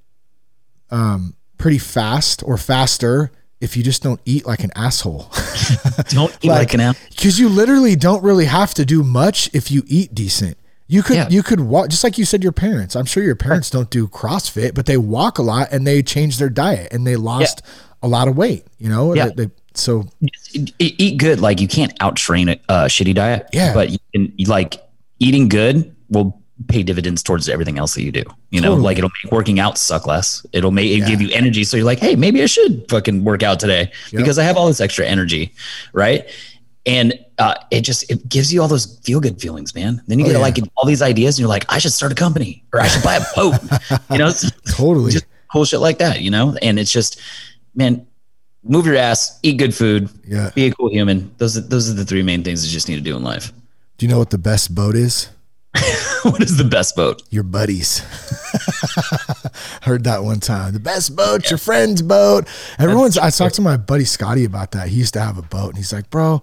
um, 0.91 1.35
pretty 1.57 1.79
fast 1.79 2.43
or 2.45 2.59
faster 2.59 3.33
if 3.61 3.77
you 3.77 3.83
just 3.83 4.03
don't 4.03 4.21
eat 4.25 4.45
like 4.45 4.65
an 4.65 4.71
asshole. 4.77 5.31
don't 6.09 6.37
eat 6.43 6.49
like, 6.49 6.59
like 6.59 6.75
an 6.75 6.81
asshole. 6.81 7.09
Because 7.11 7.39
you 7.39 7.49
literally 7.49 7.97
don't 7.97 8.23
really 8.23 8.47
have 8.47 8.75
to 8.75 8.85
do 8.85 9.03
much 9.03 9.49
if 9.55 9.71
you 9.71 9.83
eat 9.87 10.15
decent. 10.15 10.59
You 10.93 11.03
could 11.03 11.17
yeah. 11.17 11.29
you 11.31 11.43
could 11.43 11.61
walk 11.61 11.89
just 11.89 12.05
like 12.05 12.19
you 12.19 12.27
said 12.27 12.43
your 12.43 12.53
parents. 12.53 12.95
I'm 12.95 13.07
sure 13.07 13.23
your 13.23 13.35
parents 13.35 13.71
don't 13.71 13.89
do 13.89 14.07
CrossFit, 14.09 14.75
but 14.75 14.85
they 14.85 14.99
walk 14.99 15.39
a 15.39 15.43
lot 15.43 15.69
and 15.73 15.87
they 15.87 16.03
change 16.03 16.37
their 16.37 16.51
diet 16.51 16.93
and 16.93 17.07
they 17.07 17.17
lost 17.17 17.63
yeah. 17.65 17.73
a 18.03 18.09
lot 18.09 18.29
of 18.29 18.37
weight. 18.37 18.67
You 18.77 18.91
know, 18.91 19.15
yeah. 19.15 19.31
They, 19.35 19.49
so 19.73 20.07
eat 20.79 21.17
good. 21.17 21.41
Like 21.41 21.63
you 21.63 21.67
can't 21.67 21.95
out 22.01 22.17
train 22.17 22.51
a, 22.51 22.61
a 22.69 22.75
shitty 22.89 23.15
diet. 23.15 23.49
Yeah, 23.55 23.73
but 23.73 23.89
you 23.89 23.99
can 24.13 24.35
like 24.47 24.83
eating 25.19 25.49
good 25.49 25.97
will 26.11 26.39
pay 26.69 26.83
dividends 26.83 27.23
towards 27.23 27.49
everything 27.49 27.79
else 27.79 27.95
that 27.95 28.03
you 28.03 28.13
do. 28.13 28.25
You 28.51 28.61
know, 28.61 28.73
totally. 28.73 28.85
like 28.85 28.99
it'll 28.99 29.11
make 29.25 29.33
working 29.33 29.61
out 29.61 29.79
suck 29.79 30.07
less. 30.07 30.45
It'll 30.53 30.73
make 30.73 30.91
it 30.91 30.99
yeah. 30.99 31.09
give 31.09 31.23
you 31.23 31.31
energy. 31.33 31.65
So 31.65 31.79
you're 31.79 31.87
like, 31.87 32.01
hey, 32.01 32.17
maybe 32.17 32.43
I 32.43 32.47
should 32.47 32.87
fucking 32.91 33.25
work 33.25 33.43
out 33.43 33.61
today 33.61 33.91
yep. 34.11 34.21
because 34.21 34.39
I 34.39 34.43
have 34.43 34.59
all 34.59 34.67
this 34.67 34.83
extra 34.83 35.07
energy, 35.07 35.55
right? 35.95 36.29
And 36.85 37.19
uh, 37.39 37.55
it 37.71 37.83
just 37.83 38.11
it 38.11 38.29
gives 38.29 38.53
you 38.53 38.61
all 38.61 38.69
those 38.69 38.99
feel 39.05 39.21
good 39.21 39.41
feelings, 39.41 39.75
man. 39.75 40.03
Then 40.09 40.19
you 40.19 40.25
oh, 40.25 40.29
get 40.29 40.35
yeah. 40.35 40.43
like 40.43 40.59
all 40.77 40.85
these 40.85 41.03
ideas, 41.03 41.37
and 41.37 41.41
you're 41.41 41.49
like, 41.49 41.65
I 41.69 41.79
should 41.79 41.93
start 41.93 42.11
a 42.11 42.15
company 42.15 42.65
or 42.73 42.81
I 42.81 42.89
should 42.89 43.05
buy 43.05 43.17
a 43.17 43.25
boat. 43.37 43.55
you 44.11 44.19
know, 44.19 44.33
totally 44.71 45.13
just 45.13 45.27
cool 45.53 45.65
shit 45.65 45.81
like 45.81 45.99
that. 45.99 46.23
You 46.23 46.31
know, 46.31 46.57
and 46.61 46.81
it's 46.81 46.91
just, 46.91 47.21
man, 47.75 48.05
move 48.65 48.87
your 48.87 48.97
ass, 48.97 49.39
eat 49.43 49.59
good 49.59 49.75
food, 49.75 50.09
yeah, 50.27 50.51
be 50.55 50.67
a 50.67 50.75
cool 50.75 50.91
human. 50.91 51.33
Those 51.39 51.57
are, 51.57 51.61
those 51.61 51.89
are 51.91 51.95
the 51.95 52.05
three 52.05 52.23
main 52.23 52.43
things 52.43 52.67
you 52.67 52.73
just 52.73 52.89
need 52.89 52.97
to 52.97 53.03
do 53.03 53.17
in 53.17 53.23
life. 53.23 53.53
Do 53.99 54.07
you 54.07 54.11
know 54.11 54.19
what 54.19 54.31
the 54.31 54.39
best 54.39 54.75
boat 54.75 54.97
is? 54.97 55.29
what 56.23 56.43
is 56.43 56.57
the 56.57 56.65
best 56.65 56.97
boat? 56.97 57.23
Your 57.31 57.45
buddies. 57.45 58.03
Heard 59.83 60.05
that 60.05 60.23
one 60.23 60.39
time. 60.39 60.73
The 60.73 60.81
best 60.81 61.17
boat, 61.17 61.43
yeah. 61.45 61.51
your 61.51 61.59
friend's 61.59 62.03
boat. 62.03 62.47
Everyone's. 62.79 63.19
I 63.19 63.31
talked 63.31 63.57
to 63.57 63.63
my 63.63 63.77
buddy 63.77 64.05
Scotty 64.05 64.45
about 64.45 64.71
that. 64.73 64.89
He 64.89 64.97
used 64.97 65.15
to 65.15 65.21
have 65.21 65.39
a 65.39 65.43
boat, 65.43 65.71
and 65.71 65.77
he's 65.77 65.93
like, 65.93 66.09
"Bro, 66.09 66.43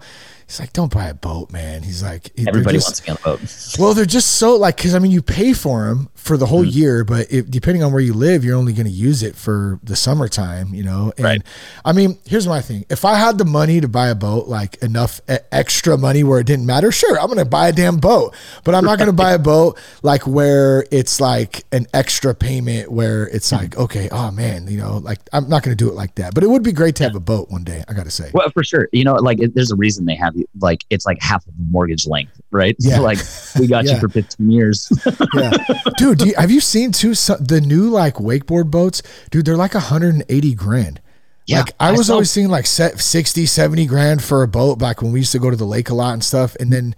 he's 0.49 0.59
like, 0.59 0.73
don't 0.73 0.91
buy 0.91 1.05
a 1.09 1.13
boat, 1.13 1.51
man. 1.51 1.83
He's 1.83 2.01
like, 2.01 2.31
everybody 2.47 2.77
just, 2.77 2.87
wants 2.87 2.99
to 3.01 3.05
be 3.05 3.11
on 3.11 3.17
a 3.17 3.37
boat. 3.37 3.75
well, 3.79 3.93
they're 3.93 4.05
just 4.05 4.37
so 4.37 4.55
like, 4.55 4.77
because 4.77 4.95
I 4.95 4.99
mean, 4.99 5.11
you 5.11 5.21
pay 5.21 5.53
for 5.53 5.87
them 5.87 6.09
for 6.15 6.37
the 6.37 6.47
whole 6.47 6.63
mm-hmm. 6.63 6.77
year, 6.77 7.03
but 7.03 7.31
it, 7.31 7.51
depending 7.51 7.83
on 7.83 7.93
where 7.93 8.01
you 8.01 8.13
live, 8.13 8.43
you're 8.43 8.57
only 8.57 8.73
going 8.73 8.87
to 8.87 8.91
use 8.91 9.21
it 9.21 9.35
for 9.35 9.79
the 9.83 9.95
summertime, 9.95 10.73
you 10.73 10.83
know. 10.83 11.13
And 11.17 11.23
right. 11.23 11.41
I 11.85 11.93
mean, 11.93 12.17
here's 12.25 12.47
my 12.47 12.61
thing: 12.61 12.83
if 12.89 13.05
I 13.05 13.13
had 13.13 13.37
the 13.37 13.45
money 13.45 13.79
to 13.79 13.87
buy 13.87 14.09
a 14.09 14.15
boat, 14.15 14.47
like 14.47 14.81
enough 14.81 15.21
extra 15.27 15.97
money 15.99 16.23
where 16.23 16.39
it 16.39 16.47
didn't 16.47 16.65
matter, 16.65 16.91
sure, 16.91 17.19
I'm 17.19 17.27
going 17.27 17.37
to 17.37 17.45
buy 17.45 17.67
a 17.67 17.71
damn 17.71 17.97
boat. 17.97 18.35
But 18.63 18.73
I'm 18.73 18.83
not 18.83 18.97
going 18.97 19.09
to 19.09 19.13
buy 19.13 19.33
a 19.33 19.39
boat 19.39 19.79
like 20.01 20.25
where 20.25 20.83
it's 20.89 21.21
like 21.21 21.63
an 21.71 21.85
extra 21.93 22.33
payment 22.33 22.91
where 22.91 23.27
it's 23.27 23.51
mm-hmm. 23.51 23.63
like, 23.63 23.77
okay, 23.77 24.09
oh 24.11 24.31
man, 24.31 24.67
you 24.67 24.79
know, 24.79 24.97
like 24.97 25.19
I'm 25.31 25.47
not 25.47 25.61
going 25.61 25.77
to 25.77 25.83
do 25.83 25.89
it 25.89 25.95
like 25.95 26.15
that. 26.15 26.33
But 26.33 26.43
it 26.43 26.49
would 26.49 26.63
be 26.63 26.71
great 26.71 26.95
to 26.95 27.03
have 27.03 27.15
a 27.15 27.19
boat 27.19 27.51
one 27.51 27.63
day. 27.63 27.83
I 27.87 27.93
got 27.93 28.05
to 28.05 28.11
say. 28.11 28.31
Well, 28.33 28.49
for 28.49 28.63
sure. 28.63 28.89
You 28.91 29.03
know, 29.03 29.13
like 29.13 29.39
it, 29.39 29.53
there's 29.53 29.71
a 29.71 29.75
reason 29.75 30.05
they 30.05 30.15
have 30.15 30.35
like 30.59 30.83
it's 30.89 31.05
like 31.05 31.21
half 31.21 31.45
of 31.47 31.53
a 31.53 31.71
mortgage 31.71 32.07
length, 32.07 32.39
right? 32.51 32.75
Yeah. 32.89 32.95
So 32.95 33.03
like 33.03 33.19
we 33.59 33.67
got 33.67 33.85
yeah. 33.85 33.93
you 33.93 33.99
for 33.99 34.09
15 34.09 34.49
years. 34.49 34.91
yeah, 35.35 35.51
dude. 35.97 36.21
You, 36.21 36.33
have 36.35 36.49
you 36.49 36.59
seen 36.59 36.91
too 36.91 37.13
the 37.13 37.61
new 37.63 37.89
like 37.89 38.15
wakeboard 38.15 38.71
boats? 38.71 39.03
Dude, 39.29 39.45
they're 39.45 39.57
like 39.57 39.73
180 39.73 40.55
grand. 40.55 41.01
Yeah, 41.45 41.59
like 41.59 41.71
I 41.79 41.91
was 41.91 42.09
I 42.09 42.13
always 42.13 42.31
seeing 42.31 42.47
like 42.47 42.65
set 42.67 42.99
60, 42.99 43.45
70 43.45 43.85
grand 43.85 44.23
for 44.23 44.43
a 44.43 44.47
boat 44.47 44.77
back 44.77 45.01
when 45.01 45.11
we 45.11 45.19
used 45.19 45.31
to 45.31 45.39
go 45.39 45.49
to 45.49 45.55
the 45.55 45.65
lake 45.65 45.89
a 45.89 45.93
lot 45.93 46.13
and 46.13 46.23
stuff. 46.23 46.55
And 46.59 46.71
then 46.71 46.95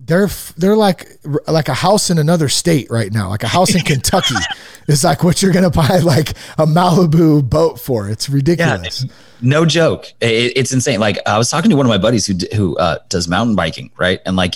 they're 0.00 0.28
they're 0.56 0.76
like 0.76 1.18
like 1.46 1.68
a 1.68 1.74
house 1.74 2.10
in 2.10 2.18
another 2.18 2.48
state 2.48 2.90
right 2.90 3.12
now, 3.12 3.28
like 3.28 3.42
a 3.42 3.48
house 3.48 3.74
in 3.74 3.80
Kentucky. 3.84 4.34
is 4.86 5.04
like 5.04 5.22
what 5.22 5.42
you're 5.42 5.52
gonna 5.52 5.70
buy 5.70 5.98
like 5.98 6.30
a 6.56 6.66
Malibu 6.66 7.48
boat 7.48 7.80
for. 7.80 8.08
It's 8.08 8.28
ridiculous. 8.28 9.04
Yeah, 9.04 9.12
no 9.40 9.64
joke. 9.66 10.06
It, 10.20 10.52
it's 10.56 10.72
insane. 10.72 11.00
Like 11.00 11.18
I 11.26 11.36
was 11.38 11.50
talking 11.50 11.70
to 11.70 11.76
one 11.76 11.86
of 11.86 11.90
my 11.90 11.98
buddies 11.98 12.26
who 12.26 12.34
who 12.54 12.76
uh, 12.78 12.98
does 13.08 13.28
mountain 13.28 13.56
biking, 13.56 13.90
right? 13.96 14.20
And 14.24 14.36
like 14.36 14.54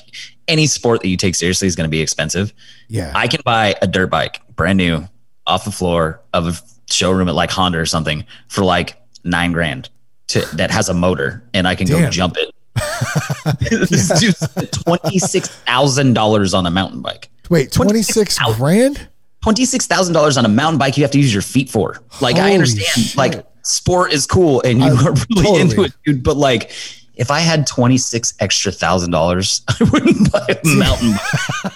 any 0.49 0.67
sport 0.67 1.03
that 1.03 1.09
you 1.09 1.17
take 1.17 1.35
seriously 1.35 1.69
is 1.69 1.77
going 1.77 1.89
to 1.89 1.91
be 1.91 2.01
expensive. 2.01 2.53
Yeah, 2.89 3.13
I 3.15 3.29
can 3.29 3.41
buy 3.45 3.75
a 3.83 3.87
dirt 3.87 4.11
bike, 4.11 4.41
brand 4.57 4.79
new, 4.79 5.07
off 5.47 5.65
the 5.65 5.73
floor 5.73 6.21
of 6.33 6.47
a 6.47 6.93
showroom 6.93 7.29
at 7.29 7.35
like 7.35 7.51
Honda 7.51 7.79
or 7.79 7.87
something 7.87 8.25
for 8.49 8.65
like 8.65 8.97
nine 9.25 9.53
grand 9.53 9.89
to 10.29 10.41
that 10.57 10.71
has 10.71 10.89
a 10.89 10.95
motor, 10.95 11.43
and 11.53 11.69
I 11.69 11.75
can 11.75 11.87
Damn. 11.87 12.03
go 12.05 12.11
jump 12.11 12.37
it 12.39 12.55
this 13.61 14.09
dude's 14.21 14.49
twenty 14.71 15.19
six 15.19 15.49
thousand 15.49 16.15
dollars 16.15 16.55
on 16.55 16.67
a 16.67 16.71
mountain 16.71 17.03
bike. 17.03 17.29
Wait, 17.51 17.71
twenty 17.73 18.03
six 18.03 18.39
grand? 18.57 19.09
Twenty 19.43 19.65
six 19.65 19.87
thousand 19.87 20.15
dollars 20.15 20.39
on 20.39 20.45
a 20.45 20.49
mountain 20.49 20.79
bike 20.79 20.97
you 20.97 21.03
have 21.05 21.11
to 21.11 21.19
use 21.19 21.33
your 21.33 21.43
feet 21.43 21.69
for. 21.69 22.03
Like 22.21 22.37
Holy 22.37 22.51
I 22.51 22.55
understand, 22.55 22.87
shit. 22.87 23.17
like 23.17 23.47
sport 23.63 24.13
is 24.13 24.27
cool 24.27 24.63
and 24.63 24.79
you 24.79 24.87
I, 24.87 24.91
are 24.91 25.13
really 25.13 25.43
totally. 25.43 25.61
into 25.61 25.83
it, 25.83 25.93
dude. 26.05 26.23
But 26.23 26.37
like, 26.37 26.71
if 27.15 27.31
I 27.31 27.41
had 27.41 27.67
twenty 27.67 27.99
six 27.99 28.35
extra 28.41 28.73
thousand 28.73 29.11
dollars, 29.11 29.63
I 29.69 29.85
wouldn't 29.93 30.33
buy 30.33 30.47
a 30.49 30.77
mountain 30.77 31.13
bike. 31.13 31.73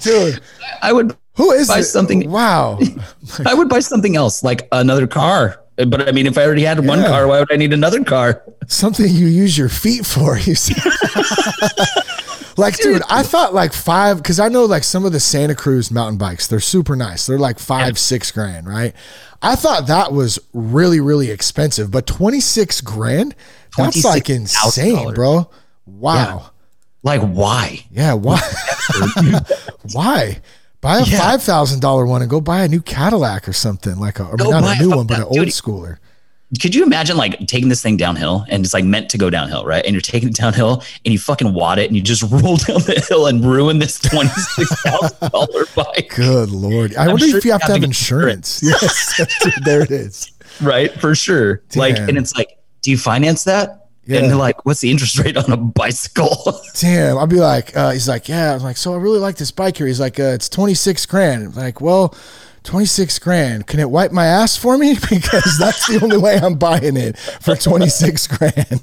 dude, 0.02 0.40
I 0.82 0.92
would. 0.92 1.16
Who 1.36 1.50
is 1.50 1.68
buy 1.68 1.78
it? 1.78 1.84
something? 1.84 2.30
Wow, 2.30 2.78
I 3.46 3.54
would 3.54 3.70
buy 3.70 3.80
something 3.80 4.16
else, 4.16 4.44
like 4.44 4.68
another 4.70 5.06
car 5.06 5.61
but 5.76 6.08
I 6.08 6.12
mean, 6.12 6.26
if 6.26 6.36
I 6.36 6.44
already 6.44 6.62
had 6.62 6.84
one 6.86 7.02
car, 7.02 7.26
why 7.26 7.38
would 7.38 7.52
I 7.52 7.56
need 7.56 7.72
another 7.72 8.04
car? 8.04 8.42
Something 8.66 9.06
you 9.06 9.26
use 9.26 9.56
your 9.56 9.68
feet 9.68 10.04
for. 10.04 10.36
You 10.38 10.54
see. 10.54 10.74
like, 12.56 12.76
dude, 12.78 13.02
I 13.08 13.22
thought 13.22 13.54
like 13.54 13.72
five 13.72 14.18
because 14.18 14.38
I 14.38 14.48
know 14.48 14.64
like 14.64 14.84
some 14.84 15.04
of 15.04 15.12
the 15.12 15.20
Santa 15.20 15.54
Cruz 15.54 15.90
mountain 15.90 16.18
bikes. 16.18 16.46
They're 16.46 16.60
super 16.60 16.96
nice. 16.96 17.26
They're 17.26 17.38
like 17.38 17.58
five, 17.58 17.94
yeah. 17.94 17.94
six 17.94 18.30
grand, 18.30 18.66
right? 18.66 18.94
I 19.40 19.56
thought 19.56 19.86
that 19.88 20.12
was 20.12 20.38
really, 20.52 21.00
really 21.00 21.30
expensive, 21.30 21.90
but 21.90 22.06
twenty 22.06 22.40
six 22.40 22.80
grand. 22.80 23.34
That's 23.76 24.04
like 24.04 24.28
insane, 24.28 25.14
bro. 25.14 25.50
Wow. 25.86 26.14
Yeah. 26.14 26.48
Like 27.02 27.22
why? 27.22 27.84
Yeah, 27.90 28.14
why? 28.14 28.40
why? 29.92 30.40
Buy 30.82 30.98
a 30.98 31.04
yeah. 31.04 31.18
five 31.18 31.42
thousand 31.42 31.80
dollar 31.80 32.04
one 32.04 32.22
and 32.22 32.30
go 32.30 32.40
buy 32.40 32.64
a 32.64 32.68
new 32.68 32.82
Cadillac 32.82 33.48
or 33.48 33.52
something 33.52 33.98
like 33.98 34.18
a 34.18 34.24
or 34.24 34.36
not 34.36 34.76
a 34.76 34.82
new 34.82 34.90
one, 34.90 35.06
but 35.06 35.18
an 35.18 35.24
old 35.24 35.48
schooler. 35.48 35.98
Could 36.60 36.74
you 36.74 36.82
imagine 36.82 37.16
like 37.16 37.38
taking 37.46 37.68
this 37.70 37.80
thing 37.80 37.96
downhill 37.96 38.44
and 38.48 38.64
it's 38.64 38.74
like 38.74 38.84
meant 38.84 39.08
to 39.10 39.16
go 39.16 39.30
downhill, 39.30 39.64
right? 39.64 39.82
And 39.86 39.94
you're 39.94 40.02
taking 40.02 40.28
it 40.28 40.34
downhill 40.34 40.82
and 41.04 41.12
you 41.12 41.18
fucking 41.20 41.54
wad 41.54 41.78
it 41.78 41.86
and 41.86 41.96
you 41.96 42.02
just 42.02 42.22
roll 42.30 42.56
down 42.56 42.82
the 42.82 43.02
hill 43.08 43.28
and 43.28 43.44
ruin 43.44 43.78
this 43.78 44.00
twenty 44.00 44.28
six 44.28 44.82
thousand 44.82 45.30
dollar 45.30 45.64
bike. 45.76 46.12
Good 46.16 46.50
lord! 46.50 46.96
I 46.96 47.04
I'm 47.04 47.10
wonder 47.12 47.28
sure 47.28 47.38
if 47.38 47.44
you 47.44 47.52
have, 47.52 47.62
have 47.62 47.68
to 47.68 47.74
have 47.74 47.84
insurance. 47.84 48.60
insurance. 48.60 49.18
yes, 49.18 49.60
there 49.64 49.82
it 49.82 49.92
is. 49.92 50.32
Right, 50.60 50.92
for 51.00 51.14
sure. 51.14 51.62
Damn. 51.68 51.78
Like, 51.80 51.96
and 51.96 52.18
it's 52.18 52.36
like, 52.36 52.58
do 52.82 52.90
you 52.90 52.98
finance 52.98 53.44
that? 53.44 53.81
Yeah. 54.04 54.18
And 54.18 54.30
they're 54.30 54.36
like, 54.36 54.64
what's 54.66 54.80
the 54.80 54.90
interest 54.90 55.18
rate 55.24 55.36
on 55.36 55.50
a 55.52 55.56
bicycle? 55.56 56.60
Damn. 56.78 57.18
I'll 57.18 57.26
be 57.26 57.36
like, 57.36 57.76
uh, 57.76 57.90
he's 57.90 58.08
like, 58.08 58.28
yeah. 58.28 58.54
I'm 58.54 58.62
like, 58.62 58.76
so 58.76 58.94
I 58.94 58.96
really 58.96 59.20
like 59.20 59.36
this 59.36 59.50
bike 59.50 59.76
here. 59.76 59.86
He's 59.86 60.00
like, 60.00 60.18
uh, 60.18 60.34
it's 60.34 60.48
26 60.48 61.06
grand. 61.06 61.46
I'm 61.46 61.54
like, 61.54 61.80
well, 61.80 62.14
26 62.64 63.18
grand. 63.20 63.66
Can 63.66 63.80
it 63.80 63.90
wipe 63.90 64.12
my 64.12 64.26
ass 64.26 64.56
for 64.56 64.76
me? 64.78 64.96
Because 65.10 65.58
that's 65.58 65.86
the 65.86 66.00
only 66.02 66.16
way 66.16 66.38
I'm 66.38 66.54
buying 66.54 66.96
it 66.96 67.18
for 67.18 67.54
26 67.54 68.26
grand. 68.28 68.80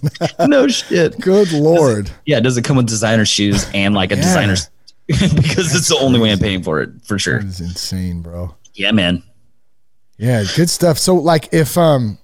no 0.48 0.68
shit. 0.68 1.20
Good 1.20 1.52
Lord. 1.52 2.06
Does 2.06 2.14
it, 2.14 2.22
yeah. 2.26 2.40
Does 2.40 2.58
it 2.58 2.64
come 2.64 2.78
with 2.78 2.88
designer 2.88 3.26
shoes 3.26 3.66
and 3.74 3.94
like 3.94 4.12
a 4.12 4.16
yeah. 4.16 4.22
designer's? 4.22 4.70
because 5.08 5.56
that's 5.56 5.76
it's 5.76 5.88
the 5.90 5.98
only 6.00 6.20
way 6.20 6.32
I'm 6.32 6.40
paying 6.40 6.62
for 6.62 6.82
it 6.82 6.92
for 7.04 7.18
sure. 7.18 7.40
Is 7.40 7.60
insane, 7.60 8.22
bro. 8.22 8.56
Yeah, 8.76 8.92
man. 8.92 9.24
Yeah. 10.18 10.44
Good 10.56 10.70
stuff. 10.70 11.00
So 11.00 11.16
like 11.16 11.50
if, 11.52 11.78
um, 11.78 12.20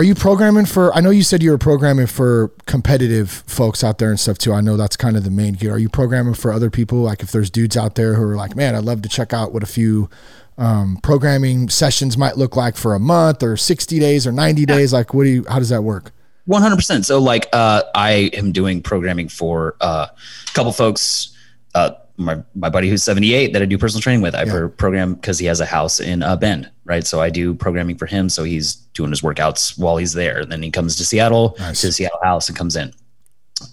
are 0.00 0.02
you 0.02 0.14
programming 0.14 0.64
for? 0.64 0.96
I 0.96 1.00
know 1.00 1.10
you 1.10 1.22
said 1.22 1.42
you 1.42 1.50
were 1.50 1.58
programming 1.58 2.06
for 2.06 2.48
competitive 2.64 3.30
folks 3.46 3.84
out 3.84 3.98
there 3.98 4.08
and 4.08 4.18
stuff 4.18 4.38
too. 4.38 4.54
I 4.54 4.62
know 4.62 4.78
that's 4.78 4.96
kind 4.96 5.14
of 5.14 5.24
the 5.24 5.30
main 5.30 5.52
gear. 5.52 5.74
Are 5.74 5.78
you 5.78 5.90
programming 5.90 6.32
for 6.32 6.54
other 6.54 6.70
people? 6.70 7.00
Like 7.00 7.22
if 7.22 7.32
there's 7.32 7.50
dudes 7.50 7.76
out 7.76 7.96
there 7.96 8.14
who 8.14 8.22
are 8.22 8.34
like, 8.34 8.56
man, 8.56 8.74
I'd 8.74 8.84
love 8.84 9.02
to 9.02 9.10
check 9.10 9.34
out 9.34 9.52
what 9.52 9.62
a 9.62 9.66
few 9.66 10.08
um, 10.56 10.96
programming 11.02 11.68
sessions 11.68 12.16
might 12.16 12.38
look 12.38 12.56
like 12.56 12.78
for 12.78 12.94
a 12.94 12.98
month 12.98 13.42
or 13.42 13.58
60 13.58 13.98
days 13.98 14.26
or 14.26 14.32
90 14.32 14.64
days. 14.64 14.90
Like, 14.94 15.12
what 15.12 15.24
do 15.24 15.28
you? 15.28 15.44
How 15.46 15.58
does 15.58 15.68
that 15.68 15.82
work? 15.82 16.12
100%. 16.48 17.04
So 17.04 17.20
like, 17.20 17.50
uh, 17.52 17.82
I 17.94 18.30
am 18.32 18.52
doing 18.52 18.80
programming 18.80 19.28
for 19.28 19.76
uh, 19.82 20.06
a 20.14 20.52
couple 20.54 20.72
folks. 20.72 21.36
Uh, 21.74 21.90
my, 22.20 22.42
my 22.54 22.68
buddy 22.68 22.88
who's 22.88 23.02
78 23.02 23.52
that 23.52 23.62
I 23.62 23.64
do 23.64 23.78
personal 23.78 24.02
training 24.02 24.20
with. 24.20 24.34
I 24.34 24.44
yeah. 24.44 24.68
program 24.76 25.14
because 25.14 25.38
he 25.38 25.46
has 25.46 25.60
a 25.60 25.66
house 25.66 25.98
in 25.98 26.22
uh, 26.22 26.36
Bend, 26.36 26.70
right? 26.84 27.06
So 27.06 27.20
I 27.20 27.30
do 27.30 27.54
programming 27.54 27.96
for 27.96 28.06
him. 28.06 28.28
So 28.28 28.44
he's 28.44 28.76
doing 28.94 29.10
his 29.10 29.22
workouts 29.22 29.78
while 29.78 29.96
he's 29.96 30.12
there. 30.12 30.38
And 30.38 30.52
then 30.52 30.62
he 30.62 30.70
comes 30.70 30.96
to 30.96 31.04
Seattle 31.04 31.56
nice. 31.58 31.80
to 31.80 31.88
the 31.88 31.92
Seattle 31.92 32.20
house 32.22 32.48
and 32.48 32.56
comes 32.56 32.76
in. 32.76 32.92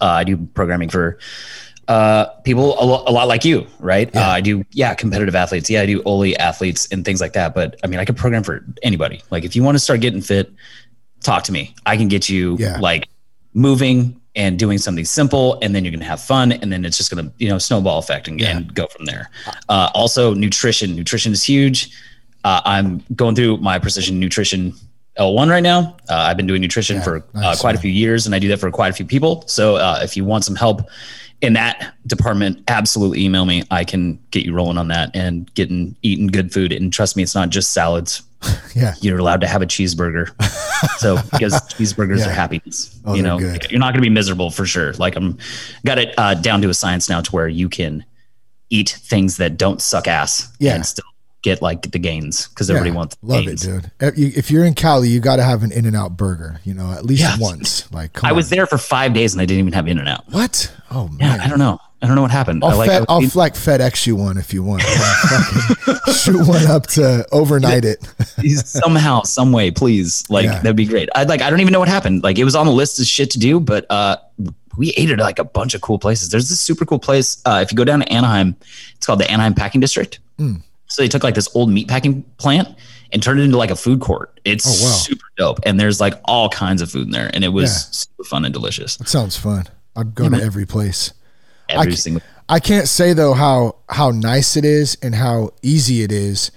Uh, 0.00 0.06
I 0.06 0.24
do 0.24 0.36
programming 0.36 0.88
for 0.88 1.18
uh, 1.88 2.26
people 2.44 2.78
a, 2.80 2.84
lo- 2.84 3.04
a, 3.06 3.12
lot 3.12 3.28
like 3.28 3.44
you, 3.44 3.66
right? 3.78 4.10
Yeah. 4.12 4.28
Uh, 4.28 4.30
I 4.30 4.40
do, 4.40 4.64
yeah, 4.72 4.94
competitive 4.94 5.34
athletes. 5.34 5.70
Yeah, 5.70 5.82
I 5.82 5.86
do 5.86 6.02
Oli 6.02 6.36
athletes 6.36 6.86
and 6.90 7.04
things 7.04 7.20
like 7.20 7.34
that. 7.34 7.54
But 7.54 7.78
I 7.82 7.86
mean, 7.86 8.00
I 8.00 8.04
can 8.04 8.14
program 8.14 8.42
for 8.42 8.64
anybody. 8.82 9.22
Like 9.30 9.44
if 9.44 9.56
you 9.56 9.62
want 9.62 9.76
to 9.76 9.78
start 9.78 10.00
getting 10.00 10.20
fit, 10.20 10.52
talk 11.22 11.44
to 11.44 11.52
me. 11.52 11.74
I 11.86 11.96
can 11.96 12.08
get 12.08 12.28
you 12.28 12.56
yeah. 12.58 12.78
like 12.78 13.08
moving 13.54 14.20
and 14.36 14.58
doing 14.58 14.78
something 14.78 15.04
simple 15.04 15.58
and 15.62 15.74
then 15.74 15.84
you're 15.84 15.90
going 15.90 16.00
to 16.00 16.06
have 16.06 16.20
fun 16.20 16.52
and 16.52 16.72
then 16.72 16.84
it's 16.84 16.96
just 16.96 17.14
going 17.14 17.24
to 17.24 17.32
you 17.38 17.48
know 17.48 17.58
snowball 17.58 17.98
effect 17.98 18.28
and, 18.28 18.40
yeah. 18.40 18.56
and 18.56 18.74
go 18.74 18.86
from 18.86 19.04
there. 19.04 19.30
Uh, 19.68 19.90
also 19.94 20.34
nutrition. 20.34 20.94
Nutrition 20.94 21.32
is 21.32 21.42
huge. 21.42 21.90
Uh, 22.44 22.60
i'm 22.64 23.04
going 23.16 23.34
through 23.34 23.56
my 23.56 23.78
precision 23.80 24.20
nutrition 24.20 24.72
l1 25.18 25.50
right 25.50 25.62
now. 25.62 25.96
Uh, 26.08 26.14
i've 26.14 26.36
been 26.36 26.46
doing 26.46 26.62
nutrition 26.62 26.96
yeah, 26.96 27.02
for 27.02 27.16
uh, 27.16 27.40
nice, 27.40 27.60
quite 27.60 27.74
a 27.74 27.78
few 27.78 27.90
years 27.90 28.26
and 28.26 28.34
i 28.34 28.38
do 28.38 28.48
that 28.48 28.58
for 28.58 28.70
quite 28.70 28.90
a 28.90 28.94
few 28.94 29.06
people. 29.06 29.42
So 29.46 29.76
uh, 29.76 30.00
if 30.02 30.16
you 30.16 30.24
want 30.24 30.44
some 30.44 30.54
help 30.54 30.88
in 31.40 31.52
that 31.52 31.94
department 32.06 32.62
absolutely 32.68 33.24
email 33.24 33.44
me 33.44 33.62
i 33.70 33.84
can 33.84 34.18
get 34.30 34.44
you 34.44 34.52
rolling 34.52 34.78
on 34.78 34.88
that 34.88 35.10
and 35.14 35.52
getting 35.54 35.96
eating 36.02 36.26
good 36.26 36.52
food 36.52 36.72
and 36.72 36.92
trust 36.92 37.16
me 37.16 37.22
it's 37.22 37.34
not 37.34 37.50
just 37.50 37.72
salads 37.72 38.22
yeah. 38.74 38.94
You're 39.00 39.18
allowed 39.18 39.40
to 39.40 39.46
have 39.46 39.62
a 39.62 39.66
cheeseburger. 39.66 40.30
so 40.98 41.16
because 41.32 41.54
cheeseburgers 41.74 42.18
yeah. 42.18 42.28
are 42.28 42.32
happiness, 42.32 42.98
oh, 43.04 43.14
you 43.14 43.22
know, 43.22 43.38
good. 43.38 43.70
you're 43.70 43.80
not 43.80 43.92
going 43.92 44.02
to 44.02 44.08
be 44.08 44.10
miserable 44.10 44.50
for 44.50 44.66
sure. 44.66 44.92
Like 44.94 45.16
I'm 45.16 45.38
got 45.84 45.98
it 45.98 46.14
uh, 46.18 46.34
down 46.34 46.62
to 46.62 46.68
a 46.68 46.74
science 46.74 47.08
now 47.08 47.20
to 47.20 47.30
where 47.30 47.48
you 47.48 47.68
can 47.68 48.04
eat 48.70 48.90
things 48.90 49.38
that 49.38 49.56
don't 49.56 49.80
suck 49.80 50.06
ass 50.06 50.52
yeah. 50.58 50.74
and 50.74 50.86
still 50.86 51.04
get 51.42 51.62
like 51.62 51.82
the 51.82 51.98
gains 51.98 52.48
because 52.48 52.68
everybody 52.68 52.90
wants 52.90 53.16
love 53.22 53.44
gains. 53.44 53.64
it 53.64 53.90
dude 54.00 54.18
if 54.18 54.50
you're 54.50 54.64
in 54.64 54.74
cali 54.74 55.08
you 55.08 55.20
got 55.20 55.36
to 55.36 55.42
have 55.42 55.62
an 55.62 55.70
in 55.70 55.84
and 55.84 55.96
out 55.96 56.16
burger 56.16 56.60
you 56.64 56.74
know 56.74 56.90
at 56.92 57.04
least 57.04 57.22
yeah. 57.22 57.36
once 57.38 57.90
like 57.92 58.22
i 58.24 58.30
on. 58.30 58.36
was 58.36 58.50
there 58.50 58.66
for 58.66 58.78
five 58.78 59.12
days 59.14 59.34
and 59.34 59.40
i 59.40 59.44
didn't 59.44 59.60
even 59.60 59.72
have 59.72 59.86
in 59.86 59.98
and 59.98 60.08
out 60.08 60.24
what 60.30 60.72
oh 60.90 61.08
man 61.08 61.38
yeah, 61.38 61.44
i 61.44 61.48
don't 61.48 61.58
know 61.58 61.78
I 62.00 62.06
don't 62.06 62.14
know 62.14 62.22
what 62.22 62.30
happened. 62.30 62.62
I'll, 62.62 62.76
like, 62.76 62.88
fed, 62.88 63.04
I'll 63.08 63.20
like 63.34 63.54
FedEx 63.54 64.06
you 64.06 64.14
one 64.14 64.38
if 64.38 64.54
you 64.54 64.62
want. 64.62 64.82
shoot 66.14 66.46
one 66.46 66.64
up 66.66 66.86
to 66.88 67.26
overnight 67.32 67.84
it. 67.84 68.06
Somehow, 68.64 69.22
some 69.22 69.50
way, 69.50 69.72
please. 69.72 70.22
Like 70.30 70.44
yeah. 70.44 70.60
that'd 70.60 70.76
be 70.76 70.86
great. 70.86 71.08
I 71.16 71.24
like. 71.24 71.42
I 71.42 71.50
don't 71.50 71.58
even 71.58 71.72
know 71.72 71.80
what 71.80 71.88
happened. 71.88 72.22
Like 72.22 72.38
it 72.38 72.44
was 72.44 72.54
on 72.54 72.66
the 72.66 72.72
list 72.72 73.00
of 73.00 73.06
shit 73.06 73.32
to 73.32 73.38
do, 73.40 73.58
but 73.58 73.84
uh, 73.90 74.16
we 74.76 74.90
ate 74.96 75.10
at 75.10 75.18
like 75.18 75.40
a 75.40 75.44
bunch 75.44 75.74
of 75.74 75.80
cool 75.80 75.98
places. 75.98 76.30
There's 76.30 76.48
this 76.48 76.60
super 76.60 76.86
cool 76.86 77.00
place. 77.00 77.42
Uh, 77.44 77.60
if 77.64 77.72
you 77.72 77.76
go 77.76 77.84
down 77.84 77.98
to 77.98 78.12
Anaheim, 78.12 78.54
it's 78.94 79.04
called 79.04 79.18
the 79.18 79.28
Anaheim 79.28 79.54
Packing 79.54 79.80
District. 79.80 80.20
Mm. 80.38 80.62
So 80.88 81.02
they 81.02 81.08
took 81.08 81.22
like 81.22 81.34
this 81.34 81.48
old 81.54 81.70
meatpacking 81.70 82.24
plant 82.38 82.68
and 83.12 83.22
turned 83.22 83.40
it 83.40 83.44
into 83.44 83.56
like 83.56 83.70
a 83.70 83.76
food 83.76 84.00
court. 84.00 84.40
It's 84.44 84.66
oh, 84.66 84.86
wow. 84.86 84.92
super 84.92 85.26
dope. 85.36 85.60
And 85.64 85.78
there's 85.78 86.00
like 86.00 86.14
all 86.24 86.48
kinds 86.48 86.82
of 86.82 86.90
food 86.90 87.06
in 87.06 87.10
there. 87.10 87.30
And 87.32 87.44
it 87.44 87.48
was 87.48 87.70
yeah. 87.70 87.90
super 87.90 88.24
fun 88.24 88.44
and 88.44 88.52
delicious. 88.52 88.96
That 88.96 89.08
sounds 89.08 89.36
fun. 89.36 89.66
I'd 89.96 90.14
go 90.14 90.24
yeah, 90.24 90.30
to 90.30 90.36
man. 90.36 90.46
every 90.46 90.66
place. 90.66 91.12
Every 91.68 91.92
I, 91.92 91.94
single 91.96 92.22
I 92.48 92.60
can't 92.60 92.88
say 92.88 93.12
though 93.12 93.34
how 93.34 93.76
how 93.88 94.10
nice 94.10 94.56
it 94.56 94.64
is 94.64 94.96
and 95.02 95.14
how 95.14 95.50
easy 95.62 96.02
it 96.02 96.10
is 96.10 96.50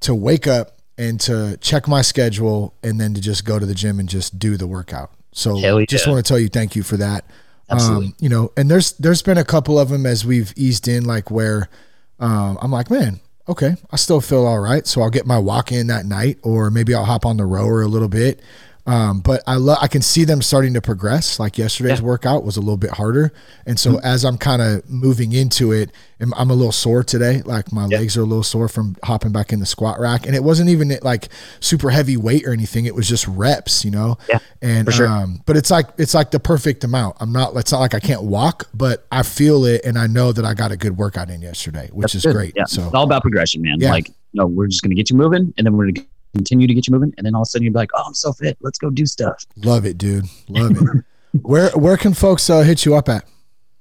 to 0.00 0.14
wake 0.14 0.46
up 0.46 0.76
and 0.98 1.18
to 1.20 1.56
check 1.62 1.88
my 1.88 2.02
schedule 2.02 2.74
and 2.82 3.00
then 3.00 3.14
to 3.14 3.20
just 3.20 3.44
go 3.44 3.58
to 3.58 3.64
the 3.64 3.74
gym 3.74 3.98
and 3.98 4.08
just 4.08 4.38
do 4.38 4.56
the 4.58 4.66
workout. 4.66 5.10
So 5.32 5.56
yeah. 5.56 5.84
just 5.88 6.06
want 6.06 6.24
to 6.24 6.28
tell 6.28 6.38
you 6.38 6.48
thank 6.48 6.76
you 6.76 6.82
for 6.82 6.98
that. 6.98 7.24
Absolutely. 7.70 8.08
Um, 8.08 8.14
you 8.18 8.28
know, 8.28 8.52
and 8.56 8.70
there's 8.70 8.92
there's 8.92 9.22
been 9.22 9.38
a 9.38 9.44
couple 9.44 9.78
of 9.78 9.88
them 9.88 10.04
as 10.04 10.26
we've 10.26 10.52
eased 10.56 10.88
in, 10.88 11.04
like 11.04 11.30
where 11.30 11.70
um, 12.18 12.58
I'm 12.60 12.70
like, 12.70 12.90
man, 12.90 13.20
okay, 13.50 13.74
I 13.90 13.96
still 13.96 14.20
feel 14.20 14.46
all 14.46 14.60
right. 14.60 14.86
So 14.86 15.02
I'll 15.02 15.10
get 15.10 15.26
my 15.26 15.38
walk 15.38 15.72
in 15.72 15.88
that 15.88 16.06
night, 16.06 16.38
or 16.42 16.70
maybe 16.70 16.94
I'll 16.94 17.04
hop 17.04 17.26
on 17.26 17.36
the 17.36 17.44
rower 17.44 17.82
a 17.82 17.88
little 17.88 18.08
bit. 18.08 18.40
Um, 18.86 19.20
but 19.20 19.42
I 19.46 19.56
love 19.56 19.78
I 19.80 19.88
can 19.88 20.02
see 20.02 20.24
them 20.24 20.42
starting 20.42 20.74
to 20.74 20.80
progress. 20.80 21.38
Like 21.38 21.58
yesterday's 21.58 22.00
yeah. 22.00 22.06
workout 22.06 22.44
was 22.44 22.56
a 22.56 22.60
little 22.60 22.76
bit 22.76 22.90
harder, 22.90 23.32
and 23.66 23.78
so 23.78 23.92
mm-hmm. 23.92 24.06
as 24.06 24.24
I'm 24.24 24.38
kind 24.38 24.62
of 24.62 24.88
moving 24.88 25.32
into 25.32 25.72
it, 25.72 25.90
I'm 26.20 26.50
a 26.50 26.54
little 26.54 26.72
sore 26.72 27.02
today. 27.02 27.42
Like 27.42 27.72
my 27.72 27.86
yeah. 27.86 27.98
legs 27.98 28.16
are 28.16 28.22
a 28.22 28.26
little 28.26 28.42
sore 28.42 28.68
from 28.68 28.96
hopping 29.02 29.32
back 29.32 29.52
in 29.52 29.60
the 29.60 29.66
squat 29.66 30.00
rack, 30.00 30.26
and 30.26 30.34
it 30.34 30.42
wasn't 30.42 30.70
even 30.70 30.96
like 31.02 31.28
super 31.60 31.90
heavy 31.90 32.16
weight 32.16 32.46
or 32.46 32.52
anything. 32.52 32.86
It 32.86 32.94
was 32.94 33.08
just 33.08 33.26
reps, 33.28 33.84
you 33.84 33.90
know. 33.90 34.18
Yeah. 34.28 34.38
And 34.62 34.92
sure. 34.92 35.06
um, 35.08 35.42
but 35.46 35.56
it's 35.56 35.70
like 35.70 35.86
it's 35.98 36.14
like 36.14 36.30
the 36.30 36.40
perfect 36.40 36.84
amount. 36.84 37.16
I'm 37.20 37.32
not. 37.32 37.56
It's 37.56 37.72
not 37.72 37.80
like 37.80 37.94
I 37.94 38.00
can't 38.00 38.22
walk, 38.22 38.68
but 38.74 39.06
I 39.12 39.22
feel 39.22 39.64
it, 39.64 39.84
and 39.84 39.98
I 39.98 40.06
know 40.06 40.32
that 40.32 40.44
I 40.44 40.54
got 40.54 40.72
a 40.72 40.76
good 40.76 40.96
workout 40.96 41.30
in 41.30 41.42
yesterday, 41.42 41.88
which 41.92 42.12
That's 42.12 42.16
is 42.16 42.24
good. 42.24 42.34
great. 42.34 42.52
Yeah. 42.56 42.64
So 42.64 42.84
it's 42.84 42.94
all 42.94 43.04
about 43.04 43.22
progression, 43.22 43.62
man. 43.62 43.76
Yeah. 43.78 43.90
Like 43.90 44.08
you 44.08 44.14
know, 44.34 44.46
we're 44.46 44.68
just 44.68 44.82
gonna 44.82 44.94
get 44.94 45.10
you 45.10 45.16
moving, 45.16 45.52
and 45.56 45.66
then 45.66 45.76
we're 45.76 45.90
gonna 45.90 46.06
continue 46.34 46.66
to 46.66 46.74
get 46.74 46.86
you 46.86 46.92
moving, 46.92 47.12
and 47.16 47.26
then 47.26 47.34
all 47.34 47.42
of 47.42 47.46
a 47.46 47.50
sudden 47.50 47.64
you'll 47.64 47.72
be 47.72 47.78
like, 47.78 47.90
"Oh, 47.94 48.04
I'm 48.06 48.14
so 48.14 48.32
fit. 48.32 48.56
Let's 48.60 48.78
go 48.78 48.90
do 48.90 49.06
stuff." 49.06 49.44
Love 49.56 49.84
it, 49.84 49.98
dude. 49.98 50.26
Love 50.48 50.72
it. 50.72 51.04
where 51.42 51.70
where 51.70 51.96
can 51.96 52.14
folks 52.14 52.48
uh, 52.50 52.60
hit 52.60 52.84
you 52.84 52.94
up 52.94 53.08
at? 53.08 53.24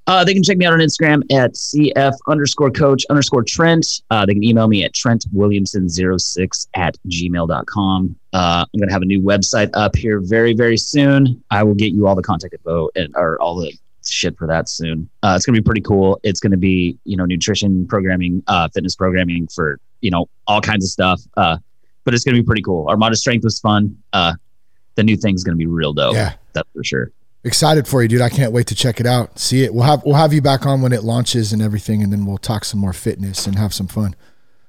Uh, 0.10 0.24
they 0.24 0.34
can 0.34 0.42
check 0.42 0.58
me 0.58 0.66
out 0.66 0.74
on 0.74 0.80
Instagram 0.80 1.22
at 1.32 1.54
cf 1.54 2.14
underscore 2.28 2.72
coach 2.72 3.06
underscore 3.12 3.44
Trent. 3.44 3.86
Uh, 4.10 4.26
they 4.26 4.34
can 4.34 4.44
email 4.44 4.68
me 4.68 4.84
at 4.84 4.92
trentwilliamson06 4.94 6.68
at 6.76 6.98
gmail.com. 7.08 8.16
Uh, 8.34 8.66
I'm 8.74 8.80
going 8.80 8.90
to 8.90 8.94
have 8.94 9.04
a 9.04 9.06
new 9.06 9.22
website 9.22 9.70
up 9.76 9.96
here 9.96 10.20
very, 10.20 10.56
very 10.56 10.78
soon. 10.78 11.44
I 11.52 11.62
will 11.62 11.76
get 11.76 11.94
you 11.94 12.08
all 12.08 12.16
the 12.16 12.24
contact 12.24 12.56
info 12.56 12.90
and 12.96 13.14
or 13.16 13.40
all 13.40 13.56
the 13.56 13.72
shit 14.04 14.36
for 14.36 14.48
that 14.48 14.68
soon. 14.68 15.08
Uh, 15.22 15.34
it's 15.36 15.46
going 15.46 15.54
to 15.54 15.62
be 15.62 15.66
pretty 15.66 15.82
cool. 15.82 16.20
It's 16.24 16.40
going 16.40 16.54
to 16.54 16.58
be, 16.58 16.98
you 17.04 17.16
know, 17.16 17.26
nutrition 17.26 17.88
programming, 17.88 18.42
uh, 18.48 18.68
fitness 18.70 18.96
programming 18.96 19.48
for, 19.48 19.80
you 20.02 20.10
know, 20.10 20.28
all 20.48 20.60
kinds 20.60 20.86
of 20.86 20.90
stuff. 20.90 21.22
Uh, 21.38 21.58
but 22.04 22.14
it's 22.14 22.24
going 22.24 22.36
to 22.36 22.42
be 22.42 22.46
pretty 22.46 22.62
cool. 22.62 22.88
Armada 22.88 23.16
Strength 23.16 23.44
was 23.44 23.60
fun. 23.60 23.98
Uh, 24.14 24.34
the 24.96 25.04
new 25.04 25.16
thing's 25.16 25.44
going 25.44 25.56
to 25.56 25.58
be 25.58 25.66
real 25.66 25.94
dope. 25.94 26.14
Yeah, 26.14 26.34
that's 26.54 26.70
for 26.74 26.84
sure. 26.84 27.12
Excited 27.44 27.88
for 27.88 28.02
you, 28.02 28.10
dude. 28.10 28.22
I 28.22 28.30
can't 28.30 28.52
wait 28.52 28.68
to 28.68 28.76
check 28.76 29.00
it 29.00 29.06
out. 29.06 29.40
See 29.40 29.64
it. 29.64 29.74
We'll 29.74 29.86
have 29.86 30.04
we'll 30.04 30.16
have 30.16 30.34
you 30.34 30.42
back 30.42 30.66
on 30.66 30.82
when 30.82 30.92
it 30.92 31.04
launches 31.04 31.54
and 31.54 31.62
everything, 31.62 32.04
and 32.04 32.12
then 32.12 32.26
we'll 32.26 32.38
talk 32.38 32.66
some 32.66 32.80
more 32.80 32.92
fitness 32.92 33.48
and 33.48 33.58
have 33.58 33.74
some 33.74 33.88
fun. 33.88 34.16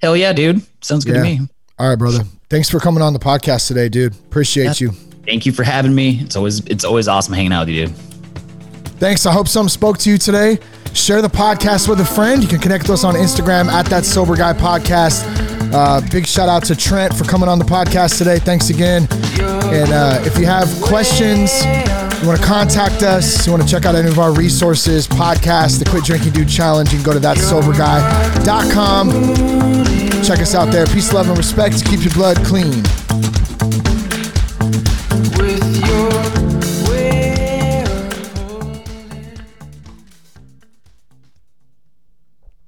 Hell 0.00 0.16
yeah, 0.16 0.32
dude. 0.32 0.62
Sounds 0.82 1.04
good 1.04 1.16
yeah. 1.16 1.22
to 1.22 1.40
me. 1.40 1.48
All 1.78 1.88
right, 1.88 1.98
brother. 1.98 2.20
Thanks 2.48 2.70
for 2.70 2.78
coming 2.78 3.02
on 3.02 3.12
the 3.12 3.18
podcast 3.18 3.66
today, 3.66 3.88
dude. 3.88 4.14
Appreciate 4.14 4.80
yeah. 4.80 4.88
you. 4.88 4.90
Thank 5.26 5.46
you 5.46 5.52
for 5.52 5.62
having 5.62 5.94
me. 5.94 6.20
It's 6.20 6.36
always 6.36 6.64
it's 6.66 6.84
always 6.84 7.08
awesome 7.08 7.34
hanging 7.34 7.52
out 7.52 7.66
with 7.66 7.74
you, 7.74 7.86
dude. 7.86 7.96
Thanks. 9.00 9.26
I 9.26 9.32
hope 9.32 9.48
some 9.48 9.68
spoke 9.68 9.98
to 9.98 10.10
you 10.10 10.18
today. 10.18 10.58
Share 10.92 11.22
the 11.22 11.28
podcast 11.28 11.88
with 11.88 12.00
a 12.00 12.04
friend. 12.04 12.42
You 12.42 12.48
can 12.48 12.60
connect 12.60 12.84
with 12.84 12.92
us 12.92 13.04
on 13.04 13.14
Instagram 13.14 13.66
at 13.66 13.86
that 13.86 14.04
sober 14.04 14.36
guy 14.36 14.52
podcast. 14.52 15.49
Uh, 15.72 16.00
big 16.10 16.26
shout 16.26 16.48
out 16.48 16.64
to 16.64 16.74
Trent 16.74 17.14
for 17.14 17.24
coming 17.24 17.48
on 17.48 17.58
the 17.58 17.64
podcast 17.64 18.18
today. 18.18 18.38
Thanks 18.38 18.70
again. 18.70 19.06
And 19.40 19.92
uh, 19.92 20.20
if 20.24 20.36
you 20.38 20.46
have 20.46 20.68
questions, 20.82 21.64
you 22.20 22.26
want 22.26 22.40
to 22.40 22.46
contact 22.46 23.02
us, 23.02 23.46
you 23.46 23.52
want 23.52 23.62
to 23.62 23.68
check 23.68 23.86
out 23.86 23.94
any 23.94 24.08
of 24.08 24.18
our 24.18 24.32
resources, 24.34 25.06
podcast, 25.06 25.78
the 25.78 25.88
Quit 25.88 26.04
Drinking 26.04 26.32
Dude 26.32 26.48
Challenge, 26.48 26.90
you 26.92 26.98
can 26.98 27.04
go 27.04 27.12
to 27.12 27.20
thatsoberguy.com. 27.20 29.10
Check 30.24 30.40
us 30.40 30.54
out 30.54 30.70
there. 30.70 30.86
Peace, 30.86 31.12
love, 31.12 31.28
and 31.28 31.38
respect. 31.38 31.84
Keep 31.86 32.04
your 32.04 32.12
blood 32.12 32.36
clean. 32.44 32.84